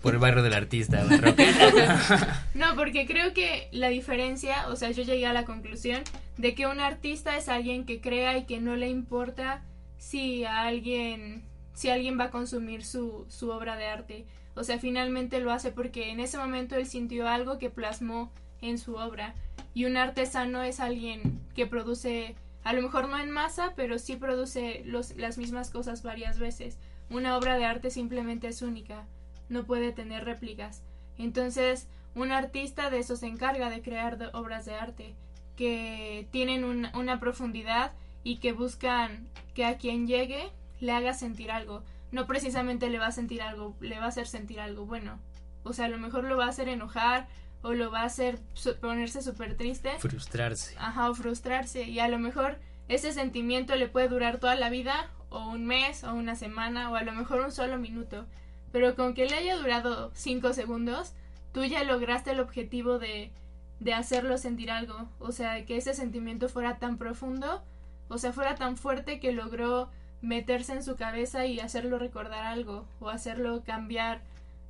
por 0.02 0.14
el 0.14 0.20
barrio 0.20 0.42
del 0.42 0.54
artista. 0.54 1.04
No, 2.54 2.74
porque 2.76 3.06
creo 3.06 3.32
que 3.32 3.68
la 3.72 3.88
diferencia, 3.88 4.68
o 4.68 4.76
sea, 4.76 4.90
yo 4.90 5.02
llegué 5.02 5.26
a 5.26 5.32
la 5.32 5.44
conclusión 5.44 6.02
de 6.36 6.54
que 6.54 6.66
un 6.66 6.80
artista 6.80 7.36
es 7.36 7.48
alguien 7.48 7.84
que 7.84 8.00
crea 8.00 8.36
y 8.36 8.44
que 8.44 8.60
no 8.60 8.76
le 8.76 8.88
importa 8.88 9.62
si 9.98 10.44
a 10.44 10.62
alguien 10.62 11.42
si 11.74 11.90
alguien 11.90 12.18
va 12.18 12.24
a 12.24 12.30
consumir 12.30 12.84
su, 12.84 13.26
su 13.28 13.50
obra 13.50 13.76
de 13.76 13.86
arte. 13.86 14.24
O 14.54 14.64
sea, 14.64 14.78
finalmente 14.78 15.40
lo 15.40 15.52
hace 15.52 15.70
porque 15.72 16.10
en 16.10 16.20
ese 16.20 16.38
momento 16.38 16.76
él 16.76 16.86
sintió 16.86 17.28
algo 17.28 17.58
que 17.58 17.70
plasmó 17.70 18.30
en 18.62 18.78
su 18.78 18.94
obra. 18.94 19.34
Y 19.74 19.84
un 19.84 19.96
artesano 19.96 20.62
es 20.62 20.80
alguien 20.80 21.40
que 21.54 21.66
produce, 21.66 22.36
a 22.62 22.72
lo 22.72 22.80
mejor 22.82 23.08
no 23.08 23.18
en 23.18 23.30
masa, 23.30 23.72
pero 23.76 23.98
sí 23.98 24.16
produce 24.16 24.82
los, 24.86 25.16
las 25.16 25.36
mismas 25.36 25.70
cosas 25.70 26.02
varias 26.02 26.38
veces. 26.38 26.78
Una 27.10 27.36
obra 27.36 27.56
de 27.56 27.64
arte 27.64 27.90
simplemente 27.90 28.46
es 28.48 28.62
única, 28.62 29.04
no 29.48 29.64
puede 29.64 29.92
tener 29.92 30.24
réplicas. 30.24 30.82
Entonces, 31.18 31.88
un 32.14 32.30
artista 32.30 32.90
de 32.90 33.00
eso 33.00 33.16
se 33.16 33.26
encarga 33.26 33.68
de 33.68 33.82
crear 33.82 34.30
obras 34.32 34.64
de 34.64 34.74
arte 34.74 35.14
que 35.56 36.26
tienen 36.30 36.64
un- 36.64 36.88
una 36.94 37.18
profundidad 37.20 37.92
y 38.22 38.36
que 38.36 38.52
buscan 38.52 39.28
que 39.54 39.64
a 39.64 39.76
quien 39.76 40.06
llegue 40.06 40.50
le 40.80 40.92
haga 40.92 41.14
sentir 41.14 41.50
algo. 41.50 41.82
No 42.12 42.26
precisamente 42.26 42.90
le 42.90 42.98
va 42.98 43.08
a 43.08 43.12
sentir 43.12 43.42
algo, 43.42 43.76
le 43.80 43.98
va 43.98 44.06
a 44.06 44.08
hacer 44.08 44.26
sentir 44.26 44.60
algo 44.60 44.86
bueno. 44.86 45.18
O 45.64 45.72
sea, 45.72 45.86
a 45.86 45.88
lo 45.88 45.98
mejor 45.98 46.24
lo 46.24 46.36
va 46.36 46.46
a 46.46 46.50
hacer 46.50 46.68
enojar 46.68 47.26
o 47.62 47.72
lo 47.72 47.90
va 47.90 48.02
a 48.02 48.04
hacer 48.04 48.38
ponerse 48.80 49.22
súper 49.22 49.56
triste. 49.56 49.90
Frustrarse. 49.98 50.76
Ajá, 50.78 51.10
o 51.10 51.14
frustrarse. 51.14 51.84
Y 51.84 51.98
a 51.98 52.08
lo 52.08 52.18
mejor 52.18 52.58
ese 52.88 53.12
sentimiento 53.12 53.74
le 53.74 53.88
puede 53.88 54.08
durar 54.08 54.38
toda 54.38 54.54
la 54.54 54.68
vida, 54.68 55.10
o 55.30 55.48
un 55.48 55.64
mes, 55.66 56.04
o 56.04 56.12
una 56.12 56.36
semana, 56.36 56.90
o 56.90 56.96
a 56.96 57.02
lo 57.02 57.12
mejor 57.12 57.40
un 57.40 57.50
solo 57.50 57.78
minuto. 57.78 58.26
Pero 58.70 58.94
con 58.94 59.14
que 59.14 59.26
le 59.26 59.36
haya 59.36 59.56
durado 59.56 60.10
cinco 60.14 60.52
segundos, 60.52 61.14
tú 61.52 61.64
ya 61.64 61.82
lograste 61.84 62.32
el 62.32 62.40
objetivo 62.40 62.98
de, 62.98 63.32
de 63.80 63.94
hacerlo 63.94 64.36
sentir 64.36 64.70
algo. 64.70 65.08
O 65.18 65.32
sea, 65.32 65.64
que 65.64 65.78
ese 65.78 65.94
sentimiento 65.94 66.48
fuera 66.48 66.78
tan 66.78 66.98
profundo, 66.98 67.62
o 68.08 68.18
sea, 68.18 68.32
fuera 68.32 68.56
tan 68.56 68.76
fuerte 68.76 69.20
que 69.20 69.32
logró 69.32 69.90
meterse 70.24 70.72
en 70.72 70.82
su 70.82 70.96
cabeza 70.96 71.46
y 71.46 71.60
hacerlo 71.60 71.98
recordar 71.98 72.44
algo, 72.44 72.86
o 73.00 73.10
hacerlo 73.10 73.62
cambiar 73.64 74.22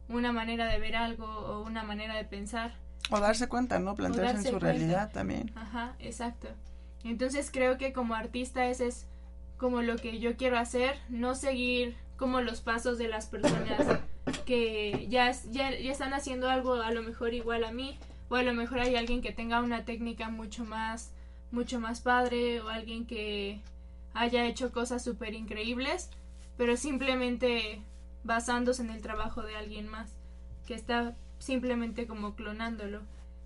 una 0.08 0.32
manera 0.32 0.66
de 0.66 0.78
ver 0.78 0.96
algo, 0.96 1.26
o 1.26 1.62
una 1.62 1.84
manera 1.84 2.14
de 2.16 2.24
pensar. 2.24 2.74
O 3.10 3.20
darse 3.20 3.48
cuenta, 3.48 3.78
¿no? 3.78 3.94
Plantearse 3.94 4.36
en 4.36 4.42
su 4.44 4.50
cuenta. 4.50 4.66
realidad 4.66 5.12
también. 5.12 5.52
Ajá, 5.54 5.94
exacto. 6.00 6.48
Entonces 7.04 7.50
creo 7.52 7.78
que 7.78 7.92
como 7.92 8.14
artista 8.14 8.66
ese 8.66 8.88
es 8.88 9.06
como 9.56 9.82
lo 9.82 9.96
que 9.96 10.18
yo 10.18 10.36
quiero 10.36 10.58
hacer, 10.58 10.96
no 11.08 11.34
seguir 11.34 11.96
como 12.16 12.40
los 12.40 12.60
pasos 12.60 12.98
de 12.98 13.08
las 13.08 13.26
personas 13.26 14.00
que 14.46 15.06
ya, 15.08 15.30
ya, 15.50 15.70
ya 15.70 15.92
están 15.92 16.14
haciendo 16.14 16.48
algo 16.48 16.74
a 16.74 16.90
lo 16.90 17.02
mejor 17.02 17.34
igual 17.34 17.64
a 17.64 17.72
mí, 17.72 17.96
o 18.28 18.36
a 18.36 18.42
lo 18.42 18.54
mejor 18.54 18.80
hay 18.80 18.96
alguien 18.96 19.22
que 19.22 19.32
tenga 19.32 19.60
una 19.60 19.84
técnica 19.84 20.30
mucho 20.30 20.64
más, 20.64 21.12
mucho 21.50 21.78
más 21.78 22.00
padre, 22.00 22.60
o 22.60 22.68
alguien 22.68 23.06
que 23.06 23.60
haya 24.14 24.46
hecho 24.46 24.72
cosas 24.72 25.04
súper 25.04 25.34
increíbles, 25.34 26.10
pero 26.56 26.76
simplemente 26.76 27.82
basándose 28.22 28.82
en 28.82 28.90
el 28.90 29.02
trabajo 29.02 29.42
de 29.42 29.56
alguien 29.56 29.88
más, 29.88 30.16
que 30.66 30.74
está 30.74 31.16
simplemente 31.38 32.06
como 32.06 32.34
clonándolo. 32.34 33.02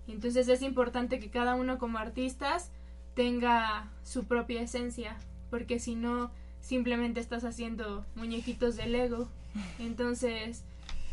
Entonces 0.07 0.47
es 0.47 0.61
importante 0.61 1.19
que 1.19 1.29
cada 1.29 1.55
uno 1.55 1.77
como 1.77 1.97
artistas 1.97 2.71
tenga 3.15 3.91
su 4.03 4.25
propia 4.25 4.61
esencia, 4.61 5.17
porque 5.49 5.79
si 5.79 5.95
no, 5.95 6.31
simplemente 6.61 7.19
estás 7.19 7.43
haciendo 7.43 8.05
muñequitos 8.15 8.75
de 8.75 8.85
Lego. 8.87 9.27
Entonces 9.79 10.63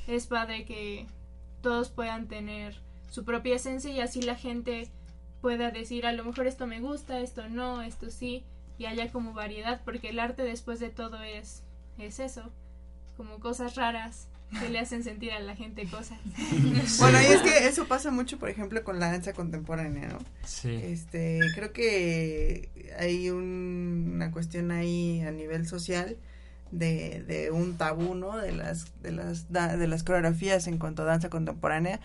es 0.06 0.26
padre 0.26 0.64
que 0.64 1.06
todos 1.62 1.88
puedan 1.88 2.28
tener 2.28 2.76
su 3.10 3.24
propia 3.24 3.56
esencia 3.56 3.90
y 3.90 4.00
así 4.00 4.22
la 4.22 4.34
gente 4.34 4.88
pueda 5.40 5.70
decir 5.70 6.06
a 6.06 6.12
lo 6.12 6.24
mejor 6.24 6.46
esto 6.46 6.66
me 6.66 6.80
gusta, 6.80 7.20
esto 7.20 7.48
no, 7.48 7.82
esto 7.82 8.10
sí, 8.10 8.44
y 8.78 8.86
haya 8.86 9.10
como 9.10 9.32
variedad, 9.32 9.80
porque 9.84 10.10
el 10.10 10.18
arte 10.18 10.42
después 10.42 10.80
de 10.80 10.90
todo 10.90 11.22
es, 11.22 11.62
es 11.98 12.18
eso, 12.20 12.42
como 13.16 13.38
cosas 13.40 13.74
raras 13.76 14.28
que 14.60 14.68
le 14.68 14.78
hacen 14.78 15.02
sentir 15.02 15.32
a 15.32 15.40
la 15.40 15.56
gente 15.56 15.86
cosas. 15.88 16.18
Bueno, 17.00 17.20
y 17.20 17.24
es 17.26 17.40
que 17.42 17.66
eso 17.66 17.86
pasa 17.88 18.10
mucho, 18.10 18.38
por 18.38 18.48
ejemplo, 18.48 18.84
con 18.84 19.00
la 19.00 19.10
danza 19.10 19.32
contemporánea, 19.32 20.08
¿no? 20.08 20.18
Sí. 20.44 20.70
Este, 20.82 21.40
creo 21.54 21.72
que 21.72 22.68
hay 22.98 23.30
un- 23.30 24.12
una 24.14 24.30
cuestión 24.30 24.70
ahí 24.70 25.20
a 25.22 25.30
nivel 25.32 25.66
social 25.66 26.16
de, 26.70 27.22
de 27.26 27.50
un 27.50 27.76
tabú, 27.76 28.14
¿no? 28.14 28.36
De 28.36 28.52
las, 28.52 28.92
de 29.02 29.12
las, 29.12 29.50
da- 29.52 29.76
de 29.76 29.86
las 29.88 30.02
coreografías 30.04 30.66
en 30.66 30.78
cuanto 30.78 31.02
a 31.02 31.06
danza 31.06 31.28
contemporánea. 31.30 32.00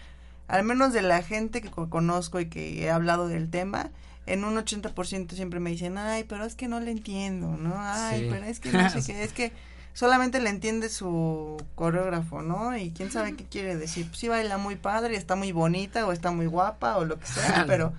Al 0.47 0.63
menos 0.63 0.93
de 0.93 1.01
la 1.01 1.21
gente 1.23 1.61
que 1.61 1.69
co- 1.69 1.89
conozco 1.89 2.39
y 2.39 2.47
que 2.49 2.83
he 2.83 2.89
hablado 2.89 3.27
del 3.27 3.49
tema, 3.49 3.91
en 4.27 4.43
un 4.43 4.55
80% 4.57 5.33
siempre 5.33 5.59
me 5.59 5.69
dicen, 5.71 5.97
ay, 5.97 6.23
pero 6.25 6.45
es 6.45 6.55
que 6.55 6.67
no 6.67 6.79
le 6.79 6.91
entiendo, 6.91 7.57
¿no? 7.57 7.73
Ay, 7.77 8.21
Sí. 8.21 8.27
pero 8.31 8.45
es 8.45 8.59
que 8.59 8.71
no 8.71 8.89
sé 8.89 9.01
qué, 9.05 9.23
es 9.23 9.33
que 9.33 9.51
solamente 9.93 10.39
le 10.39 10.49
entiende 10.49 10.89
su 10.89 11.57
coreógrafo, 11.75 12.41
¿no? 12.41 12.77
Y 12.77 12.91
quién 12.91 13.11
sabe 13.11 13.35
qué 13.35 13.45
quiere 13.45 13.75
decir. 13.75 14.07
Pues 14.07 14.19
sí 14.19 14.27
baila 14.27 14.57
muy 14.57 14.75
padre, 14.75 15.15
está 15.17 15.35
muy 15.35 15.51
bonita 15.51 16.05
o 16.05 16.11
está 16.11 16.31
muy 16.31 16.45
guapa 16.45 16.97
o 16.97 17.05
lo 17.05 17.19
que 17.19 17.25
sea, 17.25 17.65
pero 17.67 17.93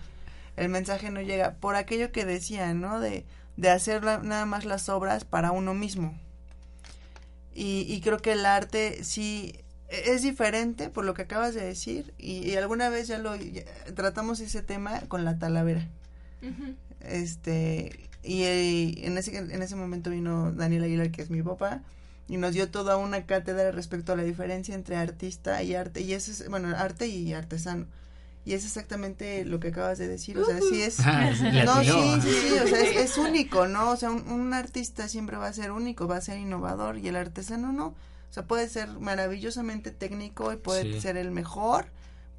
el 0.56 0.68
mensaje 0.68 1.10
no 1.10 1.20
llega 1.20 1.52
por 1.54 1.74
aquello 1.76 2.12
que 2.12 2.24
decía, 2.24 2.72
¿no? 2.72 3.00
De, 3.00 3.24
de 3.56 3.70
hacer 3.70 4.04
la- 4.04 4.18
nada 4.18 4.46
más 4.46 4.64
las 4.64 4.88
obras 4.88 5.24
para 5.24 5.50
uno 5.50 5.74
mismo. 5.74 6.16
Y, 7.54 7.84
y 7.92 8.00
creo 8.00 8.18
que 8.18 8.32
el 8.32 8.46
arte 8.46 9.04
sí 9.04 9.54
e- 9.88 10.12
es 10.14 10.22
diferente 10.22 10.88
por 10.88 11.04
lo 11.04 11.12
que 11.14 11.22
acabas 11.22 11.54
de 11.54 11.62
decir 11.64 12.14
y, 12.16 12.38
y 12.48 12.56
alguna 12.56 12.88
vez 12.88 13.08
ya 13.08 13.18
lo 13.18 13.36
ya 13.36 13.62
tratamos 13.94 14.40
ese 14.40 14.62
tema 14.62 15.00
con 15.08 15.24
la 15.24 15.38
talavera. 15.38 15.86
Este, 17.00 18.08
y, 18.22 18.42
eh, 18.42 19.06
en 19.06 19.18
ese 19.18 19.36
en 19.36 19.62
ese 19.62 19.76
momento 19.76 20.10
vino 20.10 20.52
Daniel 20.52 20.84
Aguilar, 20.84 21.10
que 21.10 21.22
es 21.22 21.30
mi 21.30 21.42
papá, 21.42 21.82
y 22.28 22.36
nos 22.36 22.52
dio 22.54 22.70
toda 22.70 22.96
una 22.96 23.26
cátedra 23.26 23.70
respecto 23.72 24.12
a 24.12 24.16
la 24.16 24.22
diferencia 24.22 24.74
entre 24.74 24.96
artista 24.96 25.62
y 25.62 25.74
arte, 25.74 26.00
y 26.00 26.12
eso 26.12 26.30
es, 26.30 26.48
bueno, 26.48 26.68
arte 26.76 27.06
y 27.08 27.32
artesano. 27.32 27.86
Y 28.44 28.54
es 28.54 28.64
exactamente 28.64 29.44
lo 29.44 29.60
que 29.60 29.68
acabas 29.68 29.98
de 29.98 30.08
decir, 30.08 30.36
o 30.36 30.44
sea, 30.44 30.58
sí 30.60 30.82
es... 30.82 30.98
Ah, 31.04 31.30
no, 31.64 31.80
sí, 31.82 32.20
sí, 32.22 32.28
sí, 32.48 32.54
o 32.64 32.66
sea, 32.66 32.80
es, 32.80 32.96
es 32.96 33.18
único, 33.18 33.68
¿no? 33.68 33.90
O 33.90 33.96
sea, 33.96 34.10
un, 34.10 34.28
un 34.28 34.52
artista 34.52 35.08
siempre 35.08 35.36
va 35.36 35.46
a 35.46 35.52
ser 35.52 35.70
único, 35.70 36.08
va 36.08 36.16
a 36.16 36.20
ser 36.20 36.38
innovador, 36.38 36.98
y 36.98 37.06
el 37.08 37.14
artesano 37.16 37.72
no. 37.72 37.86
O 37.88 38.34
sea, 38.34 38.44
puede 38.44 38.68
ser 38.68 38.88
maravillosamente 38.98 39.90
técnico 39.90 40.52
y 40.52 40.56
puede 40.56 40.84
Sí. 40.94 41.00
ser 41.00 41.16
el 41.18 41.30
mejor, 41.30 41.86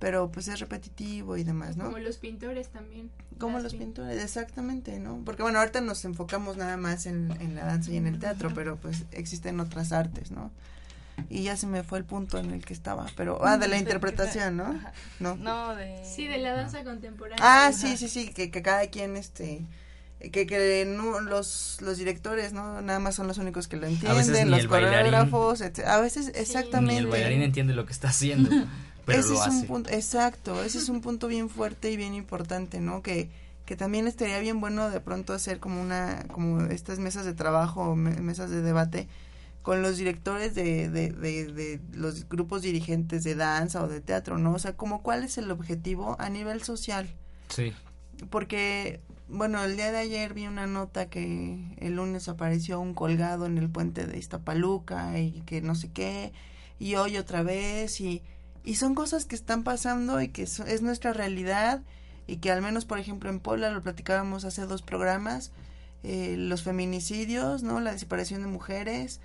pero 0.04 0.30
pues 0.30 0.50
es 0.50 0.60
repetitivo 0.60 1.38
y 1.38 1.46
demás, 1.46 1.78
¿no? 1.78 1.86
Como 1.86 1.98
los 2.00 2.18
pintores 2.18 2.68
también. 2.68 3.10
Como 3.40 3.60
los 3.60 3.72
pin- 3.74 3.80
pintores, 3.80 4.22
exactamente, 4.22 5.00
¿no? 5.00 5.22
Porque 5.24 5.44
bueno, 5.44 5.60
ahorita 5.60 5.80
nos 5.80 6.04
enfocamos 6.04 6.58
nada 6.58 6.76
más 6.76 7.06
en, 7.06 7.32
en 7.40 7.56
la 7.56 7.64
danza 7.64 7.90
y 7.90 7.96
en 7.96 8.08
el 8.08 8.20
teatro, 8.20 8.52
pero 8.54 8.76
pues 8.76 9.06
existen 9.14 9.62
otras 9.62 9.94
artes, 9.94 10.30
¿no? 10.32 10.52
Y 11.30 11.44
ya 11.44 11.56
se 11.56 11.68
me 11.68 11.84
fue 11.84 12.00
el 12.00 12.04
punto 12.04 12.38
en 12.38 12.52
el 12.52 12.66
que 12.66 12.74
estaba, 12.74 13.06
pero 13.16 13.46
ah, 13.46 13.58
de 13.58 13.70
la 13.70 13.78
interpretación, 13.78 14.58
¿no? 14.58 14.78
No. 15.22 15.38
No, 15.38 15.74
de... 15.74 16.04
Sí, 16.04 16.28
de 16.28 16.38
la 16.40 16.52
danza 16.52 16.84
contemporánea. 16.84 17.38
Ah, 17.42 17.68
Ajá. 17.68 17.72
sí, 17.72 17.96
sí, 17.96 18.10
sí, 18.10 18.34
que, 18.34 18.52
que 18.52 18.62
cada 18.62 18.88
quien, 18.88 19.16
este, 19.16 19.66
que, 20.20 20.46
que 20.46 20.84
no, 20.86 21.22
los, 21.22 21.78
los 21.82 21.98
directores, 21.98 22.52
¿no? 22.52 22.82
Nada 22.82 23.00
más 23.00 23.16
son 23.16 23.28
los 23.28 23.38
únicos 23.38 23.70
que 23.70 23.78
lo 23.78 23.84
veces 23.88 24.04
entienden, 24.04 24.46
ni 24.48 24.52
los 24.52 24.60
el 24.60 24.68
bailarín. 24.68 24.98
coreógrafos, 25.12 25.62
etc. 25.62 25.80
A 25.88 26.02
veces, 26.02 26.26
Ni 26.34 26.40
exactamente. 26.42 26.98
el 27.00 27.08
bailarín 27.08 27.42
entiende 27.42 27.74
lo 27.74 27.86
que 27.86 27.94
está 27.94 28.10
haciendo, 28.10 28.50
pero 29.06 29.22
ese 29.22 29.34
lo 29.34 29.36
es 29.36 29.48
hace. 29.48 29.66
un 29.66 29.66
punto, 29.66 29.90
exacto, 29.92 30.64
ese 30.64 30.78
es 30.80 30.90
un 30.90 31.02
punto 31.02 31.28
bien 31.28 31.50
fuerte 31.50 31.92
y 31.92 31.98
bien 31.98 32.14
importante, 32.14 32.80
¿no? 32.82 33.02
Que, 33.02 33.30
que 33.66 33.76
también 33.76 34.08
estaría 34.08 34.40
bien 34.40 34.60
bueno 34.62 34.90
de 34.90 35.00
pronto 35.02 35.34
hacer 35.34 35.60
como 35.60 35.82
una, 35.82 36.26
como 36.32 36.62
estas 36.66 37.00
mesas 37.00 37.26
de 37.26 37.34
trabajo, 37.34 37.82
o 37.92 37.96
mesas 37.96 38.50
de 38.50 38.62
debate 38.62 39.08
con 39.62 39.82
los 39.82 39.98
directores 39.98 40.56
de, 40.56 40.90
de, 40.90 41.12
de, 41.12 41.54
de 41.54 41.82
los 41.94 42.28
grupos 42.28 42.62
dirigentes 42.64 43.24
de 43.24 43.36
danza 43.36 43.82
o 43.84 43.88
de 43.88 44.02
teatro, 44.02 44.38
¿no? 44.38 44.54
O 44.54 44.60
sea, 44.60 44.74
como 44.76 45.02
cuál 45.02 45.24
es 45.24 45.38
el 45.38 45.50
objetivo 45.52 46.18
a 46.20 46.30
nivel 46.30 46.64
social 46.64 47.10
Sí. 47.50 47.74
porque 48.30 49.00
bueno 49.30 49.64
el 49.64 49.76
día 49.76 49.92
de 49.92 49.98
ayer 50.00 50.34
vi 50.34 50.48
una 50.48 50.68
nota 50.68 51.10
que 51.10 51.76
el 51.78 51.96
lunes 51.96 52.28
apareció 52.30 52.80
un 52.80 52.94
colgado 52.94 53.46
en 53.46 53.58
el 53.58 53.70
puente 53.70 54.06
de 54.06 54.18
Iztapaluca 54.18 55.20
y 55.20 55.42
que 55.46 55.62
no 55.62 55.76
sé 55.76 55.92
qué 55.92 56.34
y 56.80 56.96
hoy 56.96 57.18
otra 57.18 57.44
vez 57.44 58.00
y 58.02 58.22
y 58.64 58.76
son 58.76 58.96
cosas 58.96 59.26
que 59.26 59.36
están 59.36 59.64
pasando 59.64 60.22
y 60.22 60.30
que 60.30 60.44
es 60.44 60.82
nuestra 60.82 61.14
realidad 61.14 61.82
y 62.28 62.38
que 62.38 62.52
al 62.52 62.62
menos 62.62 62.86
por 62.86 63.00
ejemplo 63.00 63.30
en 63.30 63.40
Puebla 63.40 63.70
lo 63.70 63.82
platicábamos 63.82 64.46
hace 64.46 64.66
dos 64.66 64.82
programas 64.82 65.52
eh, 66.04 66.36
los 66.38 66.64
feminicidios 66.64 67.64
no 67.64 67.80
la 67.80 67.92
desaparición 67.92 68.42
de 68.42 68.48
mujeres 68.48 69.20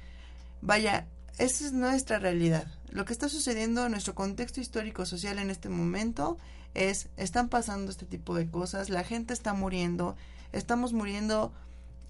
vaya 0.60 1.06
esa 1.38 1.66
es 1.66 1.72
nuestra 1.72 2.18
realidad 2.18 2.66
lo 2.90 3.04
que 3.04 3.12
está 3.12 3.28
sucediendo 3.28 3.84
en 3.84 3.92
nuestro 3.92 4.14
contexto 4.14 4.60
histórico 4.60 5.06
social 5.06 5.38
en 5.38 5.50
este 5.50 5.68
momento 5.68 6.38
es 6.74 7.08
están 7.16 7.48
pasando 7.48 7.90
este 7.90 8.06
tipo 8.06 8.34
de 8.34 8.50
cosas, 8.50 8.90
la 8.90 9.04
gente 9.04 9.34
está 9.34 9.52
muriendo, 9.52 10.16
estamos 10.52 10.92
muriendo 10.92 11.52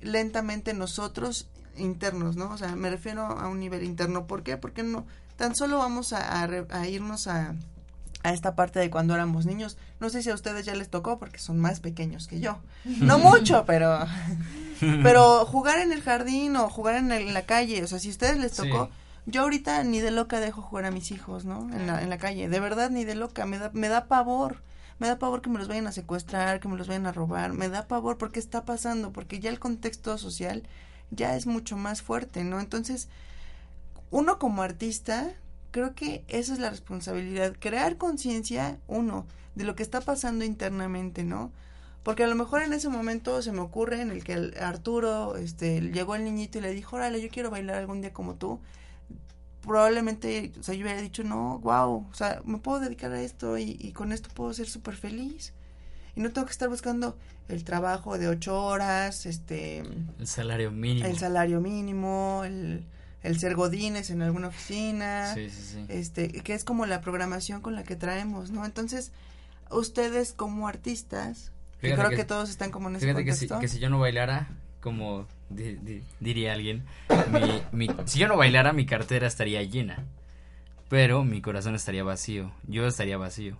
lentamente 0.00 0.74
nosotros 0.74 1.48
internos, 1.76 2.36
¿no? 2.36 2.50
O 2.50 2.58
sea, 2.58 2.76
me 2.76 2.90
refiero 2.90 3.22
a 3.22 3.48
un 3.48 3.60
nivel 3.60 3.84
interno. 3.84 4.26
¿Por 4.26 4.42
qué? 4.42 4.56
Porque 4.56 4.82
no 4.82 5.06
tan 5.38 5.54
solo 5.56 5.78
vamos 5.78 6.12
a, 6.12 6.42
a 6.42 6.86
irnos 6.88 7.26
a, 7.28 7.54
a 8.24 8.32
esta 8.34 8.54
parte 8.54 8.78
de 8.80 8.90
cuando 8.90 9.14
éramos 9.14 9.46
niños. 9.46 9.78
No 10.00 10.10
sé 10.10 10.22
si 10.22 10.28
a 10.28 10.34
ustedes 10.34 10.66
ya 10.66 10.74
les 10.74 10.90
tocó 10.90 11.18
porque 11.18 11.38
son 11.38 11.58
más 11.58 11.80
pequeños 11.80 12.26
que 12.28 12.40
yo. 12.40 12.58
No 12.84 13.18
mucho, 13.18 13.64
pero 13.64 14.00
pero 15.02 15.44
jugar 15.46 15.78
en 15.78 15.92
el 15.92 16.02
jardín 16.02 16.56
o 16.56 16.68
jugar 16.68 16.96
en, 16.96 17.10
el- 17.12 17.28
en 17.28 17.34
la 17.34 17.42
calle, 17.46 17.82
o 17.82 17.86
sea, 17.86 17.98
si 17.98 18.08
a 18.08 18.10
ustedes 18.10 18.38
les 18.38 18.52
Sí. 18.52 18.62
tocó, 18.68 18.90
yo 19.26 19.42
ahorita 19.42 19.82
ni 19.84 20.00
de 20.00 20.10
loca 20.10 20.40
dejo 20.40 20.62
jugar 20.62 20.84
a 20.86 20.90
mis 20.90 21.10
hijos, 21.10 21.44
¿no? 21.44 21.68
En 21.74 21.86
la, 21.86 22.02
en 22.02 22.10
la 22.10 22.18
calle, 22.18 22.48
de 22.48 22.60
verdad 22.60 22.90
ni 22.90 23.04
de 23.04 23.14
loca, 23.14 23.44
me 23.46 23.58
da, 23.58 23.70
me 23.74 23.88
da 23.88 24.06
pavor, 24.06 24.62
me 24.98 25.06
da 25.06 25.18
pavor 25.18 25.42
que 25.42 25.50
me 25.50 25.58
los 25.58 25.68
vayan 25.68 25.86
a 25.86 25.92
secuestrar, 25.92 26.60
que 26.60 26.68
me 26.68 26.76
los 26.76 26.88
vayan 26.88 27.06
a 27.06 27.12
robar, 27.12 27.52
me 27.52 27.68
da 27.68 27.86
pavor 27.86 28.18
porque 28.18 28.38
está 28.40 28.64
pasando, 28.64 29.12
porque 29.12 29.38
ya 29.40 29.50
el 29.50 29.58
contexto 29.58 30.16
social 30.18 30.62
ya 31.10 31.36
es 31.36 31.46
mucho 31.46 31.76
más 31.76 32.02
fuerte, 32.02 32.42
¿no? 32.44 32.58
Entonces, 32.60 33.08
uno 34.10 34.38
como 34.38 34.62
artista 34.62 35.34
creo 35.70 35.94
que 35.94 36.24
esa 36.28 36.52
es 36.52 36.58
la 36.58 36.70
responsabilidad, 36.70 37.54
crear 37.58 37.96
conciencia, 37.96 38.78
uno, 38.86 39.26
de 39.54 39.64
lo 39.64 39.74
que 39.74 39.82
está 39.82 40.00
pasando 40.00 40.44
internamente, 40.44 41.24
¿no? 41.24 41.52
Porque 42.02 42.24
a 42.24 42.26
lo 42.26 42.34
mejor 42.34 42.62
en 42.62 42.72
ese 42.72 42.88
momento 42.88 43.42
se 43.42 43.52
me 43.52 43.60
ocurre 43.60 44.00
en 44.00 44.10
el 44.10 44.24
que 44.24 44.32
el 44.32 44.54
Arturo, 44.60 45.36
este, 45.36 45.80
llegó 45.80 46.14
el 46.14 46.24
niñito 46.24 46.58
y 46.58 46.62
le 46.62 46.72
dijo, 46.72 46.96
órale, 46.96 47.20
yo 47.20 47.28
quiero 47.28 47.50
bailar 47.50 47.76
algún 47.76 48.00
día 48.00 48.12
como 48.12 48.34
tú. 48.36 48.60
Probablemente, 49.60 50.52
o 50.58 50.62
sea, 50.62 50.74
yo 50.74 50.82
hubiera 50.82 51.02
dicho, 51.02 51.24
no, 51.24 51.58
wow, 51.58 52.06
o 52.10 52.14
sea, 52.14 52.40
me 52.44 52.58
puedo 52.58 52.80
dedicar 52.80 53.12
a 53.12 53.20
esto 53.20 53.58
y, 53.58 53.76
y 53.78 53.92
con 53.92 54.12
esto 54.12 54.30
puedo 54.32 54.54
ser 54.54 54.68
súper 54.68 54.96
feliz. 54.96 55.52
Y 56.16 56.20
no 56.20 56.32
tengo 56.32 56.46
que 56.46 56.52
estar 56.52 56.68
buscando 56.68 57.16
el 57.48 57.64
trabajo 57.64 58.16
de 58.16 58.28
ocho 58.28 58.64
horas, 58.64 59.26
este... 59.26 59.80
El 60.18 60.26
salario 60.26 60.70
mínimo. 60.70 61.06
El 61.06 61.18
salario 61.18 61.60
mínimo, 61.60 62.42
el, 62.44 62.84
el 63.22 63.38
ser 63.40 63.54
godines 63.54 64.10
en 64.10 64.22
alguna 64.22 64.48
oficina. 64.48 65.34
Sí, 65.34 65.50
sí, 65.50 65.62
sí. 65.62 65.84
Este, 65.88 66.28
que 66.28 66.54
es 66.54 66.64
como 66.64 66.86
la 66.86 67.00
programación 67.00 67.60
con 67.60 67.74
la 67.74 67.84
que 67.84 67.96
traemos, 67.96 68.50
¿no? 68.50 68.64
Entonces, 68.64 69.12
ustedes 69.70 70.32
como 70.32 70.68
artistas, 70.68 71.52
yo 71.82 71.94
creo 71.96 72.10
que- 72.10 72.16
que, 72.16 72.24
todos 72.24 72.50
están 72.50 72.70
como 72.70 72.88
en 72.88 72.96
ese 72.96 73.06
Fíjate 73.06 73.24
que 73.24 73.32
si, 73.32 73.46
contexto. 73.48 73.60
que 73.60 73.68
si 73.68 73.78
yo 73.78 73.90
no 73.90 73.98
bailara, 73.98 74.48
como 74.80 75.26
di- 75.50 75.76
di- 75.76 76.02
diría 76.20 76.52
alguien, 76.52 76.84
mi, 77.30 77.86
mi- 77.86 77.94
si 78.06 78.18
yo 78.18 78.28
no 78.28 78.36
bailara, 78.36 78.72
mi 78.72 78.86
cartera 78.86 79.26
estaría 79.26 79.62
llena. 79.62 80.04
Pero 80.88 81.22
mi 81.24 81.42
corazón 81.42 81.74
estaría 81.74 82.02
vacío. 82.02 82.50
Yo 82.66 82.86
estaría 82.86 83.18
vacío. 83.18 83.58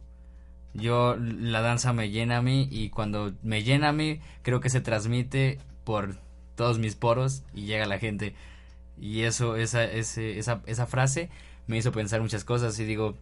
Yo, 0.73 1.17
la 1.17 1.61
danza 1.61 1.93
me 1.93 2.09
llena 2.11 2.39
a 2.39 2.43
mí 2.43 2.69
y 2.71 2.89
cuando 2.91 3.35
me 3.43 3.63
llena 3.63 3.89
a 3.91 3.93
mí, 3.93 4.21
creo 4.43 4.61
que 4.61 4.71
se 4.71 4.81
transmite 4.81 5.59
por 5.85 6.19
todos 6.55 6.79
mis 6.79 6.95
poros 6.95 7.43
y 7.55 7.63
llega 7.67 7.85
la 7.87 7.99
gente. 7.99 8.35
Y 9.01 9.23
eso, 9.23 9.57
esa, 9.57 9.85
ese, 9.85 10.39
esa, 10.39 10.63
esa 10.67 10.87
frase 10.87 11.31
me 11.67 11.77
hizo 11.79 11.93
pensar 11.93 12.21
muchas 12.21 12.45
cosas 12.45 12.79
y 12.81 12.85
digo, 12.85 13.17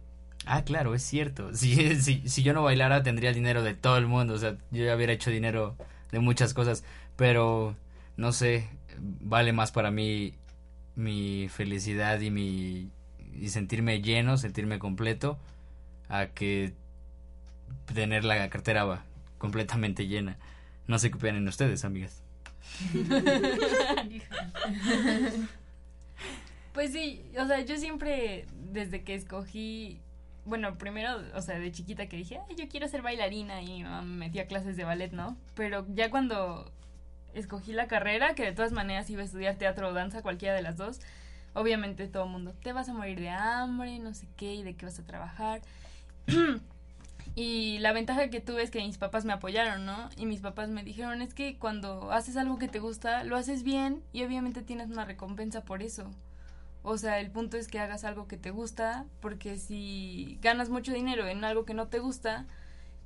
ah, 0.45 0.63
claro, 0.63 0.95
es 0.95 1.03
cierto. 1.03 1.51
Si, 1.53 1.95
si, 2.01 2.27
si 2.27 2.43
yo 2.43 2.53
no 2.53 2.63
bailara, 2.63 3.03
tendría 3.03 3.29
el 3.29 3.35
dinero 3.35 3.63
de 3.63 3.73
todo 3.75 3.97
el 3.97 4.07
mundo. 4.07 4.33
O 4.33 4.37
sea, 4.37 4.57
yo 4.71 4.83
ya 4.85 4.95
hubiera 4.95 5.13
hecho 5.13 5.29
dinero 5.31 5.75
de 6.11 6.19
muchas 6.19 6.53
cosas. 6.53 6.83
Pero, 7.15 7.75
no 8.15 8.31
sé, 8.31 8.69
vale 8.99 9.53
más 9.53 9.71
para 9.71 9.91
mí 9.91 10.33
mi 10.95 11.47
felicidad 11.49 12.19
y 12.21 12.31
mi 12.31 12.89
y 13.39 13.49
sentirme 13.49 14.01
lleno, 14.01 14.37
sentirme 14.37 14.79
completo, 14.79 15.37
a 16.09 16.27
que 16.27 16.73
tener 17.93 18.23
la 18.23 18.49
cartera 18.49 18.83
va- 18.85 19.03
completamente 19.37 20.07
llena. 20.07 20.37
No 20.87 20.97
sé 20.97 21.11
qué 21.11 21.17
opinan 21.17 21.47
ustedes, 21.47 21.85
amigas. 21.85 22.23
Pues 26.77 26.91
sí, 26.91 27.25
o 27.39 27.47
sea, 27.47 27.61
yo 27.61 27.75
siempre, 27.77 28.45
desde 28.71 29.03
que 29.03 29.15
escogí, 29.15 29.99
bueno, 30.45 30.77
primero, 30.77 31.23
o 31.33 31.41
sea, 31.41 31.57
de 31.57 31.71
chiquita 31.71 32.05
que 32.05 32.17
dije, 32.17 32.39
Ay, 32.47 32.55
yo 32.55 32.69
quiero 32.69 32.87
ser 32.87 33.01
bailarina 33.01 33.63
y 33.63 33.83
me 33.83 34.01
metía 34.03 34.45
clases 34.45 34.77
de 34.77 34.83
ballet, 34.83 35.11
¿no? 35.11 35.35
Pero 35.55 35.87
ya 35.95 36.11
cuando 36.11 36.71
escogí 37.33 37.73
la 37.73 37.87
carrera, 37.87 38.35
que 38.35 38.43
de 38.43 38.51
todas 38.51 38.73
maneras 38.73 39.09
iba 39.09 39.23
a 39.23 39.25
estudiar 39.25 39.55
teatro 39.55 39.89
o 39.89 39.93
danza, 39.93 40.21
cualquiera 40.21 40.53
de 40.53 40.61
las 40.61 40.77
dos, 40.77 40.99
obviamente 41.55 42.07
todo 42.07 42.25
el 42.25 42.29
mundo, 42.29 42.53
te 42.61 42.73
vas 42.73 42.89
a 42.89 42.93
morir 42.93 43.19
de 43.19 43.29
hambre, 43.29 43.97
no 43.97 44.13
sé 44.13 44.27
qué, 44.37 44.53
y 44.53 44.61
de 44.61 44.75
qué 44.75 44.85
vas 44.85 44.99
a 44.99 45.03
trabajar. 45.03 45.61
Y 47.35 47.77
la 47.79 47.91
ventaja 47.91 48.29
que 48.29 48.39
tuve 48.39 48.63
es 48.63 48.71
que 48.71 48.79
mis 48.79 48.97
papás 48.97 49.23
me 49.25 49.33
apoyaron, 49.33 49.85
¿no? 49.85 50.09
Y 50.15 50.25
mis 50.25 50.41
papás 50.41 50.69
me 50.69 50.83
dijeron, 50.83 51.21
es 51.21 51.35
que 51.35 51.57
cuando 51.59 52.11
haces 52.11 52.35
algo 52.35 52.57
que 52.57 52.67
te 52.67 52.79
gusta, 52.79 53.23
lo 53.23 53.35
haces 53.35 53.61
bien 53.63 54.01
y 54.11 54.23
obviamente 54.23 54.63
tienes 54.63 54.89
una 54.89 55.05
recompensa 55.05 55.61
por 55.63 55.83
eso. 55.83 56.09
O 56.89 56.97
sea, 56.97 57.19
el 57.19 57.29
punto 57.31 57.57
es 57.57 57.67
que 57.67 57.79
hagas 57.79 58.05
algo 58.05 58.29
que 58.29 58.37
te 58.37 58.49
gusta, 58.49 59.05
porque 59.19 59.57
si 59.57 60.39
ganas 60.41 60.69
mucho 60.69 60.93
dinero 60.93 61.27
en 61.27 61.43
algo 61.43 61.65
que 61.65 61.73
no 61.73 61.89
te 61.89 61.99
gusta, 61.99 62.45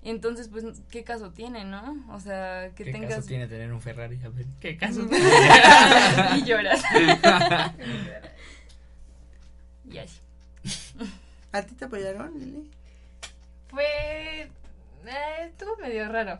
entonces, 0.03 0.49
pues, 0.49 0.63
¿qué 0.91 1.03
caso 1.03 1.31
tiene, 1.31 1.65
no? 1.65 1.95
O 2.09 2.19
sea, 2.19 2.69
que 2.75 2.83
¿Qué 2.83 2.91
tengas... 2.91 3.15
caso 3.15 3.27
tiene 3.27 3.47
tener 3.47 3.73
un 3.73 3.81
Ferrari? 3.81 4.19
A 4.23 4.29
ver, 4.29 4.45
¿qué 4.59 4.77
caso 4.77 5.01
y 6.37 6.43
lloras. 6.43 6.83
y 9.89 9.97
así. 9.97 10.19
¿A 11.51 11.63
ti 11.63 11.73
te 11.73 11.85
apoyaron, 11.85 12.37
Lili? 12.37 12.69
Fue. 13.67 13.83
eh, 13.83 14.49
estuvo 15.47 15.75
medio 15.77 16.07
raro. 16.07 16.39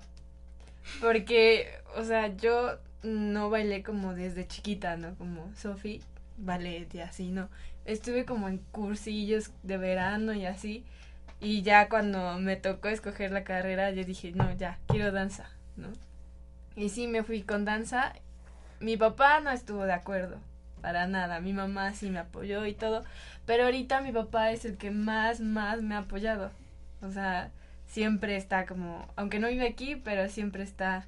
Porque, 1.00 1.72
o 1.96 2.04
sea, 2.04 2.36
yo 2.36 2.78
no 3.02 3.50
bailé 3.50 3.82
como 3.82 4.14
desde 4.14 4.48
chiquita, 4.48 4.96
¿no? 4.98 5.16
Como 5.16 5.52
Sophie, 5.56 6.02
ballet 6.46 6.94
y 6.94 7.00
así, 7.00 7.32
¿no? 7.32 7.50
Estuve 7.86 8.26
como 8.26 8.48
en 8.48 8.58
cursillos 8.58 9.52
de 9.64 9.78
verano 9.78 10.34
y 10.34 10.46
así. 10.46 10.86
Y 11.40 11.64
ya 11.64 11.90
cuando 11.90 12.38
me 12.38 12.56
tocó 12.56 12.90
escoger 12.90 13.32
la 13.32 13.44
carrera, 13.44 13.92
yo 13.92 14.04
dije, 14.04 14.32
no, 14.32 14.52
ya, 14.54 14.80
quiero 14.88 15.12
danza, 15.12 15.50
¿no? 15.76 15.88
Y 16.76 16.90
sí, 16.90 17.08
me 17.08 17.24
fui 17.24 17.42
con 17.42 17.66
danza. 17.66 18.14
Mi 18.80 18.98
papá 18.98 19.40
no 19.42 19.52
estuvo 19.52 19.86
de 19.86 19.94
acuerdo, 19.94 20.38
para 20.82 21.08
nada. 21.08 21.40
Mi 21.40 21.54
mamá 21.54 21.94
sí 21.94 22.10
me 22.10 22.20
apoyó 22.20 22.66
y 22.66 22.74
todo. 22.74 23.04
Pero 23.46 23.66
ahorita 23.66 24.02
mi 24.02 24.12
papá 24.12 24.52
es 24.52 24.66
el 24.66 24.78
que 24.78 24.92
más, 24.92 25.40
más 25.40 25.82
me 25.82 25.96
ha 25.96 26.00
apoyado. 26.00 26.52
O 27.02 27.10
sea, 27.10 27.52
siempre 27.88 28.36
está 28.36 28.66
como, 28.66 29.08
aunque 29.16 29.40
no 29.40 29.48
vive 29.48 29.68
aquí, 29.68 29.96
pero 29.96 30.30
siempre 30.30 30.64
está 30.64 31.08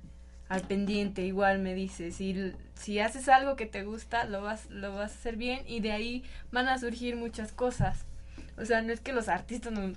al 0.49 0.61
pendiente. 0.61 1.23
Igual 1.23 1.59
me 1.59 1.73
dice, 1.73 2.11
si, 2.11 2.53
si 2.75 2.99
haces 2.99 3.29
algo 3.29 3.55
que 3.55 3.65
te 3.65 3.83
gusta, 3.83 4.25
lo 4.25 4.41
vas, 4.41 4.69
lo 4.69 4.93
vas 4.95 5.11
a 5.11 5.15
hacer 5.15 5.35
bien 5.35 5.61
y 5.67 5.79
de 5.79 5.91
ahí 5.91 6.23
van 6.51 6.67
a 6.67 6.77
surgir 6.77 7.15
muchas 7.15 7.51
cosas. 7.51 8.05
O 8.57 8.65
sea, 8.65 8.81
no 8.81 8.93
es 8.93 8.99
que 8.99 9.13
los 9.13 9.29
artistas 9.29 9.71
no 9.73 9.93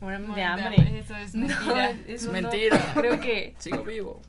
mueran 0.00 0.34
de 0.34 0.42
hambre. 0.42 0.98
eso 0.98 1.16
es 1.16 1.34
No, 1.34 1.46
mentira. 1.46 1.90
eso 1.90 2.00
Es 2.06 2.24
no. 2.26 2.32
mentira. 2.32 2.92
Creo 2.94 3.20
que 3.20 3.54
Sigo 3.58 3.82
vivo. 3.82 4.20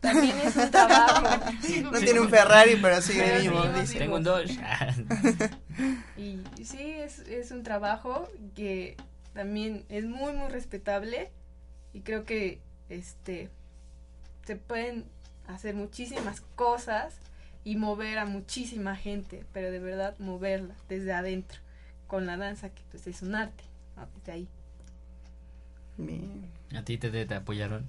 también 0.00 0.36
es 0.38 0.54
un 0.56 0.70
trabajo. 0.70 1.52
No 1.90 1.98
tiene 2.00 2.20
un 2.20 2.28
Ferrari, 2.28 2.76
pero 2.82 3.00
sigue 3.00 3.22
Pero 3.22 3.40
vivo, 3.40 3.62
dice. 3.80 3.98
Tengo 3.98 4.16
un 4.16 4.24
Dodge. 4.24 4.58
Y 6.16 6.38
sí, 6.64 6.78
es, 6.92 7.18
es 7.20 7.50
un 7.50 7.62
trabajo 7.64 8.28
que 8.54 8.96
también 9.32 9.84
es 9.88 10.04
muy, 10.04 10.32
muy 10.32 10.48
respetable 10.48 11.30
y 11.92 12.00
creo 12.02 12.24
que 12.24 12.60
este 12.88 13.50
se 14.46 14.56
pueden 14.56 15.04
hacer 15.46 15.74
muchísimas 15.74 16.40
cosas 16.54 17.14
y 17.64 17.76
mover 17.76 18.18
a 18.18 18.26
muchísima 18.26 18.96
gente, 18.96 19.44
pero 19.52 19.70
de 19.70 19.78
verdad 19.78 20.14
moverla 20.18 20.74
desde 20.88 21.12
adentro 21.12 21.60
con 22.06 22.26
la 22.26 22.36
danza 22.36 22.68
que 22.70 22.82
pues 22.90 23.06
es 23.06 23.22
un 23.22 23.34
arte, 23.34 23.64
¿no? 23.96 24.06
desde 24.18 24.32
ahí. 24.32 24.48
Bien. 25.96 26.50
¿A 26.76 26.82
ti 26.82 26.98
te, 26.98 27.10
te, 27.10 27.24
te 27.24 27.34
apoyaron? 27.34 27.86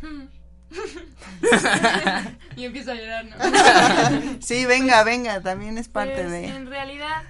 y 2.56 2.64
empiezo 2.64 2.92
a 2.92 2.94
llorar, 2.94 3.24
¿no? 3.24 3.36
Sí, 4.40 4.66
venga, 4.66 5.02
venga, 5.02 5.40
también 5.40 5.78
es 5.78 5.88
parte 5.88 6.22
Pues, 6.22 6.30
de... 6.30 6.46
En 6.46 6.66
realidad, 6.66 7.22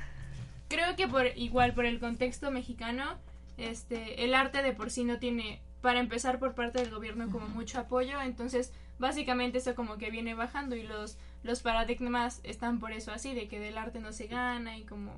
creo 0.69 0.97
que 0.97 1.09
por 1.09 1.27
igual 1.37 1.73
por 1.75 1.87
el 1.87 2.01
contexto 2.01 2.51
mexicano, 2.51 3.17
este, 3.57 4.25
el 4.25 4.35
arte 4.35 4.63
de 4.63 4.73
por 4.73 4.91
sí 4.91 5.05
no 5.05 5.19
tiene, 5.19 5.61
para 5.81 6.01
empezar 6.01 6.39
por 6.39 6.55
parte 6.55 6.81
del 6.81 6.91
gobierno 6.91 7.31
como 7.31 7.49
mucho 7.49 7.79
apoyo, 7.79 8.21
entonces 8.21 8.73
básicamente 8.99 9.59
eso 9.59 9.75
como 9.75 9.97
que 9.97 10.11
viene 10.11 10.35
bajando 10.35 10.75
y 10.75 10.83
los 10.83 11.19
los 11.43 11.63
paradigmas 11.63 12.41
están 12.43 12.79
por 12.81 12.93
eso 12.93 13.13
así, 13.13 13.35
de 13.35 13.49
que 13.49 13.61
del 13.61 13.79
arte 13.79 14.01
no 14.01 14.13
se 14.13 14.27
gana 14.27 14.77
y 14.77 14.85
como 14.85 15.13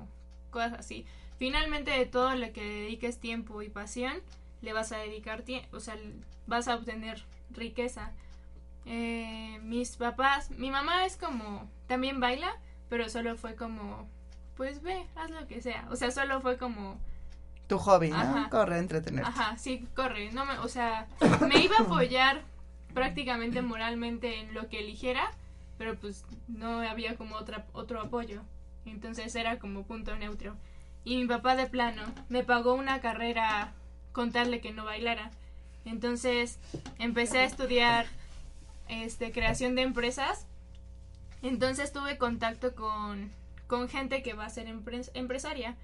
cosas 0.49 0.73
así. 0.73 1.05
Finalmente 1.37 1.91
de 1.91 2.05
todo 2.05 2.35
lo 2.35 2.51
que 2.53 2.63
dediques 2.63 3.19
tiempo 3.19 3.61
y 3.61 3.69
pasión, 3.69 4.13
le 4.61 4.73
vas 4.73 4.91
a 4.91 4.97
dedicar 4.97 5.41
tiempo, 5.41 5.75
o 5.75 5.79
sea, 5.79 5.97
vas 6.45 6.67
a 6.67 6.75
obtener 6.75 7.23
riqueza. 7.49 8.11
Eh, 8.85 9.59
mis 9.63 9.97
papás, 9.97 10.51
mi 10.51 10.69
mamá 10.69 11.05
es 11.05 11.17
como, 11.17 11.69
también 11.87 12.19
baila, 12.19 12.55
pero 12.89 13.09
solo 13.09 13.35
fue 13.37 13.55
como, 13.55 14.07
pues 14.55 14.83
ve, 14.83 15.05
haz 15.15 15.31
lo 15.31 15.47
que 15.47 15.61
sea. 15.61 15.87
O 15.89 15.95
sea, 15.95 16.11
solo 16.11 16.41
fue 16.41 16.57
como, 16.57 16.99
Tu 17.71 17.77
hobby, 17.79 18.09
¿no? 18.09 18.17
Ajá. 18.17 18.49
Corre, 18.49 18.79
entretenerte. 18.79 19.29
ajá, 19.29 19.57
sí, 19.57 19.87
corre. 19.95 20.29
No 20.33 20.43
me, 20.45 20.59
o 20.59 20.67
sea, 20.67 21.07
me 21.47 21.63
iba 21.63 21.77
a 21.77 21.83
apoyar 21.83 22.41
prácticamente 22.93 23.61
moralmente 23.61 24.41
en 24.41 24.53
lo 24.53 24.67
que 24.67 24.79
eligiera, 24.79 25.31
pero 25.77 25.95
pues 25.95 26.25
no 26.49 26.81
había 26.81 27.15
como 27.15 27.37
otra, 27.37 27.65
otro 27.71 28.01
apoyo. 28.01 28.41
Entonces 28.85 29.33
era 29.35 29.57
como 29.57 29.83
punto 29.83 30.13
neutro. 30.17 30.57
Y 31.05 31.15
mi 31.15 31.25
papá 31.27 31.55
de 31.55 31.65
plano 31.67 32.03
me 32.27 32.43
pagó 32.43 32.73
una 32.73 32.99
carrera 32.99 33.71
con 34.11 34.33
tal 34.33 34.51
de 34.51 34.59
que 34.59 34.73
no 34.73 34.83
bailara. 34.83 35.31
Entonces 35.85 36.59
empecé 36.99 37.39
a 37.39 37.45
estudiar 37.45 38.05
este 38.89 39.31
creación 39.31 39.75
de 39.75 39.83
empresas. 39.83 40.45
Entonces 41.41 41.93
tuve 41.93 42.17
contacto 42.17 42.75
con, 42.75 43.31
con 43.67 43.87
gente 43.87 44.21
que 44.23 44.33
va 44.33 44.45
a 44.45 44.49
ser 44.49 44.67
empre- 44.67 45.09
empresaria. 45.13 45.77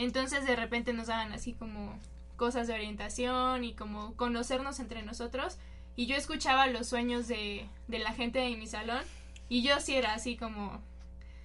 Entonces 0.00 0.46
de 0.46 0.56
repente 0.56 0.94
nos 0.94 1.08
daban 1.08 1.30
así 1.34 1.52
como 1.52 1.98
cosas 2.36 2.66
de 2.66 2.72
orientación 2.72 3.64
y 3.64 3.74
como 3.74 4.16
conocernos 4.16 4.80
entre 4.80 5.02
nosotros. 5.02 5.58
Y 5.94 6.06
yo 6.06 6.16
escuchaba 6.16 6.68
los 6.68 6.88
sueños 6.88 7.28
de, 7.28 7.68
de 7.86 7.98
la 7.98 8.14
gente 8.14 8.38
de 8.38 8.56
mi 8.56 8.66
salón. 8.66 9.02
Y 9.50 9.62
yo 9.62 9.78
sí 9.78 9.94
era 9.94 10.14
así 10.14 10.38
como... 10.38 10.80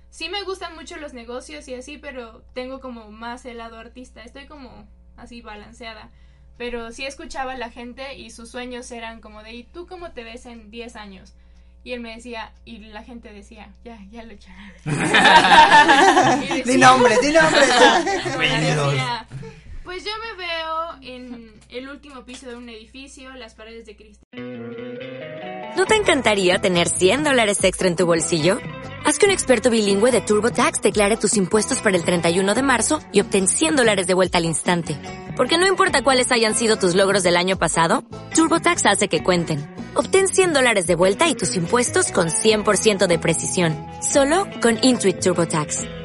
Sí 0.10 0.30
me 0.30 0.42
gustan 0.44 0.74
mucho 0.74 0.96
los 0.96 1.14
negocios 1.14 1.68
y 1.68 1.74
así, 1.74 1.98
pero 1.98 2.44
tengo 2.54 2.80
como 2.80 3.12
más 3.12 3.44
el 3.44 3.58
lado 3.58 3.78
artista. 3.78 4.24
Estoy 4.24 4.48
como 4.48 4.88
así 5.18 5.42
balanceada. 5.42 6.10
Pero 6.58 6.94
sí 6.94 7.06
escuchaba 7.06 7.52
a 7.54 7.58
la 7.58 7.72
gente 7.72 8.16
y 8.16 8.30
sus 8.30 8.50
sueños 8.50 8.90
eran 8.90 9.20
como 9.20 9.44
de, 9.44 9.54
¿y 9.54 9.64
tú 9.66 9.86
cómo 9.86 10.14
te 10.14 10.24
ves 10.24 10.46
en 10.46 10.72
10 10.72 10.96
años? 10.96 11.34
Y 11.86 11.94
él 11.94 12.00
me 12.00 12.16
decía, 12.16 12.52
y 12.66 12.80
la 12.80 13.04
gente 13.04 13.32
decía, 13.32 13.70
ya, 13.84 14.00
ya 14.12 14.24
lo 14.24 14.34
echarán. 14.34 14.72
Y 16.50 16.64
Di 16.64 16.78
nombre, 16.78 17.16
di 17.22 17.32
nombre. 17.32 17.62
pues 19.86 20.04
yo 20.04 20.12
me 20.20 20.46
veo 20.46 21.16
en 21.16 21.54
el 21.70 21.88
último 21.88 22.26
piso 22.26 22.50
de 22.50 22.56
un 22.56 22.68
edificio, 22.68 23.32
las 23.36 23.54
paredes 23.54 23.86
de 23.86 23.96
cristal. 23.96 24.26
¿No 25.78 25.86
te 25.86 25.96
encantaría 25.96 26.60
tener 26.60 26.90
100 26.90 27.24
dólares 27.24 27.64
extra 27.64 27.88
en 27.88 27.96
tu 27.96 28.06
bolsillo? 28.06 28.58
Haz 29.06 29.20
que 29.20 29.28
un 29.28 29.32
experto 29.32 29.70
bilingüe 29.70 30.12
de 30.12 30.22
TurboTax 30.22 30.82
declare 30.82 31.18
tus 31.18 31.38
impuestos 31.38 31.80
para 31.82 31.96
el 31.96 32.04
31 32.04 32.56
de 32.56 32.64
marzo 32.64 33.00
y 33.12 33.22
obtén 33.22 33.48
100 33.48 33.76
dólares 33.76 34.08
de 34.08 34.16
vuelta 34.16 34.40
al 34.40 34.46
instante. 34.46 34.98
Porque 35.38 35.60
no 35.60 35.68
importa 35.68 36.04
cuáles 36.04 36.32
hayan 36.32 36.56
sido 36.56 36.78
tus 36.78 36.96
logros 36.96 37.22
del 37.22 37.38
año 37.38 37.58
pasado, 37.58 38.04
TurboTax 38.34 38.86
hace 38.88 39.08
que 39.08 39.24
cuenten. 39.24 39.76
Obtén 39.94 40.28
100 40.28 40.54
dólares 40.54 40.88
de 40.88 40.96
vuelta 40.96 41.28
y 41.28 41.36
tus 41.36 41.56
impuestos 41.56 42.12
con 42.12 42.30
100% 42.30 43.06
de 43.06 43.20
precisión. 43.20 43.78
Solo 44.02 44.48
con 44.62 44.80
Intuit 44.82 45.20
TurboTax. 45.20 46.05